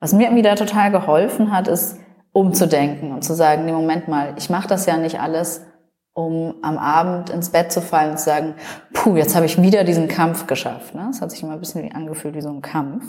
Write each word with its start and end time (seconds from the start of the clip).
Was 0.00 0.12
mir 0.12 0.24
irgendwie 0.24 0.42
da 0.42 0.54
total 0.54 0.90
geholfen 0.90 1.52
hat, 1.52 1.68
ist 1.68 1.98
umzudenken 2.32 3.12
und 3.12 3.22
zu 3.22 3.34
sagen, 3.34 3.64
nee, 3.64 3.72
Moment 3.72 4.06
mal, 4.08 4.34
ich 4.36 4.48
mache 4.48 4.68
das 4.68 4.86
ja 4.86 4.96
nicht 4.96 5.20
alles, 5.20 5.64
um 6.12 6.54
am 6.62 6.78
Abend 6.78 7.30
ins 7.30 7.50
Bett 7.50 7.72
zu 7.72 7.80
fallen 7.80 8.12
und 8.12 8.18
zu 8.18 8.24
sagen, 8.24 8.54
puh, 8.92 9.16
jetzt 9.16 9.34
habe 9.34 9.46
ich 9.46 9.60
wieder 9.60 9.84
diesen 9.84 10.08
Kampf 10.08 10.46
geschafft. 10.46 10.94
Ne? 10.94 11.06
Das 11.08 11.20
hat 11.20 11.30
sich 11.30 11.42
immer 11.42 11.52
ein 11.52 11.60
bisschen 11.60 11.94
angefühlt 11.94 12.34
wie 12.34 12.40
so 12.40 12.50
ein 12.50 12.62
Kampf. 12.62 13.04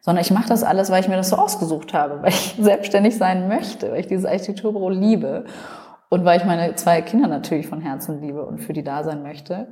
Sondern 0.00 0.22
ich 0.22 0.30
mache 0.30 0.48
das 0.48 0.62
alles, 0.62 0.90
weil 0.90 1.00
ich 1.00 1.08
mir 1.08 1.16
das 1.16 1.30
so 1.30 1.36
ausgesucht 1.36 1.94
habe, 1.94 2.22
weil 2.22 2.28
ich 2.30 2.56
selbstständig 2.60 3.16
sein 3.16 3.48
möchte, 3.48 3.90
weil 3.90 4.00
ich 4.00 4.06
dieses 4.06 4.26
Architekturbüro 4.26 4.90
liebe 4.90 5.46
und 6.10 6.24
weil 6.24 6.38
ich 6.38 6.44
meine 6.44 6.74
zwei 6.74 7.02
Kinder 7.02 7.26
natürlich 7.26 7.66
von 7.66 7.80
Herzen 7.80 8.20
liebe 8.20 8.44
und 8.44 8.58
für 8.58 8.72
die 8.72 8.84
da 8.84 9.02
sein 9.02 9.22
möchte. 9.22 9.68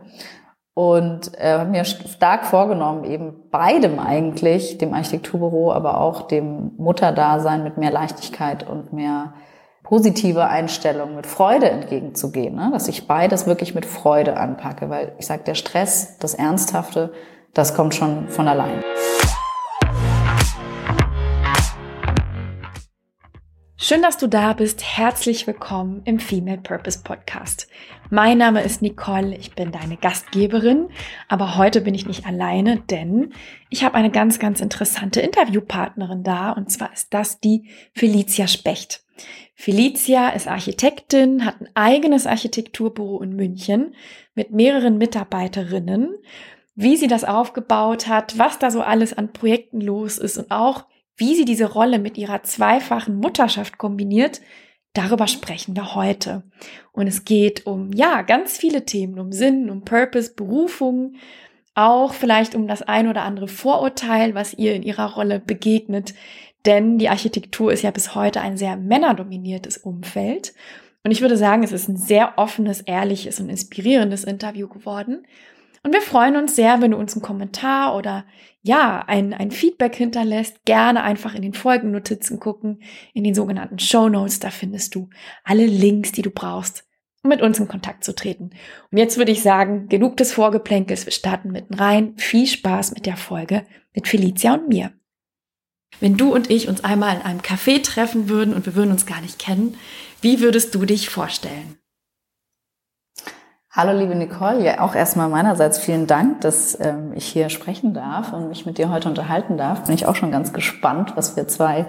Und 0.74 1.38
äh, 1.38 1.58
habe 1.58 1.70
mir 1.70 1.84
stark 1.84 2.46
vorgenommen, 2.46 3.04
eben 3.04 3.50
beidem 3.50 3.98
eigentlich, 3.98 4.78
dem 4.78 4.94
Architekturbüro, 4.94 5.70
aber 5.72 6.00
auch 6.00 6.22
dem 6.22 6.72
Mutterdasein 6.78 7.62
mit 7.62 7.76
mehr 7.76 7.90
Leichtigkeit 7.90 8.66
und 8.66 8.92
mehr 8.92 9.34
positive 9.82 10.46
Einstellung, 10.46 11.16
mit 11.16 11.26
Freude 11.26 11.68
entgegenzugehen. 11.68 12.54
Ne? 12.54 12.70
Dass 12.72 12.88
ich 12.88 13.06
beides 13.06 13.46
wirklich 13.46 13.74
mit 13.74 13.84
Freude 13.84 14.38
anpacke, 14.38 14.88
weil 14.88 15.12
ich 15.18 15.26
sage, 15.26 15.42
der 15.44 15.54
Stress, 15.54 16.16
das 16.18 16.32
Ernsthafte, 16.32 17.12
das 17.52 17.74
kommt 17.74 17.94
schon 17.94 18.28
von 18.28 18.48
allein. 18.48 18.82
Schön, 23.84 24.00
dass 24.00 24.16
du 24.16 24.28
da 24.28 24.52
bist. 24.52 24.84
Herzlich 24.96 25.48
willkommen 25.48 26.02
im 26.04 26.20
Female 26.20 26.58
Purpose 26.58 27.00
Podcast. 27.02 27.66
Mein 28.10 28.38
Name 28.38 28.62
ist 28.62 28.80
Nicole, 28.80 29.34
ich 29.34 29.56
bin 29.56 29.72
deine 29.72 29.96
Gastgeberin, 29.96 30.88
aber 31.26 31.56
heute 31.56 31.80
bin 31.80 31.92
ich 31.92 32.06
nicht 32.06 32.24
alleine, 32.24 32.76
denn 32.78 33.32
ich 33.70 33.82
habe 33.82 33.96
eine 33.96 34.12
ganz, 34.12 34.38
ganz 34.38 34.60
interessante 34.60 35.20
Interviewpartnerin 35.20 36.22
da 36.22 36.52
und 36.52 36.70
zwar 36.70 36.92
ist 36.92 37.12
das 37.12 37.40
die 37.40 37.70
Felicia 37.92 38.46
Specht. 38.46 39.02
Felicia 39.56 40.28
ist 40.28 40.46
Architektin, 40.46 41.44
hat 41.44 41.60
ein 41.60 41.68
eigenes 41.74 42.28
Architekturbüro 42.28 43.20
in 43.20 43.34
München 43.34 43.96
mit 44.36 44.52
mehreren 44.52 44.96
Mitarbeiterinnen. 44.96 46.14
Wie 46.76 46.96
sie 46.96 47.08
das 47.08 47.24
aufgebaut 47.24 48.06
hat, 48.06 48.38
was 48.38 48.60
da 48.60 48.70
so 48.70 48.80
alles 48.80 49.12
an 49.12 49.32
Projekten 49.32 49.80
los 49.80 50.18
ist 50.18 50.38
und 50.38 50.52
auch 50.52 50.84
wie 51.22 51.36
sie 51.36 51.44
diese 51.44 51.70
Rolle 51.70 52.00
mit 52.00 52.18
ihrer 52.18 52.42
zweifachen 52.42 53.14
Mutterschaft 53.16 53.78
kombiniert, 53.78 54.40
darüber 54.92 55.28
sprechen 55.28 55.76
wir 55.76 55.94
heute. 55.94 56.42
Und 56.90 57.06
es 57.06 57.24
geht 57.24 57.64
um, 57.64 57.92
ja, 57.92 58.22
ganz 58.22 58.58
viele 58.58 58.84
Themen, 58.84 59.20
um 59.20 59.30
Sinn, 59.30 59.70
um 59.70 59.84
Purpose, 59.84 60.34
Berufung, 60.34 61.14
auch 61.76 62.12
vielleicht 62.12 62.56
um 62.56 62.66
das 62.66 62.82
ein 62.82 63.06
oder 63.06 63.22
andere 63.22 63.46
Vorurteil, 63.46 64.34
was 64.34 64.54
ihr 64.54 64.74
in 64.74 64.82
ihrer 64.82 65.14
Rolle 65.14 65.38
begegnet. 65.38 66.12
Denn 66.66 66.98
die 66.98 67.08
Architektur 67.08 67.72
ist 67.72 67.82
ja 67.82 67.92
bis 67.92 68.16
heute 68.16 68.40
ein 68.40 68.56
sehr 68.56 68.76
männerdominiertes 68.76 69.76
Umfeld. 69.78 70.54
Und 71.04 71.12
ich 71.12 71.20
würde 71.20 71.36
sagen, 71.36 71.62
es 71.62 71.70
ist 71.70 71.88
ein 71.88 71.96
sehr 71.96 72.34
offenes, 72.36 72.80
ehrliches 72.80 73.38
und 73.38 73.48
inspirierendes 73.48 74.24
Interview 74.24 74.66
geworden. 74.66 75.24
Und 75.84 75.92
wir 75.92 76.02
freuen 76.02 76.36
uns 76.36 76.54
sehr, 76.54 76.80
wenn 76.80 76.92
du 76.92 76.96
uns 76.96 77.14
einen 77.14 77.22
Kommentar 77.22 77.96
oder 77.96 78.24
ja, 78.62 79.04
ein, 79.06 79.34
ein 79.34 79.50
Feedback 79.50 79.96
hinterlässt. 79.96 80.64
Gerne 80.64 81.02
einfach 81.02 81.34
in 81.34 81.42
den 81.42 81.54
Folgennotizen 81.54 82.38
gucken, 82.38 82.82
in 83.14 83.24
den 83.24 83.34
sogenannten 83.34 83.80
Show 83.80 84.08
Notes. 84.08 84.38
Da 84.38 84.50
findest 84.50 84.94
du 84.94 85.10
alle 85.42 85.66
Links, 85.66 86.12
die 86.12 86.22
du 86.22 86.30
brauchst, 86.30 86.84
um 87.24 87.30
mit 87.30 87.42
uns 87.42 87.58
in 87.58 87.66
Kontakt 87.66 88.04
zu 88.04 88.14
treten. 88.14 88.50
Und 88.92 88.98
jetzt 88.98 89.18
würde 89.18 89.32
ich 89.32 89.42
sagen, 89.42 89.88
genug 89.88 90.16
des 90.18 90.32
Vorgeplänkels. 90.32 91.04
Wir 91.04 91.12
starten 91.12 91.50
mitten 91.50 91.74
rein. 91.74 92.14
Viel 92.16 92.46
Spaß 92.46 92.92
mit 92.92 93.06
der 93.06 93.16
Folge 93.16 93.66
mit 93.92 94.06
Felicia 94.06 94.54
und 94.54 94.68
mir. 94.68 94.92
Wenn 95.98 96.16
du 96.16 96.32
und 96.32 96.48
ich 96.48 96.68
uns 96.68 96.84
einmal 96.84 97.16
in 97.16 97.22
einem 97.22 97.40
Café 97.40 97.82
treffen 97.82 98.28
würden 98.28 98.54
und 98.54 98.66
wir 98.66 98.74
würden 98.76 98.92
uns 98.92 99.06
gar 99.06 99.20
nicht 99.20 99.38
kennen, 99.38 99.76
wie 100.20 100.40
würdest 100.40 100.74
du 100.74 100.84
dich 100.84 101.10
vorstellen? 101.10 101.81
Hallo 103.74 103.98
liebe 103.98 104.14
Nicole, 104.14 104.62
ja 104.62 104.80
auch 104.80 104.94
erstmal 104.94 105.30
meinerseits 105.30 105.78
vielen 105.78 106.06
Dank, 106.06 106.42
dass 106.42 106.78
ähm, 106.78 107.14
ich 107.14 107.24
hier 107.24 107.48
sprechen 107.48 107.94
darf 107.94 108.34
und 108.34 108.50
mich 108.50 108.66
mit 108.66 108.76
dir 108.76 108.90
heute 108.90 109.08
unterhalten 109.08 109.56
darf. 109.56 109.84
Bin 109.84 109.94
ich 109.94 110.04
auch 110.04 110.14
schon 110.14 110.30
ganz 110.30 110.52
gespannt, 110.52 111.14
was 111.16 111.36
wir 111.36 111.48
zwei 111.48 111.86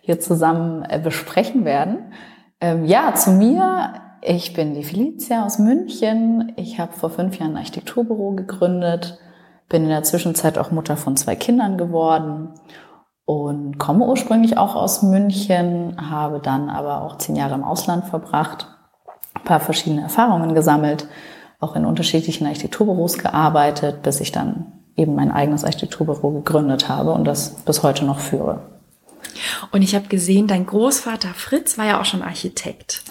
hier 0.00 0.18
zusammen 0.18 0.82
äh, 0.88 0.98
besprechen 0.98 1.66
werden. 1.66 2.10
Ähm, 2.58 2.86
ja, 2.86 3.12
zu 3.12 3.32
mir. 3.32 3.92
Ich 4.22 4.54
bin 4.54 4.72
die 4.72 4.82
Felicia 4.82 5.44
aus 5.44 5.58
München. 5.58 6.54
Ich 6.56 6.80
habe 6.80 6.94
vor 6.94 7.10
fünf 7.10 7.38
Jahren 7.38 7.50
ein 7.50 7.58
Architekturbüro 7.58 8.30
gegründet, 8.30 9.18
bin 9.68 9.82
in 9.82 9.90
der 9.90 10.04
Zwischenzeit 10.04 10.56
auch 10.56 10.70
Mutter 10.70 10.96
von 10.96 11.18
zwei 11.18 11.36
Kindern 11.36 11.76
geworden 11.76 12.54
und 13.26 13.76
komme 13.76 14.06
ursprünglich 14.06 14.56
auch 14.56 14.74
aus 14.74 15.02
München, 15.02 15.98
habe 16.10 16.40
dann 16.40 16.70
aber 16.70 17.02
auch 17.02 17.18
zehn 17.18 17.36
Jahre 17.36 17.56
im 17.56 17.62
Ausland 17.62 18.06
verbracht 18.06 18.75
ein 19.36 19.44
paar 19.44 19.60
verschiedene 19.60 20.02
Erfahrungen 20.02 20.54
gesammelt, 20.54 21.06
auch 21.60 21.76
in 21.76 21.84
unterschiedlichen 21.84 22.46
Architekturbüros 22.46 23.18
gearbeitet, 23.18 24.02
bis 24.02 24.20
ich 24.20 24.32
dann 24.32 24.72
eben 24.96 25.14
mein 25.14 25.30
eigenes 25.30 25.64
Architekturbüro 25.64 26.30
gegründet 26.30 26.88
habe 26.88 27.12
und 27.12 27.24
das 27.24 27.50
bis 27.64 27.82
heute 27.82 28.04
noch 28.04 28.18
führe. 28.18 28.60
Und 29.72 29.82
ich 29.82 29.94
habe 29.94 30.08
gesehen, 30.08 30.46
dein 30.46 30.66
Großvater 30.66 31.34
Fritz 31.34 31.78
war 31.78 31.86
ja 31.86 32.00
auch 32.00 32.04
schon 32.04 32.22
Architekt 32.22 33.02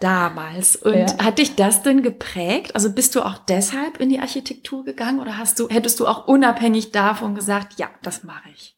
damals. 0.00 0.76
Und 0.76 0.94
ja. 0.94 1.24
hat 1.24 1.38
dich 1.38 1.54
das 1.54 1.82
denn 1.82 2.02
geprägt? 2.02 2.74
Also 2.74 2.92
bist 2.92 3.14
du 3.14 3.22
auch 3.22 3.38
deshalb 3.38 3.98
in 3.98 4.08
die 4.10 4.20
Architektur 4.20 4.84
gegangen 4.84 5.20
oder 5.20 5.38
hast 5.38 5.58
du, 5.58 5.68
hättest 5.68 6.00
du 6.00 6.06
auch 6.06 6.26
unabhängig 6.26 6.92
davon 6.92 7.34
gesagt, 7.34 7.78
ja, 7.78 7.88
das 8.02 8.24
mache 8.24 8.48
ich? 8.54 8.76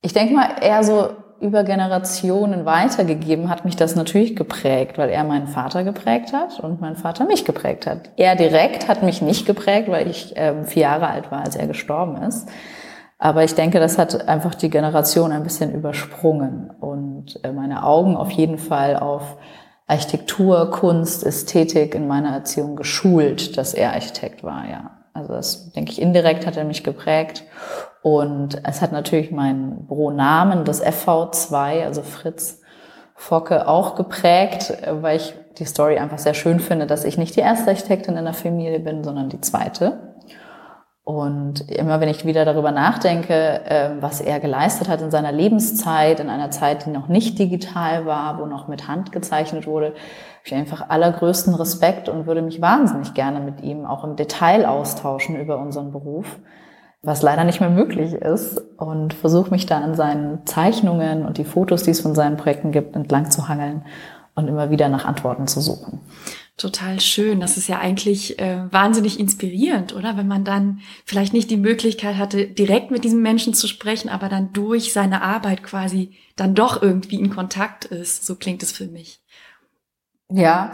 Ich 0.00 0.12
denke 0.12 0.34
mal 0.34 0.56
eher 0.60 0.82
so 0.82 1.16
über 1.40 1.64
Generationen 1.64 2.64
weitergegeben, 2.64 3.48
hat 3.48 3.64
mich 3.64 3.76
das 3.76 3.96
natürlich 3.96 4.36
geprägt, 4.36 4.98
weil 4.98 5.10
er 5.10 5.24
meinen 5.24 5.48
Vater 5.48 5.84
geprägt 5.84 6.32
hat 6.32 6.60
und 6.60 6.80
mein 6.80 6.96
Vater 6.96 7.24
mich 7.24 7.44
geprägt 7.44 7.86
hat. 7.86 8.10
Er 8.16 8.36
direkt 8.36 8.88
hat 8.88 9.02
mich 9.02 9.22
nicht 9.22 9.46
geprägt, 9.46 9.88
weil 9.88 10.08
ich 10.08 10.32
ähm, 10.36 10.64
vier 10.64 10.82
Jahre 10.82 11.08
alt 11.08 11.30
war, 11.30 11.42
als 11.42 11.56
er 11.56 11.66
gestorben 11.66 12.22
ist. 12.22 12.48
Aber 13.18 13.44
ich 13.44 13.54
denke, 13.54 13.80
das 13.80 13.98
hat 13.98 14.28
einfach 14.28 14.54
die 14.54 14.70
Generation 14.70 15.32
ein 15.32 15.44
bisschen 15.44 15.72
übersprungen 15.72 16.70
und 16.80 17.40
äh, 17.42 17.52
meine 17.52 17.84
Augen 17.84 18.16
auf 18.16 18.30
jeden 18.30 18.58
Fall 18.58 18.96
auf 18.96 19.36
Architektur, 19.86 20.70
Kunst, 20.70 21.24
Ästhetik 21.24 21.94
in 21.94 22.06
meiner 22.06 22.30
Erziehung 22.30 22.74
geschult, 22.76 23.56
dass 23.56 23.74
er 23.74 23.92
Architekt 23.92 24.42
war, 24.42 24.68
ja. 24.68 24.90
Also 25.12 25.32
das, 25.32 25.70
denke 25.72 25.92
ich, 25.92 26.02
indirekt 26.02 26.44
hat 26.44 26.56
er 26.56 26.64
mich 26.64 26.82
geprägt. 26.82 27.44
Und 28.04 28.60
es 28.64 28.82
hat 28.82 28.92
natürlich 28.92 29.30
meinen 29.30 29.86
Büronamen, 29.86 30.66
das 30.66 30.84
FV2, 30.84 31.84
also 31.86 32.02
Fritz 32.02 32.60
Focke, 33.14 33.66
auch 33.66 33.94
geprägt, 33.94 34.76
weil 35.00 35.16
ich 35.16 35.32
die 35.56 35.64
Story 35.64 35.96
einfach 35.96 36.18
sehr 36.18 36.34
schön 36.34 36.60
finde, 36.60 36.86
dass 36.86 37.06
ich 37.06 37.16
nicht 37.16 37.34
die 37.34 37.40
erste 37.40 37.70
Architektin 37.70 38.18
in 38.18 38.26
der 38.26 38.34
Familie 38.34 38.78
bin, 38.80 39.04
sondern 39.04 39.30
die 39.30 39.40
zweite. 39.40 40.16
Und 41.02 41.70
immer 41.70 41.98
wenn 42.00 42.10
ich 42.10 42.26
wieder 42.26 42.44
darüber 42.44 42.72
nachdenke, 42.72 43.62
ähm, 43.64 44.02
was 44.02 44.20
er 44.20 44.38
geleistet 44.38 44.90
hat 44.90 45.00
in 45.00 45.10
seiner 45.10 45.32
Lebenszeit, 45.32 46.20
in 46.20 46.28
einer 46.28 46.50
Zeit, 46.50 46.84
die 46.84 46.90
noch 46.90 47.08
nicht 47.08 47.38
digital 47.38 48.04
war, 48.04 48.38
wo 48.38 48.44
noch 48.44 48.68
mit 48.68 48.86
Hand 48.86 49.12
gezeichnet 49.12 49.66
wurde, 49.66 49.86
habe 49.86 49.96
ich 50.44 50.54
einfach 50.54 50.90
allergrößten 50.90 51.54
Respekt 51.54 52.10
und 52.10 52.26
würde 52.26 52.42
mich 52.42 52.60
wahnsinnig 52.60 53.14
gerne 53.14 53.40
mit 53.40 53.62
ihm 53.62 53.86
auch 53.86 54.04
im 54.04 54.16
Detail 54.16 54.66
austauschen 54.66 55.40
über 55.40 55.56
unseren 55.56 55.90
Beruf, 55.90 56.38
was 57.04 57.22
leider 57.22 57.44
nicht 57.44 57.60
mehr 57.60 57.70
möglich 57.70 58.12
ist. 58.12 58.62
Und 58.76 59.14
versuche 59.14 59.50
mich 59.50 59.66
da 59.66 59.80
an 59.80 59.94
seinen 59.94 60.46
Zeichnungen 60.46 61.24
und 61.24 61.38
die 61.38 61.44
Fotos, 61.44 61.82
die 61.82 61.90
es 61.90 62.00
von 62.00 62.14
seinen 62.14 62.36
Projekten 62.36 62.72
gibt, 62.72 62.96
entlang 62.96 63.30
zu 63.30 63.48
hangeln 63.48 63.84
und 64.34 64.48
immer 64.48 64.70
wieder 64.70 64.88
nach 64.88 65.04
Antworten 65.04 65.46
zu 65.46 65.60
suchen 65.60 66.00
total 66.56 67.00
schön. 67.00 67.40
Das 67.40 67.56
ist 67.56 67.68
ja 67.68 67.78
eigentlich 67.78 68.38
äh, 68.38 68.72
wahnsinnig 68.72 69.18
inspirierend, 69.18 69.94
oder? 69.94 70.16
Wenn 70.16 70.28
man 70.28 70.44
dann 70.44 70.80
vielleicht 71.04 71.32
nicht 71.32 71.50
die 71.50 71.56
Möglichkeit 71.56 72.16
hatte, 72.16 72.46
direkt 72.46 72.90
mit 72.90 73.04
diesem 73.04 73.22
Menschen 73.22 73.54
zu 73.54 73.66
sprechen, 73.66 74.08
aber 74.08 74.28
dann 74.28 74.52
durch 74.52 74.92
seine 74.92 75.22
Arbeit 75.22 75.62
quasi 75.62 76.16
dann 76.36 76.54
doch 76.54 76.80
irgendwie 76.80 77.18
in 77.18 77.30
Kontakt 77.30 77.84
ist. 77.86 78.24
So 78.24 78.36
klingt 78.36 78.62
es 78.62 78.72
für 78.72 78.86
mich. 78.86 79.20
Ja, 80.30 80.72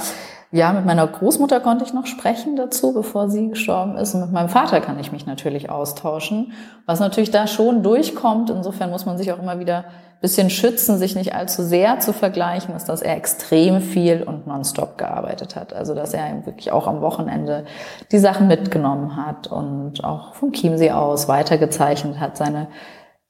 ja, 0.52 0.73
mit 0.73 0.85
meiner 0.85 1.06
Großmutter 1.06 1.61
konnte 1.61 1.85
ich 1.85 1.93
noch 1.93 2.06
sprechen 2.06 2.56
dazu, 2.56 2.93
bevor 2.93 3.29
sie 3.29 3.49
gestorben 3.49 3.97
ist. 3.97 4.14
Und 4.14 4.23
mit 4.23 4.32
meinem 4.32 4.49
Vater 4.49 4.81
kann 4.81 4.99
ich 4.99 5.12
mich 5.12 5.25
natürlich 5.25 5.70
austauschen, 5.70 6.52
was 6.87 6.99
natürlich 6.99 7.31
da 7.31 7.47
schon 7.47 7.82
durchkommt. 7.82 8.50
Insofern 8.50 8.91
muss 8.91 9.06
man 9.06 9.17
sich 9.17 9.31
auch 9.32 9.38
immer 9.38 9.61
wieder 9.61 9.85
bisschen 10.20 10.50
schützen, 10.50 10.99
sich 10.99 11.14
nicht 11.17 11.35
allzu 11.35 11.62
sehr 11.62 11.99
zu 11.99 12.12
vergleichen, 12.12 12.75
ist, 12.75 12.88
dass 12.88 13.00
er 13.00 13.17
extrem 13.17 13.81
viel 13.81 14.23
und 14.23 14.47
nonstop 14.47 14.99
gearbeitet 14.99 15.56
hat. 15.56 15.73
Also, 15.73 15.94
dass 15.94 16.12
er 16.12 16.44
wirklich 16.44 16.73
auch 16.73 16.87
am 16.87 17.00
Wochenende 17.00 17.64
die 18.12 18.19
Sachen 18.19 18.46
mitgenommen 18.46 19.17
hat 19.17 19.46
und 19.46 20.05
auch 20.05 20.35
vom 20.35 20.53
Chiemsee 20.53 20.91
aus 20.91 21.26
weitergezeichnet 21.29 22.20
hat, 22.20 22.37
seine 22.37 22.69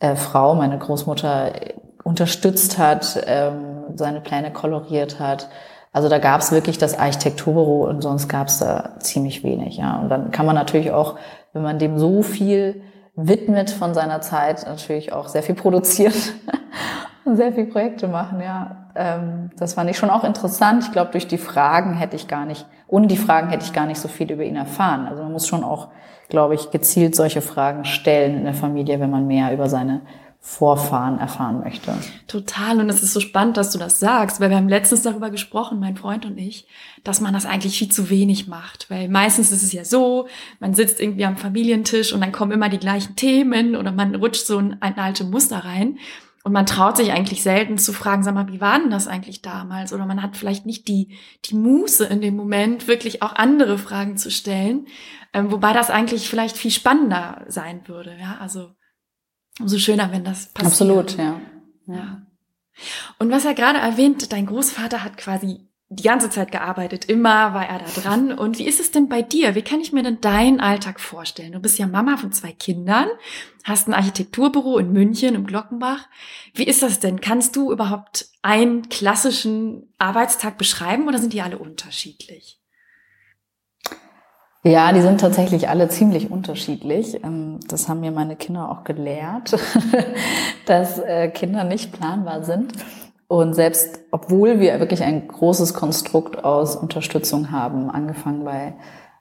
äh, 0.00 0.16
Frau, 0.16 0.54
meine 0.54 0.78
Großmutter, 0.78 1.52
unterstützt 2.02 2.78
hat, 2.78 3.22
ähm, 3.26 3.84
seine 3.94 4.20
Pläne 4.20 4.52
koloriert 4.52 5.20
hat. 5.20 5.48
Also 5.92 6.08
da 6.08 6.18
gab 6.18 6.40
es 6.40 6.52
wirklich 6.52 6.78
das 6.78 6.98
Architekturbüro 6.98 7.84
und 7.84 8.02
sonst 8.02 8.28
gab 8.28 8.46
es 8.46 8.58
da 8.58 8.98
ziemlich 9.00 9.42
wenig. 9.42 9.76
Ja. 9.76 9.98
Und 9.98 10.08
dann 10.08 10.30
kann 10.30 10.46
man 10.46 10.54
natürlich 10.54 10.92
auch, 10.92 11.16
wenn 11.52 11.62
man 11.62 11.78
dem 11.78 11.98
so 11.98 12.22
viel 12.22 12.82
widmet 13.16 13.70
von 13.70 13.92
seiner 13.92 14.20
Zeit 14.20 14.64
natürlich 14.66 15.12
auch 15.12 15.28
sehr 15.28 15.42
viel 15.42 15.56
produziert 15.56 16.14
und 17.24 17.36
sehr 17.36 17.52
viel 17.52 17.66
Projekte 17.66 18.08
machen, 18.08 18.40
ja. 18.40 18.76
Ähm, 18.94 19.50
das 19.56 19.74
fand 19.74 19.90
ich 19.90 19.98
schon 19.98 20.10
auch 20.10 20.24
interessant. 20.24 20.84
Ich 20.84 20.92
glaube, 20.92 21.10
durch 21.10 21.26
die 21.26 21.38
Fragen 21.38 21.94
hätte 21.94 22.16
ich 22.16 22.28
gar 22.28 22.44
nicht, 22.46 22.66
ohne 22.88 23.06
die 23.06 23.16
Fragen 23.16 23.50
hätte 23.50 23.64
ich 23.64 23.72
gar 23.72 23.86
nicht 23.86 24.00
so 24.00 24.08
viel 24.08 24.30
über 24.30 24.44
ihn 24.44 24.56
erfahren. 24.56 25.06
Also 25.06 25.22
man 25.22 25.32
muss 25.32 25.46
schon 25.46 25.64
auch, 25.64 25.88
glaube 26.28 26.54
ich, 26.54 26.70
gezielt 26.70 27.14
solche 27.14 27.40
Fragen 27.40 27.84
stellen 27.84 28.36
in 28.36 28.44
der 28.44 28.54
Familie, 28.54 29.00
wenn 29.00 29.10
man 29.10 29.26
mehr 29.26 29.52
über 29.52 29.68
seine 29.68 30.02
Vorfahren 30.42 31.18
erfahren 31.18 31.60
möchte. 31.60 31.94
Total. 32.26 32.80
Und 32.80 32.88
es 32.88 33.02
ist 33.02 33.12
so 33.12 33.20
spannend, 33.20 33.58
dass 33.58 33.72
du 33.72 33.78
das 33.78 34.00
sagst, 34.00 34.40
weil 34.40 34.48
wir 34.48 34.56
haben 34.56 34.70
letztens 34.70 35.02
darüber 35.02 35.28
gesprochen, 35.28 35.78
mein 35.78 35.96
Freund 35.96 36.24
und 36.24 36.38
ich, 36.38 36.66
dass 37.04 37.20
man 37.20 37.34
das 37.34 37.44
eigentlich 37.44 37.78
viel 37.78 37.90
zu 37.90 38.08
wenig 38.08 38.48
macht. 38.48 38.88
Weil 38.88 39.08
meistens 39.08 39.52
ist 39.52 39.62
es 39.62 39.72
ja 39.72 39.84
so, 39.84 40.28
man 40.58 40.72
sitzt 40.72 40.98
irgendwie 40.98 41.26
am 41.26 41.36
Familientisch 41.36 42.14
und 42.14 42.22
dann 42.22 42.32
kommen 42.32 42.52
immer 42.52 42.70
die 42.70 42.78
gleichen 42.78 43.16
Themen 43.16 43.76
oder 43.76 43.92
man 43.92 44.14
rutscht 44.14 44.46
so 44.46 44.58
in 44.58 44.78
ein 44.80 44.96
alte 44.96 45.24
Muster 45.24 45.58
rein. 45.58 45.98
Und 46.42 46.52
man 46.52 46.64
traut 46.64 46.96
sich 46.96 47.12
eigentlich 47.12 47.42
selten 47.42 47.76
zu 47.76 47.92
fragen, 47.92 48.22
sag 48.22 48.34
mal, 48.34 48.48
wie 48.48 48.62
war 48.62 48.78
denn 48.78 48.90
das 48.90 49.08
eigentlich 49.08 49.42
damals? 49.42 49.92
Oder 49.92 50.06
man 50.06 50.22
hat 50.22 50.38
vielleicht 50.38 50.64
nicht 50.64 50.88
die, 50.88 51.18
die 51.44 51.54
Muße 51.54 52.06
in 52.06 52.22
dem 52.22 52.34
Moment, 52.34 52.88
wirklich 52.88 53.22
auch 53.22 53.34
andere 53.34 53.76
Fragen 53.76 54.16
zu 54.16 54.30
stellen. 54.30 54.86
Ähm, 55.34 55.52
wobei 55.52 55.74
das 55.74 55.90
eigentlich 55.90 56.30
vielleicht 56.30 56.56
viel 56.56 56.70
spannender 56.70 57.44
sein 57.48 57.82
würde. 57.86 58.16
Ja, 58.18 58.38
also 58.40 58.70
umso 59.60 59.78
schöner, 59.78 60.10
wenn 60.12 60.24
das 60.24 60.46
passiert. 60.46 60.72
Absolut, 60.72 61.16
ja. 61.16 61.40
ja. 61.86 62.22
Und 63.18 63.30
was 63.30 63.44
er 63.44 63.54
gerade 63.54 63.78
erwähnt, 63.78 64.32
dein 64.32 64.46
Großvater 64.46 65.04
hat 65.04 65.16
quasi 65.16 65.70
die 65.92 66.04
ganze 66.04 66.30
Zeit 66.30 66.52
gearbeitet, 66.52 67.06
immer 67.06 67.52
war 67.52 67.68
er 67.68 67.80
da 67.80 68.00
dran. 68.00 68.32
Und 68.32 68.60
wie 68.60 68.66
ist 68.66 68.78
es 68.78 68.92
denn 68.92 69.08
bei 69.08 69.22
dir? 69.22 69.56
Wie 69.56 69.62
kann 69.62 69.80
ich 69.80 69.92
mir 69.92 70.04
denn 70.04 70.20
deinen 70.20 70.60
Alltag 70.60 71.00
vorstellen? 71.00 71.52
Du 71.52 71.58
bist 71.58 71.80
ja 71.80 71.88
Mama 71.88 72.16
von 72.16 72.30
zwei 72.30 72.52
Kindern, 72.52 73.08
hast 73.64 73.88
ein 73.88 73.94
Architekturbüro 73.94 74.78
in 74.78 74.92
München 74.92 75.34
im 75.34 75.46
Glockenbach. 75.46 76.06
Wie 76.54 76.62
ist 76.62 76.82
das 76.82 77.00
denn? 77.00 77.20
Kannst 77.20 77.56
du 77.56 77.72
überhaupt 77.72 78.28
einen 78.40 78.88
klassischen 78.88 79.92
Arbeitstag 79.98 80.58
beschreiben 80.58 81.08
oder 81.08 81.18
sind 81.18 81.32
die 81.32 81.42
alle 81.42 81.58
unterschiedlich? 81.58 82.59
Ja, 84.62 84.92
die 84.92 85.00
sind 85.00 85.20
tatsächlich 85.20 85.70
alle 85.70 85.88
ziemlich 85.88 86.30
unterschiedlich. 86.30 87.22
Ähm, 87.24 87.60
das 87.68 87.88
haben 87.88 88.00
mir 88.00 88.10
meine 88.10 88.36
Kinder 88.36 88.70
auch 88.70 88.84
gelehrt, 88.84 89.56
dass 90.66 90.98
äh, 90.98 91.28
Kinder 91.28 91.64
nicht 91.64 91.92
planbar 91.92 92.44
sind. 92.44 92.72
Und 93.26 93.54
selbst 93.54 94.00
obwohl 94.10 94.60
wir 94.60 94.80
wirklich 94.80 95.02
ein 95.02 95.28
großes 95.28 95.72
Konstrukt 95.72 96.44
aus 96.44 96.76
Unterstützung 96.76 97.50
haben, 97.50 97.88
angefangen 97.88 98.44
bei 98.44 98.74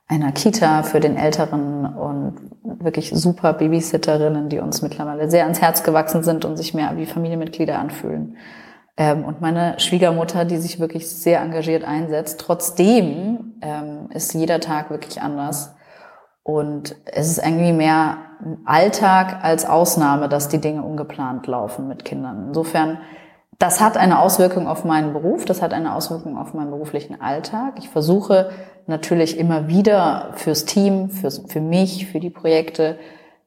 einer 0.07 0.31
Kita 0.31 0.81
für 0.83 0.99
den 0.99 1.15
Älteren 1.15 1.85
und 1.85 2.33
wirklich 2.63 3.11
super 3.11 3.53
Babysitterinnen, 3.53 4.49
die 4.49 4.59
uns 4.59 4.81
mittlerweile 4.81 5.29
sehr 5.29 5.43
ans 5.43 5.61
Herz 5.61 5.83
gewachsen 5.83 6.23
sind 6.23 6.43
und 6.43 6.57
sich 6.57 6.73
mehr 6.73 6.97
wie 6.97 7.05
Familienmitglieder 7.05 7.77
anfühlen. 7.77 8.35
Ähm, 8.99 9.23
und 9.23 9.39
meine 9.39 9.79
Schwiegermutter, 9.79 10.43
die 10.43 10.57
sich 10.57 10.79
wirklich 10.79 11.09
sehr 11.09 11.39
engagiert 11.39 11.85
einsetzt. 11.85 12.39
Trotzdem 12.39 13.55
ähm, 13.61 14.09
ist 14.13 14.33
jeder 14.33 14.59
Tag 14.59 14.91
wirklich 14.91 15.21
anders. 15.21 15.73
Und 16.43 16.95
es 17.05 17.29
ist 17.29 17.37
irgendwie 17.43 17.71
mehr 17.71 18.17
Alltag 18.65 19.39
als 19.41 19.65
Ausnahme, 19.65 20.27
dass 20.27 20.49
die 20.49 20.59
Dinge 20.59 20.83
ungeplant 20.83 21.47
laufen 21.47 21.87
mit 21.87 22.03
Kindern. 22.03 22.47
Insofern, 22.47 22.99
das 23.57 23.79
hat 23.79 23.95
eine 23.95 24.19
Auswirkung 24.19 24.67
auf 24.67 24.83
meinen 24.83 25.13
Beruf, 25.13 25.45
das 25.45 25.61
hat 25.61 25.73
eine 25.73 25.95
Auswirkung 25.95 26.37
auf 26.37 26.53
meinen 26.53 26.71
beruflichen 26.71 27.21
Alltag. 27.21 27.75
Ich 27.77 27.87
versuche 27.87 28.49
natürlich 28.85 29.37
immer 29.37 29.69
wieder 29.69 30.31
fürs 30.33 30.65
Team, 30.65 31.09
fürs, 31.09 31.43
für 31.47 31.61
mich, 31.61 32.07
für 32.07 32.19
die 32.19 32.29
Projekte 32.29 32.97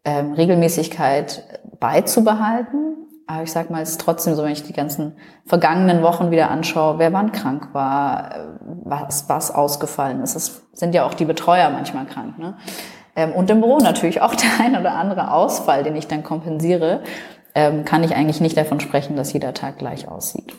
ähm, 0.05 0.32
Regelmäßigkeit 0.32 1.60
beizubehalten. 1.78 3.02
Aber 3.26 3.42
ich 3.42 3.52
sag 3.52 3.70
mal, 3.70 3.82
es 3.82 3.90
ist 3.90 4.00
trotzdem 4.00 4.34
so, 4.34 4.42
wenn 4.42 4.52
ich 4.52 4.64
die 4.64 4.72
ganzen 4.72 5.16
vergangenen 5.46 6.02
Wochen 6.02 6.30
wieder 6.30 6.50
anschaue, 6.50 6.98
wer 6.98 7.12
wann 7.12 7.32
krank 7.32 7.69
war, 7.72 8.34
äh, 8.34 8.38
was, 8.84 9.28
was 9.28 9.50
ausgefallen 9.50 10.20
ist. 10.22 10.34
Es 10.34 10.62
sind 10.72 10.94
ja 10.94 11.04
auch 11.04 11.14
die 11.14 11.24
Betreuer 11.24 11.70
manchmal 11.70 12.06
krank. 12.06 12.38
Ne? 12.38 12.56
Ähm, 13.16 13.32
und 13.32 13.50
im 13.50 13.60
Büro 13.60 13.78
natürlich 13.78 14.20
auch 14.20 14.34
der 14.34 14.50
ein 14.60 14.76
oder 14.76 14.94
andere 14.94 15.32
Ausfall, 15.32 15.82
den 15.82 15.96
ich 15.96 16.08
dann 16.08 16.22
kompensiere, 16.22 17.02
ähm, 17.54 17.84
kann 17.84 18.02
ich 18.02 18.14
eigentlich 18.14 18.40
nicht 18.40 18.56
davon 18.56 18.80
sprechen, 18.80 19.16
dass 19.16 19.32
jeder 19.32 19.54
Tag 19.54 19.78
gleich 19.78 20.08
aussieht. 20.08 20.54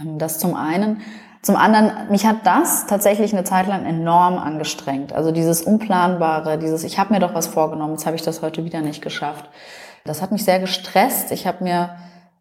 Ähm, 0.00 0.18
das 0.18 0.38
zum 0.38 0.54
einen. 0.54 1.00
Zum 1.42 1.56
anderen, 1.56 1.90
mich 2.08 2.24
hat 2.24 2.46
das 2.46 2.86
tatsächlich 2.86 3.32
eine 3.32 3.42
Zeit 3.42 3.66
lang 3.66 3.84
enorm 3.84 4.38
angestrengt. 4.38 5.12
Also 5.12 5.32
dieses 5.32 5.62
Unplanbare, 5.62 6.56
dieses, 6.56 6.84
ich 6.84 7.00
habe 7.00 7.12
mir 7.12 7.18
doch 7.18 7.34
was 7.34 7.48
vorgenommen, 7.48 7.94
jetzt 7.94 8.06
habe 8.06 8.14
ich 8.14 8.22
das 8.22 8.42
heute 8.42 8.64
wieder 8.64 8.80
nicht 8.80 9.02
geschafft. 9.02 9.48
Das 10.04 10.22
hat 10.22 10.32
mich 10.32 10.44
sehr 10.44 10.58
gestresst. 10.58 11.30
Ich 11.32 11.46
habe 11.46 11.62
mir 11.64 11.96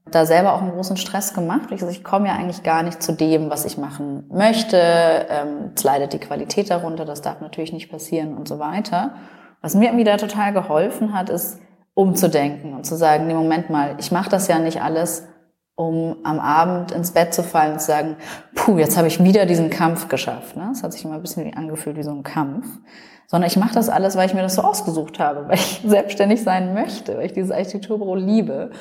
da 0.09 0.25
selber 0.25 0.53
auch 0.53 0.61
einen 0.61 0.71
großen 0.71 0.97
Stress 0.97 1.33
gemacht. 1.33 1.71
Ich, 1.71 1.81
also 1.81 1.89
ich 1.89 2.03
komme 2.03 2.27
ja 2.27 2.35
eigentlich 2.35 2.63
gar 2.63 2.83
nicht 2.83 3.01
zu 3.01 3.13
dem, 3.13 3.49
was 3.49 3.65
ich 3.65 3.77
machen 3.77 4.25
möchte. 4.29 4.77
Ähm, 4.77 5.71
es 5.75 5.83
leidet 5.83 6.13
die 6.13 6.19
Qualität 6.19 6.69
darunter, 6.69 7.05
das 7.05 7.21
darf 7.21 7.39
natürlich 7.39 7.71
nicht 7.71 7.89
passieren 7.89 8.35
und 8.35 8.47
so 8.47 8.59
weiter. 8.59 9.15
Was 9.61 9.75
mir 9.75 9.85
irgendwie 9.85 10.03
da 10.03 10.17
total 10.17 10.53
geholfen 10.53 11.13
hat, 11.13 11.29
ist 11.29 11.59
umzudenken 11.93 12.73
und 12.73 12.85
zu 12.85 12.95
sagen, 12.95 13.27
nee, 13.27 13.33
Moment 13.33 13.69
mal, 13.69 13.95
ich 13.99 14.11
mache 14.11 14.29
das 14.29 14.47
ja 14.47 14.59
nicht 14.59 14.81
alles, 14.81 15.27
um 15.81 16.17
am 16.23 16.39
Abend 16.39 16.91
ins 16.91 17.11
Bett 17.11 17.33
zu 17.33 17.41
fallen 17.41 17.73
und 17.73 17.79
zu 17.79 17.87
sagen, 17.87 18.15
puh, 18.53 18.77
jetzt 18.77 18.97
habe 18.97 19.07
ich 19.07 19.23
wieder 19.23 19.47
diesen 19.47 19.71
Kampf 19.71 20.09
geschafft. 20.09 20.55
Ne? 20.55 20.67
Das 20.69 20.83
hat 20.83 20.93
sich 20.93 21.03
immer 21.03 21.15
ein 21.15 21.21
bisschen 21.21 21.55
angefühlt 21.57 21.97
wie 21.97 22.03
so 22.03 22.11
ein 22.11 22.23
Kampf 22.23 22.67
sondern 23.27 23.47
ich 23.47 23.55
mache 23.55 23.73
das 23.73 23.87
alles, 23.87 24.17
weil 24.17 24.27
ich 24.27 24.33
mir 24.33 24.41
das 24.41 24.55
so 24.55 24.61
ausgesucht 24.61 25.17
habe, 25.17 25.47
weil 25.47 25.55
ich 25.55 25.81
selbstständig 25.85 26.43
sein 26.43 26.73
möchte, 26.73 27.15
weil 27.15 27.27
ich 27.27 27.31
dieses 27.31 27.49
Architekturbüro 27.49 28.15
liebe 28.15 28.71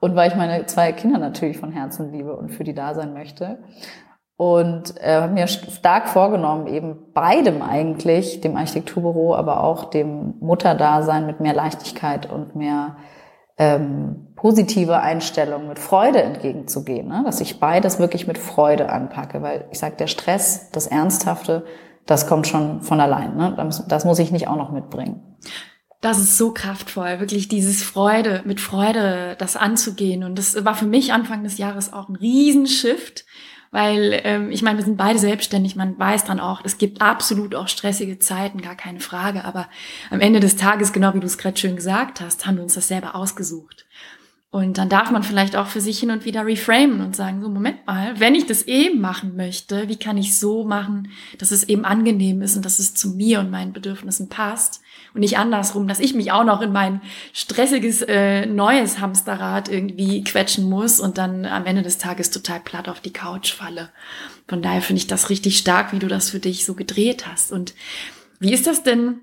und 0.00 0.14
weil 0.14 0.28
ich 0.28 0.36
meine 0.36 0.66
zwei 0.66 0.92
Kinder 0.92 1.18
natürlich 1.18 1.56
von 1.56 1.72
Herzen 1.72 2.12
liebe 2.12 2.36
und 2.36 2.50
für 2.50 2.62
die 2.62 2.74
da 2.74 2.92
sein 2.92 3.14
möchte. 3.14 3.58
Und 4.36 5.02
äh, 5.02 5.22
habe 5.22 5.32
mir 5.32 5.46
stark 5.46 6.08
vorgenommen, 6.08 6.66
eben 6.66 7.10
beidem 7.14 7.62
eigentlich, 7.62 8.42
dem 8.42 8.58
Architekturbüro, 8.58 9.34
aber 9.34 9.64
auch 9.64 9.84
dem 9.84 10.34
Mutterdasein 10.40 11.24
mit 11.24 11.40
mehr 11.40 11.54
Leichtigkeit 11.54 12.30
und 12.30 12.54
mehr 12.54 12.96
ähm, 13.58 14.28
positive 14.36 15.00
Einstellung, 15.00 15.68
mit 15.68 15.78
Freude 15.78 16.22
entgegenzugehen. 16.22 17.08
Ne? 17.08 17.22
Dass 17.24 17.40
ich 17.40 17.58
beides 17.58 17.98
wirklich 17.98 18.26
mit 18.26 18.38
Freude 18.38 18.90
anpacke, 18.90 19.42
weil 19.42 19.66
ich 19.72 19.78
sage, 19.78 19.96
der 19.96 20.06
Stress, 20.06 20.70
das 20.70 20.86
Ernsthafte, 20.86 21.64
das 22.04 22.26
kommt 22.26 22.46
schon 22.46 22.82
von 22.82 23.00
allein. 23.00 23.36
Ne? 23.36 23.56
Das 23.88 24.04
muss 24.04 24.18
ich 24.18 24.30
nicht 24.30 24.48
auch 24.48 24.56
noch 24.56 24.70
mitbringen. 24.70 25.36
Das 26.02 26.18
ist 26.18 26.36
so 26.36 26.52
kraftvoll, 26.52 27.20
wirklich 27.20 27.48
dieses 27.48 27.82
Freude, 27.82 28.42
mit 28.44 28.60
Freude 28.60 29.34
das 29.38 29.56
anzugehen. 29.56 30.22
Und 30.22 30.38
das 30.38 30.64
war 30.64 30.74
für 30.74 30.86
mich 30.86 31.12
Anfang 31.12 31.42
des 31.42 31.58
Jahres 31.58 31.92
auch 31.92 32.08
ein 32.08 32.16
Riesenshift, 32.16 33.24
weil 33.76 34.22
ähm, 34.24 34.50
ich 34.50 34.62
meine, 34.62 34.78
wir 34.78 34.84
sind 34.86 34.96
beide 34.96 35.18
selbstständig, 35.18 35.76
man 35.76 35.98
weiß 35.98 36.24
dann 36.24 36.40
auch, 36.40 36.62
es 36.64 36.78
gibt 36.78 37.02
absolut 37.02 37.54
auch 37.54 37.68
stressige 37.68 38.18
Zeiten, 38.18 38.62
gar 38.62 38.74
keine 38.74 39.00
Frage. 39.00 39.44
Aber 39.44 39.68
am 40.08 40.22
Ende 40.22 40.40
des 40.40 40.56
Tages, 40.56 40.94
genau 40.94 41.12
wie 41.12 41.20
du 41.20 41.26
es 41.26 41.36
gerade 41.36 41.58
schön 41.58 41.76
gesagt 41.76 42.22
hast, 42.22 42.46
haben 42.46 42.56
wir 42.56 42.62
uns 42.62 42.72
das 42.72 42.88
selber 42.88 43.14
ausgesucht. 43.14 43.85
Und 44.50 44.78
dann 44.78 44.88
darf 44.88 45.10
man 45.10 45.22
vielleicht 45.22 45.56
auch 45.56 45.66
für 45.66 45.80
sich 45.80 45.98
hin 45.98 46.10
und 46.10 46.24
wieder 46.24 46.46
reframen 46.46 47.00
und 47.00 47.16
sagen, 47.16 47.42
so, 47.42 47.48
Moment 47.48 47.84
mal, 47.86 48.18
wenn 48.20 48.34
ich 48.34 48.46
das 48.46 48.62
eben 48.62 49.00
machen 49.00 49.36
möchte, 49.36 49.88
wie 49.88 49.96
kann 49.96 50.16
ich 50.16 50.38
so 50.38 50.64
machen, 50.64 51.10
dass 51.38 51.50
es 51.50 51.64
eben 51.64 51.84
angenehm 51.84 52.40
ist 52.42 52.56
und 52.56 52.64
dass 52.64 52.78
es 52.78 52.94
zu 52.94 53.10
mir 53.10 53.40
und 53.40 53.50
meinen 53.50 53.72
Bedürfnissen 53.72 54.28
passt 54.28 54.80
und 55.14 55.20
nicht 55.20 55.36
andersrum, 55.36 55.88
dass 55.88 55.98
ich 55.98 56.14
mich 56.14 56.30
auch 56.30 56.44
noch 56.44 56.62
in 56.62 56.72
mein 56.72 57.02
stressiges 57.32 58.02
äh, 58.02 58.46
neues 58.46 59.00
Hamsterrad 59.00 59.68
irgendwie 59.68 60.22
quetschen 60.22 60.70
muss 60.70 61.00
und 61.00 61.18
dann 61.18 61.44
am 61.44 61.66
Ende 61.66 61.82
des 61.82 61.98
Tages 61.98 62.30
total 62.30 62.60
platt 62.60 62.88
auf 62.88 63.00
die 63.00 63.12
Couch 63.12 63.52
falle. 63.52 63.90
Von 64.46 64.62
daher 64.62 64.80
finde 64.80 64.98
ich 65.00 65.06
das 65.08 65.28
richtig 65.28 65.58
stark, 65.58 65.92
wie 65.92 65.98
du 65.98 66.06
das 66.06 66.30
für 66.30 66.38
dich 66.38 66.64
so 66.64 66.74
gedreht 66.74 67.26
hast. 67.26 67.50
Und 67.50 67.74
wie 68.38 68.52
ist 68.52 68.66
das 68.66 68.84
denn 68.84 69.20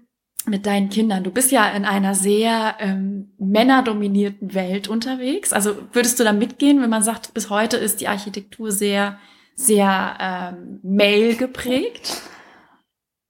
mit 0.48 0.66
deinen 0.66 0.90
Kindern? 0.90 1.24
Du 1.24 1.32
bist 1.32 1.52
ja 1.52 1.68
in 1.70 1.86
einer 1.86 2.16
sehr 2.16 2.76
ähm, 2.80 3.32
männerdominierten 3.38 4.54
Welt 4.54 4.88
unterwegs. 4.88 5.54
Also 5.54 5.76
würdest 5.92 6.20
du 6.20 6.24
da 6.24 6.34
mitgehen, 6.34 6.82
wenn 6.82 6.90
man 6.90 7.04
sagt, 7.04 7.34
bis 7.34 7.50
heute 7.50 7.78
ist 7.78 8.02
die 8.02 8.08
Architektur 8.08 8.72
sehr, 8.72 9.18
sehr 9.56 10.18
ähm, 10.20 10.80
male 10.84 11.36
geprägt? 11.36 12.22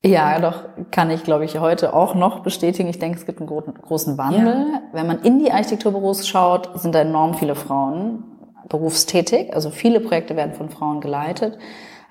Ja, 0.05 0.39
doch, 0.39 0.65
kann 0.91 1.10
ich, 1.12 1.24
glaube 1.24 1.46
ich, 1.46 1.60
heute 1.60 1.93
auch 1.93 2.13
noch 2.13 2.41
bestätigen. 2.41 2.89
Ich 2.89 3.00
denke, 3.00 3.17
es 3.17 3.25
gibt 3.25 3.39
einen 3.39 3.48
großen 3.48 4.17
Wandel. 4.17 4.67
Ja. 4.74 4.82
Wenn 4.91 5.08
man 5.08 5.22
in 5.22 5.39
die 5.39 5.51
Architekturbüros 5.51 6.27
schaut, 6.27 6.77
sind 6.82 6.93
da 6.93 7.00
enorm 7.00 7.36
viele 7.36 7.55
Frauen 7.55 8.24
berufstätig. 8.67 9.53
Also 9.53 9.70
viele 9.70 10.01
Projekte 10.01 10.36
werden 10.36 10.55
von 10.55 10.70
Frauen 10.70 11.00
geleitet. 11.00 11.58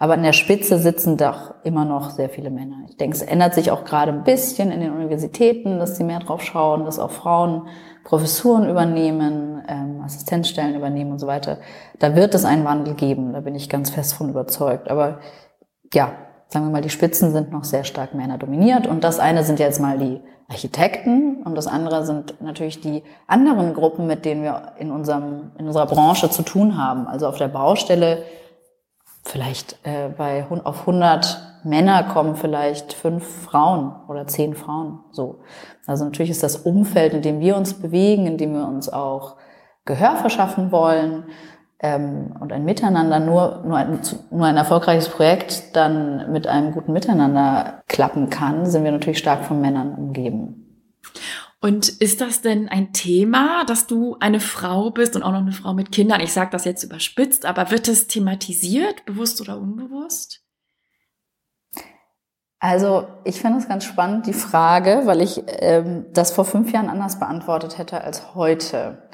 Aber 0.03 0.15
an 0.15 0.25
der 0.25 0.33
Spitze 0.33 0.79
sitzen 0.79 1.17
doch 1.17 1.55
immer 1.63 1.85
noch 1.85 2.11
sehr 2.11 2.29
viele 2.29 2.51
Männer. 2.51 2.79
Ich 2.89 2.97
denke, 2.97 3.15
es 3.15 3.23
ändert 3.23 3.55
sich 3.55 3.71
auch 3.71 3.85
gerade 3.85 4.11
ein 4.11 4.25
bisschen 4.25 4.73
in 4.73 4.81
den 4.81 4.93
Universitäten, 4.93 5.79
dass 5.79 5.97
sie 5.97 6.03
mehr 6.03 6.19
drauf 6.19 6.43
schauen, 6.43 6.85
dass 6.85 6.99
auch 6.99 7.13
Frauen 7.13 7.69
Professuren 8.03 8.69
übernehmen, 8.69 9.63
ähm, 9.69 10.03
Assistenzstellen 10.05 10.75
übernehmen 10.75 11.13
und 11.13 11.21
so 11.21 11.29
weiter. 11.29 11.59
Da 12.01 12.17
wird 12.17 12.35
es 12.35 12.45
einen 12.45 12.65
Wandel 12.65 12.95
geben, 12.95 13.33
da 13.33 13.43
bin 13.43 13.55
ich 13.55 13.69
ganz 13.69 13.91
fest 13.91 14.15
von 14.15 14.29
überzeugt. 14.29 14.91
Aber 14.91 15.21
ja, 15.95 16.11
sagen 16.49 16.67
wir 16.67 16.73
mal, 16.73 16.83
die 16.83 16.91
Spitzen 16.91 17.31
sind 17.31 17.53
noch 17.53 17.63
sehr 17.63 17.85
stark 17.85 18.13
Männer 18.13 18.39
dominiert. 18.39 18.89
Und 18.89 19.05
das 19.05 19.21
eine 19.21 19.45
sind 19.45 19.61
jetzt 19.61 19.81
mal 19.81 19.99
die 19.99 20.21
Architekten 20.49 21.45
und 21.45 21.55
das 21.55 21.69
andere 21.69 22.05
sind 22.05 22.43
natürlich 22.43 22.81
die 22.81 23.05
anderen 23.29 23.73
Gruppen, 23.73 24.09
mit 24.09 24.25
denen 24.25 24.43
wir 24.43 24.73
in, 24.81 24.91
unserem, 24.91 25.53
in 25.59 25.69
unserer 25.69 25.87
Branche 25.87 26.29
zu 26.29 26.43
tun 26.43 26.77
haben. 26.77 27.07
Also 27.07 27.29
auf 27.29 27.39
der 27.39 27.47
Baustelle 27.47 28.25
vielleicht 29.25 29.79
äh, 29.85 30.09
bei 30.17 30.45
auf 30.65 30.81
100 30.81 31.53
Männer 31.65 32.03
kommen 32.05 32.37
vielleicht 32.37 32.93
fünf 32.93 33.45
Frauen 33.45 33.95
oder 34.09 34.27
zehn 34.27 34.55
Frauen. 34.55 35.01
So. 35.13 35.41
Also 35.87 36.05
natürlich 36.05 36.31
ist 36.31 36.43
das 36.43 36.57
Umfeld, 36.57 37.15
in 37.15 37.23
dem 37.23 37.41
wir 37.41 37.57
uns 37.57 37.75
bewegen, 37.75 38.27
in 38.27 38.37
dem 38.37 38.55
wir 38.55 38.67
uns 38.67 38.89
auch 38.89 39.37
Gehör 39.85 40.17
verschaffen 40.17 40.73
wollen 40.73 41.25
ähm, 41.81 42.35
und 42.41 42.53
ein 42.53 42.65
Miteinander 42.65 43.21
nur 43.21 43.63
nur 43.65 43.77
ein, 43.77 44.01
nur 44.31 44.47
ein 44.47 44.57
erfolgreiches 44.57 45.09
Projekt 45.09 45.75
dann 45.77 46.33
mit 46.33 46.47
einem 46.47 46.73
guten 46.73 46.93
Miteinander 46.93 47.83
klappen 47.89 48.31
kann, 48.31 48.67
sind 48.67 48.85
wir 48.85 48.93
natürlich 48.93 49.19
stark 49.19 49.45
von 49.45 49.61
Männern 49.61 49.95
umgeben. 49.95 50.63
Und 51.63 51.89
ist 51.89 52.21
das 52.21 52.41
denn 52.41 52.69
ein 52.69 52.93
Thema, 52.93 53.65
dass 53.65 53.87
du 53.87 54.17
eine 54.19 54.41
Frau 54.41 54.91
bist 54.91 55.15
und 55.15 55.23
auch 55.23 55.31
noch 55.31 55.43
eine 55.43 55.53
Frau 55.53 55.75
mit 55.75 55.93
Kindern? 55.93 56.21
Ich 56.21 56.33
sage 56.33 56.51
das 56.51 56.65
jetzt 56.65 56.83
überspitzt, 56.83 57.47
aber 57.47 57.71
wird 57.71 57.87
das 57.87 58.09
thematisiert, 58.09 59.05
bewusst 59.05 59.41
oder 59.41 59.57
unbewusst? 59.59 60.43
Also 62.59 63.07
ich 63.23 63.41
finde 63.41 63.59
es 63.59 63.69
ganz 63.69 63.85
spannend, 63.85 64.27
die 64.27 64.33
Frage, 64.33 65.03
weil 65.05 65.21
ich 65.21 65.45
ähm, 65.47 66.07
das 66.13 66.33
vor 66.33 66.45
fünf 66.45 66.73
Jahren 66.73 66.89
anders 66.89 67.21
beantwortet 67.21 67.79
hätte 67.79 68.03
als 68.03 68.35
heute. 68.35 69.09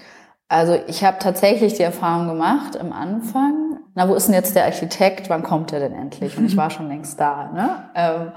Also 0.48 0.78
ich 0.86 1.04
habe 1.04 1.18
tatsächlich 1.18 1.74
die 1.74 1.82
Erfahrung 1.82 2.28
gemacht 2.28 2.76
im 2.76 2.94
Anfang, 2.94 3.80
na 3.94 4.08
wo 4.08 4.14
ist 4.14 4.26
denn 4.26 4.34
jetzt 4.34 4.56
der 4.56 4.64
Architekt, 4.64 5.28
wann 5.28 5.42
kommt 5.42 5.74
er 5.74 5.80
denn 5.80 5.92
endlich? 5.92 6.38
Und 6.38 6.46
ich 6.46 6.56
war 6.56 6.70
schon 6.70 6.88
längst 6.88 7.20
da. 7.20 7.52
Ne? 7.52 7.90
Ähm, 7.94 8.32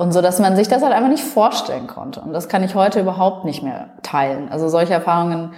und 0.00 0.12
so, 0.12 0.22
dass 0.22 0.38
man 0.38 0.56
sich 0.56 0.66
das 0.66 0.82
halt 0.82 0.94
einfach 0.94 1.10
nicht 1.10 1.22
vorstellen 1.22 1.86
konnte. 1.86 2.22
Und 2.22 2.32
das 2.32 2.48
kann 2.48 2.64
ich 2.64 2.74
heute 2.74 3.00
überhaupt 3.00 3.44
nicht 3.44 3.62
mehr 3.62 3.98
teilen. 4.02 4.48
Also 4.48 4.70
solche 4.70 4.94
Erfahrungen 4.94 5.52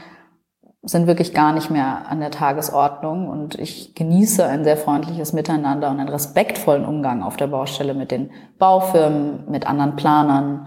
sind 0.83 1.07
wirklich 1.07 1.33
gar 1.33 1.53
nicht 1.53 1.71
mehr 1.71 2.09
an 2.09 2.19
der 2.19 2.33
Tagesordnung 2.33 3.29
und 3.29 3.55
ich 3.55 3.95
genieße 3.95 4.45
ein 4.45 4.65
sehr 4.65 4.77
freundliches 4.77 5.33
Miteinander 5.33 5.91
und 5.91 6.01
einen 6.01 6.09
respektvollen 6.09 6.85
Umgang 6.85 7.23
auf 7.23 7.37
der 7.37 7.47
Baustelle 7.47 7.95
mit 7.95 8.11
den 8.11 8.33
Baufirmen, 8.59 9.49
mit 9.49 9.69
anderen 9.69 9.95
Planern, 9.95 10.67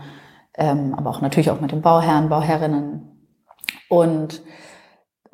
ähm, 0.57 0.95
aber 0.95 1.09
auch 1.09 1.19
natürlich 1.19 1.51
auch 1.51 1.59
mit 1.59 1.73
den 1.73 1.81
Bauherren, 1.81 2.29
Bauherrinnen. 2.29 3.29
Und 3.89 4.41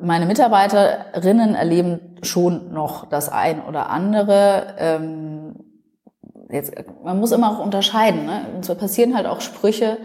meine 0.00 0.26
Mitarbeiterinnen 0.26 1.54
erleben 1.54 2.16
schon 2.22 2.72
noch 2.72 3.08
das 3.08 3.28
ein 3.28 3.62
oder 3.62 3.88
andere. 3.88 4.74
Ähm, 4.78 5.71
jetzt, 6.52 6.72
man 7.02 7.18
muss 7.18 7.32
immer 7.32 7.50
auch 7.50 7.64
unterscheiden. 7.64 8.26
Ne? 8.26 8.46
Und 8.54 8.64
so 8.64 8.74
passieren 8.74 9.16
halt 9.16 9.26
auch 9.26 9.40
Sprüche, 9.40 9.98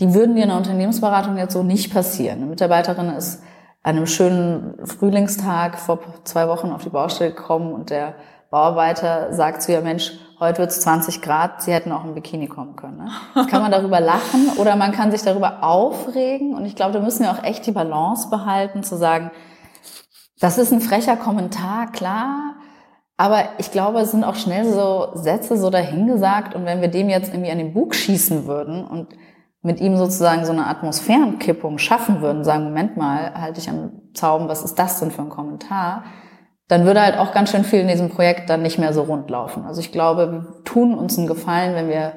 die 0.00 0.14
würden 0.14 0.34
dir 0.34 0.44
in 0.44 0.48
der 0.48 0.58
Unternehmensberatung 0.58 1.36
jetzt 1.36 1.52
so 1.52 1.62
nicht 1.62 1.92
passieren. 1.92 2.38
Eine 2.38 2.46
Mitarbeiterin 2.46 3.10
ist 3.10 3.42
an 3.82 3.96
einem 3.96 4.06
schönen 4.06 4.74
Frühlingstag 4.86 5.78
vor 5.78 6.00
zwei 6.24 6.48
Wochen 6.48 6.70
auf 6.70 6.82
die 6.84 6.90
Baustelle 6.90 7.32
gekommen 7.32 7.72
und 7.72 7.90
der 7.90 8.14
Bauarbeiter 8.50 9.32
sagt 9.32 9.62
zu 9.62 9.72
ihr, 9.72 9.80
Mensch, 9.80 10.12
heute 10.38 10.58
wird 10.58 10.70
es 10.70 10.82
20 10.82 11.22
Grad, 11.22 11.62
Sie 11.62 11.72
hätten 11.72 11.90
auch 11.90 12.04
im 12.04 12.14
Bikini 12.14 12.48
kommen 12.48 12.76
können. 12.76 12.98
Ne? 12.98 13.46
Kann 13.50 13.62
man 13.62 13.72
darüber 13.72 13.98
lachen 13.98 14.50
oder 14.58 14.76
man 14.76 14.92
kann 14.92 15.10
sich 15.10 15.22
darüber 15.22 15.62
aufregen. 15.62 16.54
Und 16.54 16.66
ich 16.66 16.76
glaube, 16.76 16.92
da 16.92 17.00
müssen 17.00 17.24
wir 17.24 17.30
auch 17.30 17.42
echt 17.42 17.66
die 17.66 17.72
Balance 17.72 18.28
behalten, 18.28 18.82
zu 18.82 18.96
sagen, 18.96 19.30
das 20.38 20.58
ist 20.58 20.72
ein 20.72 20.80
frecher 20.80 21.16
Kommentar, 21.16 21.92
klar. 21.92 22.56
Aber 23.22 23.44
ich 23.58 23.70
glaube, 23.70 24.00
es 24.00 24.10
sind 24.10 24.24
auch 24.24 24.34
schnell 24.34 24.64
so 24.64 25.10
Sätze 25.14 25.56
so 25.56 25.70
dahingesagt. 25.70 26.56
Und 26.56 26.64
wenn 26.64 26.80
wir 26.80 26.88
dem 26.88 27.08
jetzt 27.08 27.32
irgendwie 27.32 27.52
an 27.52 27.58
den 27.58 27.72
Bug 27.72 27.94
schießen 27.94 28.48
würden 28.48 28.84
und 28.84 29.10
mit 29.62 29.80
ihm 29.80 29.96
sozusagen 29.96 30.44
so 30.44 30.50
eine 30.50 30.66
Atmosphärenkippung 30.66 31.78
schaffen 31.78 32.20
würden, 32.20 32.42
sagen, 32.42 32.64
Moment 32.64 32.96
mal, 32.96 33.32
halte 33.40 33.60
ich 33.60 33.70
am 33.70 33.92
Zaum, 34.12 34.48
was 34.48 34.64
ist 34.64 34.76
das 34.76 34.98
denn 34.98 35.12
für 35.12 35.22
ein 35.22 35.28
Kommentar? 35.28 36.02
Dann 36.66 36.84
würde 36.84 37.00
halt 37.00 37.16
auch 37.16 37.30
ganz 37.30 37.52
schön 37.52 37.62
viel 37.62 37.78
in 37.78 37.86
diesem 37.86 38.08
Projekt 38.08 38.50
dann 38.50 38.62
nicht 38.62 38.80
mehr 38.80 38.92
so 38.92 39.02
rund 39.02 39.30
laufen. 39.30 39.66
Also 39.66 39.80
ich 39.80 39.92
glaube, 39.92 40.32
wir 40.32 40.64
tun 40.64 40.92
uns 40.92 41.16
einen 41.16 41.28
Gefallen, 41.28 41.76
wenn 41.76 41.88
wir 41.88 42.14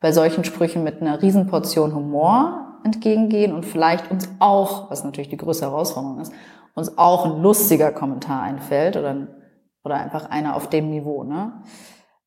bei 0.00 0.12
solchen 0.12 0.44
Sprüchen 0.44 0.84
mit 0.84 1.00
einer 1.00 1.22
Riesenportion 1.22 1.94
Humor 1.94 2.78
entgegengehen 2.84 3.54
und 3.54 3.64
vielleicht 3.64 4.10
uns 4.10 4.28
auch, 4.38 4.90
was 4.90 5.02
natürlich 5.02 5.30
die 5.30 5.38
größte 5.38 5.64
Herausforderung 5.64 6.20
ist, 6.20 6.34
uns 6.74 6.98
auch 6.98 7.24
ein 7.24 7.40
lustiger 7.40 7.90
Kommentar 7.90 8.42
einfällt 8.42 8.98
oder, 8.98 9.28
oder 9.84 9.96
einfach 9.96 10.30
einer 10.30 10.56
auf 10.56 10.68
dem 10.68 10.90
Niveau, 10.90 11.24
ne? 11.24 11.62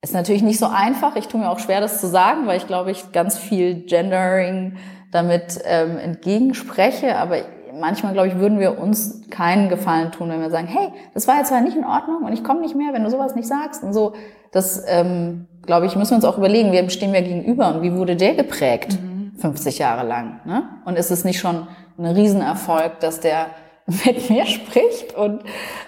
Ist 0.02 0.14
natürlich 0.14 0.44
nicht 0.44 0.60
so 0.60 0.68
einfach. 0.68 1.16
Ich 1.16 1.28
tue 1.28 1.40
mir 1.40 1.50
auch 1.50 1.58
schwer, 1.58 1.82
das 1.82 2.00
zu 2.00 2.08
sagen, 2.08 2.46
weil 2.46 2.58
ich 2.58 2.68
glaube, 2.68 2.92
ich 2.92 3.12
ganz 3.12 3.40
viel 3.40 3.86
Gendering 3.86 4.78
damit 5.12 5.60
ähm, 5.66 5.98
entgegenspreche. 5.98 7.18
Aber 7.18 7.38
manchmal, 7.74 8.14
glaube 8.14 8.28
ich, 8.28 8.38
würden 8.38 8.60
wir 8.60 8.78
uns 8.78 9.22
keinen 9.32 9.68
Gefallen 9.68 10.12
tun, 10.12 10.30
wenn 10.30 10.42
wir 10.42 10.52
sagen, 10.52 10.68
hey, 10.68 10.90
das 11.16 11.28
war 11.28 11.38
jetzt 11.38 11.48
zwar 11.48 11.62
nicht 11.62 11.76
in 11.76 11.86
Ordnung 11.86 12.24
und 12.24 12.34
ich 12.34 12.44
komme 12.44 12.62
nicht 12.62 12.76
mehr, 12.76 12.94
wenn 12.94 13.04
du 13.04 13.10
sowas 13.10 13.34
nicht 13.34 13.48
sagst 13.48 13.84
und 13.84 13.94
so. 13.94 14.14
Das, 14.52 14.84
ähm, 14.88 15.48
glaube 15.66 15.86
ich, 15.86 15.96
müssen 15.96 16.12
wir 16.12 16.16
uns 16.18 16.26
auch 16.26 16.38
überlegen, 16.38 16.72
wem 16.72 16.90
stehen 16.90 17.14
wir 17.14 17.22
gegenüber 17.22 17.74
und 17.74 17.82
wie 17.82 17.94
wurde 17.94 18.16
der 18.16 18.36
geprägt, 18.36 19.00
mhm. 19.02 19.34
50 19.38 19.80
Jahre 19.80 20.08
lang. 20.08 20.40
Ne? 20.46 20.64
Und 20.86 20.98
ist 20.98 21.12
es 21.12 21.26
nicht 21.26 21.40
schon 21.40 21.68
ein 21.98 22.06
Riesenerfolg, 22.06 23.00
dass 23.00 23.20
der 23.20 23.48
mit 24.06 24.30
mir 24.32 24.48
spricht 24.48 25.14
und 25.14 25.44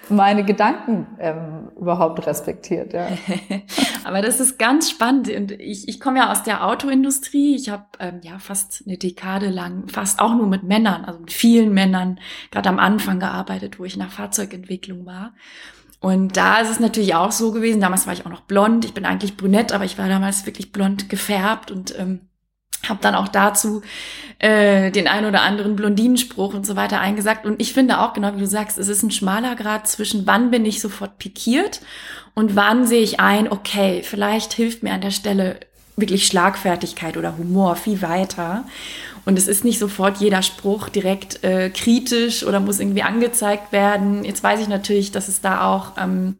meine 0.08 0.44
Gedanken 0.44 1.08
ähm, 1.18 1.70
überhaupt 1.76 2.24
respektiert. 2.26 2.92
Ja. 2.92 3.08
Aber 4.04 4.22
das 4.22 4.38
ist 4.38 4.56
ganz 4.56 4.88
spannend. 4.88 5.28
Und 5.28 5.50
ich, 5.52 5.88
ich 5.88 5.98
komme 5.98 6.18
ja 6.18 6.30
aus 6.30 6.44
der 6.44 6.64
Autoindustrie. 6.64 7.56
Ich 7.56 7.70
habe 7.70 7.86
ähm, 7.98 8.20
ja 8.22 8.38
fast 8.38 8.84
eine 8.86 8.98
Dekade 8.98 9.48
lang 9.48 9.88
fast 9.88 10.20
auch 10.20 10.34
nur 10.34 10.46
mit 10.46 10.62
Männern, 10.62 11.04
also 11.04 11.18
mit 11.18 11.32
vielen 11.32 11.74
Männern, 11.74 12.20
gerade 12.52 12.68
am 12.68 12.78
Anfang 12.78 13.18
gearbeitet, 13.18 13.80
wo 13.80 13.84
ich 13.84 13.98
der 13.98 14.08
Fahrzeugentwicklung 14.08 15.04
war. 15.04 15.32
Und 16.00 16.36
da 16.36 16.60
ist 16.60 16.70
es 16.70 16.78
natürlich 16.78 17.16
auch 17.16 17.32
so 17.32 17.50
gewesen. 17.50 17.80
Damals 17.80 18.06
war 18.06 18.12
ich 18.12 18.24
auch 18.24 18.30
noch 18.30 18.42
blond. 18.42 18.84
Ich 18.84 18.94
bin 18.94 19.04
eigentlich 19.04 19.36
brünett, 19.36 19.72
aber 19.72 19.84
ich 19.84 19.98
war 19.98 20.08
damals 20.08 20.46
wirklich 20.46 20.70
blond 20.70 21.08
gefärbt 21.08 21.72
und 21.72 21.98
ähm, 21.98 22.27
habe 22.88 23.00
dann 23.02 23.14
auch 23.14 23.28
dazu 23.28 23.82
äh, 24.38 24.90
den 24.90 25.08
ein 25.08 25.24
oder 25.24 25.42
anderen 25.42 25.76
Blondinenspruch 25.76 26.54
und 26.54 26.66
so 26.66 26.76
weiter 26.76 27.00
eingesagt. 27.00 27.44
Und 27.44 27.60
ich 27.60 27.72
finde 27.72 28.00
auch, 28.00 28.12
genau 28.12 28.34
wie 28.34 28.40
du 28.40 28.46
sagst, 28.46 28.78
es 28.78 28.88
ist 28.88 29.02
ein 29.02 29.10
schmaler 29.10 29.56
Grad 29.56 29.88
zwischen 29.88 30.26
wann 30.26 30.50
bin 30.50 30.64
ich 30.64 30.80
sofort 30.80 31.18
pikiert 31.18 31.80
und 32.34 32.54
wann 32.54 32.86
sehe 32.86 33.02
ich 33.02 33.20
ein, 33.20 33.50
okay, 33.50 34.02
vielleicht 34.04 34.52
hilft 34.52 34.82
mir 34.82 34.92
an 34.92 35.00
der 35.00 35.10
Stelle 35.10 35.60
wirklich 35.96 36.26
Schlagfertigkeit 36.26 37.16
oder 37.16 37.36
Humor 37.36 37.74
viel 37.76 38.00
weiter. 38.02 38.64
Und 39.24 39.36
es 39.36 39.48
ist 39.48 39.64
nicht 39.64 39.78
sofort 39.78 40.18
jeder 40.18 40.42
Spruch 40.42 40.88
direkt 40.88 41.42
äh, 41.44 41.70
kritisch 41.70 42.44
oder 42.44 42.60
muss 42.60 42.80
irgendwie 42.80 43.02
angezeigt 43.02 43.72
werden. 43.72 44.24
Jetzt 44.24 44.42
weiß 44.42 44.60
ich 44.60 44.68
natürlich, 44.68 45.10
dass 45.10 45.28
es 45.28 45.40
da 45.40 45.66
auch 45.66 45.92
ähm, 45.98 46.36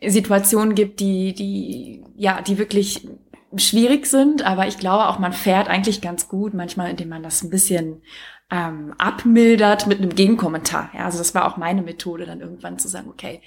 Situationen 0.00 0.74
gibt, 0.74 1.00
die, 1.00 1.32
die, 1.32 2.04
ja, 2.14 2.40
die 2.40 2.58
wirklich 2.58 3.08
schwierig 3.56 4.06
sind, 4.06 4.44
aber 4.44 4.66
ich 4.66 4.78
glaube 4.78 5.08
auch, 5.08 5.18
man 5.18 5.32
fährt 5.32 5.68
eigentlich 5.68 6.00
ganz 6.00 6.28
gut, 6.28 6.54
manchmal, 6.54 6.90
indem 6.90 7.08
man 7.08 7.22
das 7.22 7.42
ein 7.42 7.50
bisschen 7.50 8.02
ähm, 8.50 8.94
abmildert 8.98 9.86
mit 9.86 9.98
einem 9.98 10.14
Gegenkommentar. 10.14 10.90
Ja, 10.94 11.04
also 11.04 11.18
das 11.18 11.34
war 11.34 11.46
auch 11.46 11.56
meine 11.56 11.82
Methode, 11.82 12.26
dann 12.26 12.40
irgendwann 12.40 12.78
zu 12.78 12.88
sagen, 12.88 13.08
okay, 13.08 13.40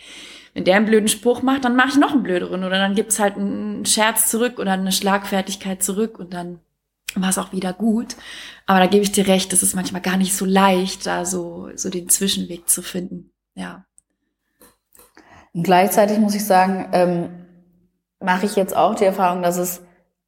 wenn 0.54 0.66
der 0.66 0.76
einen 0.76 0.86
blöden 0.86 1.08
Spruch 1.08 1.42
macht, 1.42 1.66
dann 1.66 1.76
mache 1.76 1.90
ich 1.90 1.98
noch 1.98 2.12
einen 2.12 2.24
blöderen 2.24 2.64
oder 2.64 2.78
dann 2.78 2.96
gibt's 2.96 3.20
halt 3.20 3.38
einen 3.38 3.86
Scherz 3.86 4.30
zurück 4.30 4.60
oder 4.60 4.74
eine 4.74 4.92
Schlagfertigkeit 4.92 5.82
zurück 5.82 6.20
und 6.20 6.34
dann 6.34 6.60
war 7.16 7.30
es 7.30 7.38
auch 7.38 7.52
wieder 7.52 7.74
gut. 7.74 8.16
Aber 8.66 8.80
da 8.80 8.88
gebe 8.88 9.04
ich 9.04 9.12
dir 9.12 9.28
recht, 9.28 9.54
es 9.54 9.64
ist 9.64 9.76
manchmal 9.76 10.02
gar 10.02 10.18
nicht 10.18 10.36
so 10.36 10.46
leicht, 10.46 11.06
da 11.06 11.26
so, 11.26 11.70
so 11.76 11.90
den 11.90 12.10
Zwischenweg 12.10 12.70
zu 12.70 12.82
finden. 12.82 13.32
Ja. 13.56 13.86
Und 15.54 15.64
gleichzeitig 15.64 16.18
muss 16.20 16.36
ich 16.36 16.46
sagen, 16.46 16.90
ähm, 16.94 17.30
mache 18.20 18.46
ich 18.46 18.56
jetzt 18.56 18.76
auch 18.76 18.96
die 18.96 19.06
Erfahrung, 19.06 19.42
dass 19.42 19.58
es 19.58 19.82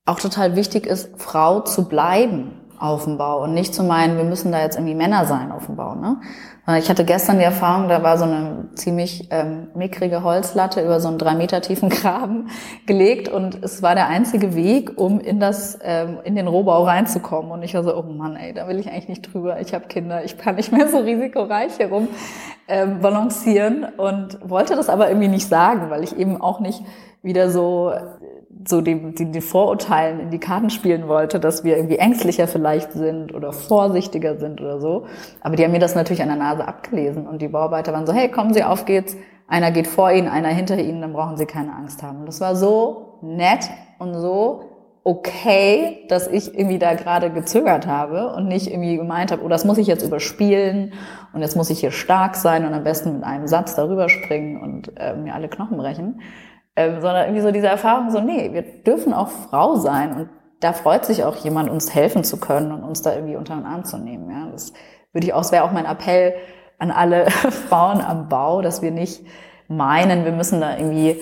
auch 0.05 0.19
total 0.19 0.55
wichtig 0.55 0.86
ist, 0.86 1.10
Frau 1.17 1.62
zu 1.62 1.88
bleiben 1.88 2.60
auf 2.77 3.05
dem 3.05 3.17
Bau 3.17 3.41
und 3.43 3.53
nicht 3.53 3.74
zu 3.74 3.83
meinen, 3.83 4.17
wir 4.17 4.25
müssen 4.25 4.51
da 4.51 4.62
jetzt 4.62 4.75
irgendwie 4.75 4.95
Männer 4.95 5.25
sein 5.25 5.53
auf 5.53 5.67
dem 5.67 5.77
Bau. 5.77 5.95
Ne? 5.95 6.17
Ich 6.79 6.89
hatte 6.89 7.05
gestern 7.05 7.38
die 7.38 7.45
Erfahrung, 7.45 7.88
da 7.88 8.03
war 8.03 8.17
so 8.17 8.25
eine 8.25 8.69
ziemlich 8.75 9.29
ähm, 9.31 9.67
mickrige 9.74 10.24
Holzlatte 10.24 10.81
über 10.81 11.00
so 11.00 11.07
einen 11.07 11.17
drei 11.17 11.36
Meter 11.36 11.62
tiefen 11.62 11.89
Graben 11.89 12.50
gelegt 12.86 13.29
und 13.29 13.63
es 13.63 13.81
war 13.81 13.95
der 13.95 14.07
einzige 14.07 14.53
Weg, 14.53 14.98
um 14.98 15.22
in 15.22 15.39
das 15.39 15.79
ähm, 15.81 16.19
in 16.25 16.36
den 16.36 16.48
Rohbau 16.48 16.83
reinzukommen. 16.83 17.51
Und 17.51 17.63
ich 17.63 17.74
war 17.74 17.83
so, 17.83 17.95
oh 17.95 18.01
Mann, 18.01 18.36
ey, 18.36 18.53
da 18.53 18.67
will 18.67 18.79
ich 18.79 18.89
eigentlich 18.89 19.07
nicht 19.07 19.33
drüber. 19.33 19.62
Ich 19.62 19.74
habe 19.74 19.88
Kinder, 19.88 20.25
ich 20.25 20.38
kann 20.38 20.55
nicht 20.55 20.74
mehr 20.74 20.89
so 20.89 20.98
risikoreich 21.00 21.79
herum 21.79 22.10
ähm, 22.67 23.00
balancieren 23.00 23.86
und 23.98 24.39
wollte 24.43 24.75
das 24.75 24.89
aber 24.89 25.07
irgendwie 25.07 25.29
nicht 25.29 25.48
sagen, 25.48 25.89
weil 25.89 26.03
ich 26.03 26.17
eben 26.17 26.41
auch 26.41 26.60
nicht 26.60 26.81
wieder 27.22 27.50
so 27.50 27.93
so 28.67 28.81
den, 28.81 29.15
den, 29.15 29.31
den 29.31 29.41
Vorurteilen 29.41 30.19
in 30.19 30.29
die 30.29 30.39
Karten 30.39 30.69
spielen 30.69 31.07
wollte, 31.07 31.39
dass 31.39 31.63
wir 31.63 31.75
irgendwie 31.75 31.98
ängstlicher 31.98 32.48
vielleicht 32.48 32.93
sind 32.93 33.33
oder 33.33 33.51
vorsichtiger 33.51 34.38
sind 34.38 34.62
oder 34.62 34.79
so. 34.79 35.05
Aber 35.41 35.55
die 35.55 35.63
haben 35.63 35.72
mir 35.72 35.79
das 35.79 35.95
natürlich 35.95 36.22
an 36.22 36.29
der 36.29 36.38
Nase 36.38 36.67
abgelesen 36.67 37.27
und 37.27 37.41
die 37.41 37.48
Bauarbeiter 37.48 37.93
waren 37.93 38.05
so, 38.05 38.13
hey, 38.13 38.29
kommen 38.29 38.53
Sie, 38.53 38.63
auf 38.63 38.86
geht's. 38.86 39.15
Einer 39.48 39.72
geht 39.72 39.88
vor 39.88 40.12
Ihnen, 40.12 40.27
einer 40.27 40.50
hinter 40.50 40.77
Ihnen, 40.77 41.01
dann 41.01 41.13
brauchen 41.13 41.38
Sie 41.38 41.45
keine 41.45 41.74
Angst 41.75 42.01
haben. 42.01 42.19
Und 42.19 42.25
das 42.27 42.39
war 42.39 42.55
so 42.55 43.19
nett 43.22 43.69
und 44.00 44.13
so 44.13 44.74
okay, 45.03 46.05
dass 46.07 46.27
ich 46.27 46.57
irgendwie 46.57 46.79
da 46.79 46.93
gerade 46.93 47.29
gezögert 47.29 47.88
habe 47.88 48.33
und 48.33 48.48
nicht 48.48 48.67
irgendwie 48.67 48.95
gemeint 48.95 49.31
habe, 49.31 49.43
oh, 49.43 49.50
das 49.50 49.65
muss 49.65 49.77
ich 49.77 49.88
jetzt 49.88 50.03
überspielen 50.03 50.93
und 51.33 51.41
jetzt 51.41 51.57
muss 51.57 51.69
ich 51.69 51.81
hier 51.81 51.91
stark 51.91 52.36
sein 52.36 52.65
und 52.65 52.74
am 52.74 52.83
besten 52.83 53.15
mit 53.15 53.24
einem 53.24 53.48
Satz 53.48 53.75
darüber 53.75 54.07
springen 54.07 54.62
und 54.62 54.98
äh, 54.98 55.13
mir 55.15 55.36
alle 55.36 55.50
Knochen 55.50 55.77
brechen, 55.77 56.22
ähm, 56.75 57.01
sondern 57.01 57.25
irgendwie 57.25 57.42
so 57.42 57.51
diese 57.51 57.68
Erfahrung 57.68 58.12
so, 58.12 58.20
nee, 58.20 58.51
wir 58.53 58.62
dürfen 58.62 59.13
auch 59.13 59.30
Frau 59.30 59.75
sein 59.75 60.13
und 60.13 60.30
da 60.60 60.74
freut 60.74 61.06
sich 61.06 61.24
auch 61.24 61.36
jemand, 61.36 61.70
uns 61.70 61.94
helfen 61.94 62.24
zu 62.24 62.38
können 62.38 62.72
und 62.72 62.84
uns 62.84 63.01
da 63.01 63.13
irgendwie 63.13 63.36
unter 63.36 63.56
den 63.56 63.65
Arm 63.65 63.84
zu 63.84 63.98
nehmen. 63.98 64.30
Ja, 64.30 64.50
das 64.51 64.74
würde 65.12 65.27
ich 65.27 65.34
auch, 65.34 65.42
das 65.42 65.51
wäre 65.51 65.65
auch 65.65 65.72
mein 65.72 65.86
Appell 65.86 66.36
an 66.80 66.92
alle 66.92 67.30
Frauen 67.70 68.01
am 68.01 68.30
Bau, 68.30 68.62
dass 68.62 68.82
wir 68.82 68.92
nicht 68.92 69.25
meinen, 69.68 70.25
wir 70.25 70.32
müssen 70.32 70.62
da 70.62 70.77
irgendwie 70.77 71.22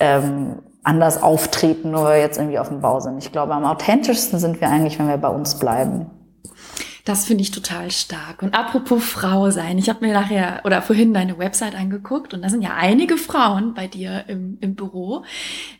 ähm, 0.00 0.62
anders 0.82 1.22
auftreten, 1.22 1.90
nur 1.90 2.04
weil 2.04 2.16
wir 2.16 2.22
jetzt 2.22 2.38
irgendwie 2.38 2.58
auf 2.58 2.68
dem 2.68 2.80
Bau 2.80 3.00
sind. 3.00 3.18
Ich 3.18 3.32
glaube, 3.32 3.54
am 3.54 3.64
authentischsten 3.64 4.38
sind 4.38 4.60
wir 4.60 4.68
eigentlich, 4.68 4.98
wenn 4.98 5.08
wir 5.08 5.18
bei 5.18 5.28
uns 5.28 5.58
bleiben. 5.58 6.10
Das 7.08 7.24
finde 7.24 7.40
ich 7.40 7.50
total 7.52 7.90
stark. 7.90 8.42
Und 8.42 8.54
apropos 8.54 9.02
Frau 9.02 9.48
sein, 9.48 9.78
ich 9.78 9.88
habe 9.88 10.04
mir 10.04 10.12
nachher 10.12 10.60
oder 10.64 10.82
vorhin 10.82 11.14
deine 11.14 11.38
Website 11.38 11.74
angeguckt 11.74 12.34
und 12.34 12.42
da 12.42 12.50
sind 12.50 12.60
ja 12.60 12.74
einige 12.76 13.16
Frauen 13.16 13.72
bei 13.72 13.86
dir 13.86 14.24
im, 14.28 14.58
im 14.60 14.74
Büro. 14.74 15.24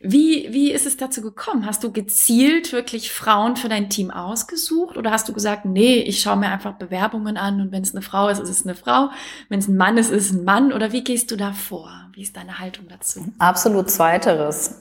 Wie, 0.01 0.49
wie 0.53 0.73
ist 0.73 0.87
es 0.87 0.97
dazu 0.97 1.21
gekommen? 1.21 1.67
Hast 1.67 1.85
du 1.85 1.93
gezielt 1.93 2.73
wirklich 2.73 3.13
Frauen 3.13 3.57
für 3.57 3.69
dein 3.69 3.91
Team 3.91 4.11
ausgesucht 4.11 4.97
oder 4.97 5.11
hast 5.11 5.29
du 5.29 5.35
gesagt, 5.35 5.67
nee, 5.67 5.97
ich 5.97 6.23
schaue 6.23 6.39
mir 6.39 6.49
einfach 6.49 6.77
Bewerbungen 6.77 7.37
an 7.37 7.61
und 7.61 7.73
wenn 7.73 7.83
es 7.83 7.95
eine 7.95 8.01
Frau 8.01 8.29
ist, 8.29 8.41
ist 8.41 8.49
es 8.49 8.65
eine 8.65 8.75
Frau, 8.75 9.11
wenn 9.51 9.59
es 9.59 9.69
ein 9.69 9.77
Mann 9.77 9.99
ist, 9.99 10.11
ist 10.11 10.31
es 10.31 10.33
ein 10.35 10.45
Mann 10.45 10.73
oder 10.73 10.93
wie 10.93 11.05
gehst 11.05 11.31
du 11.31 11.37
da 11.37 11.53
vor? 11.53 11.91
Wie 12.15 12.23
ist 12.23 12.39
deine 12.39 12.59
Haltung 12.59 12.87
dazu? 12.89 13.27
Absolut 13.39 13.91
zweiteres. 13.91 14.77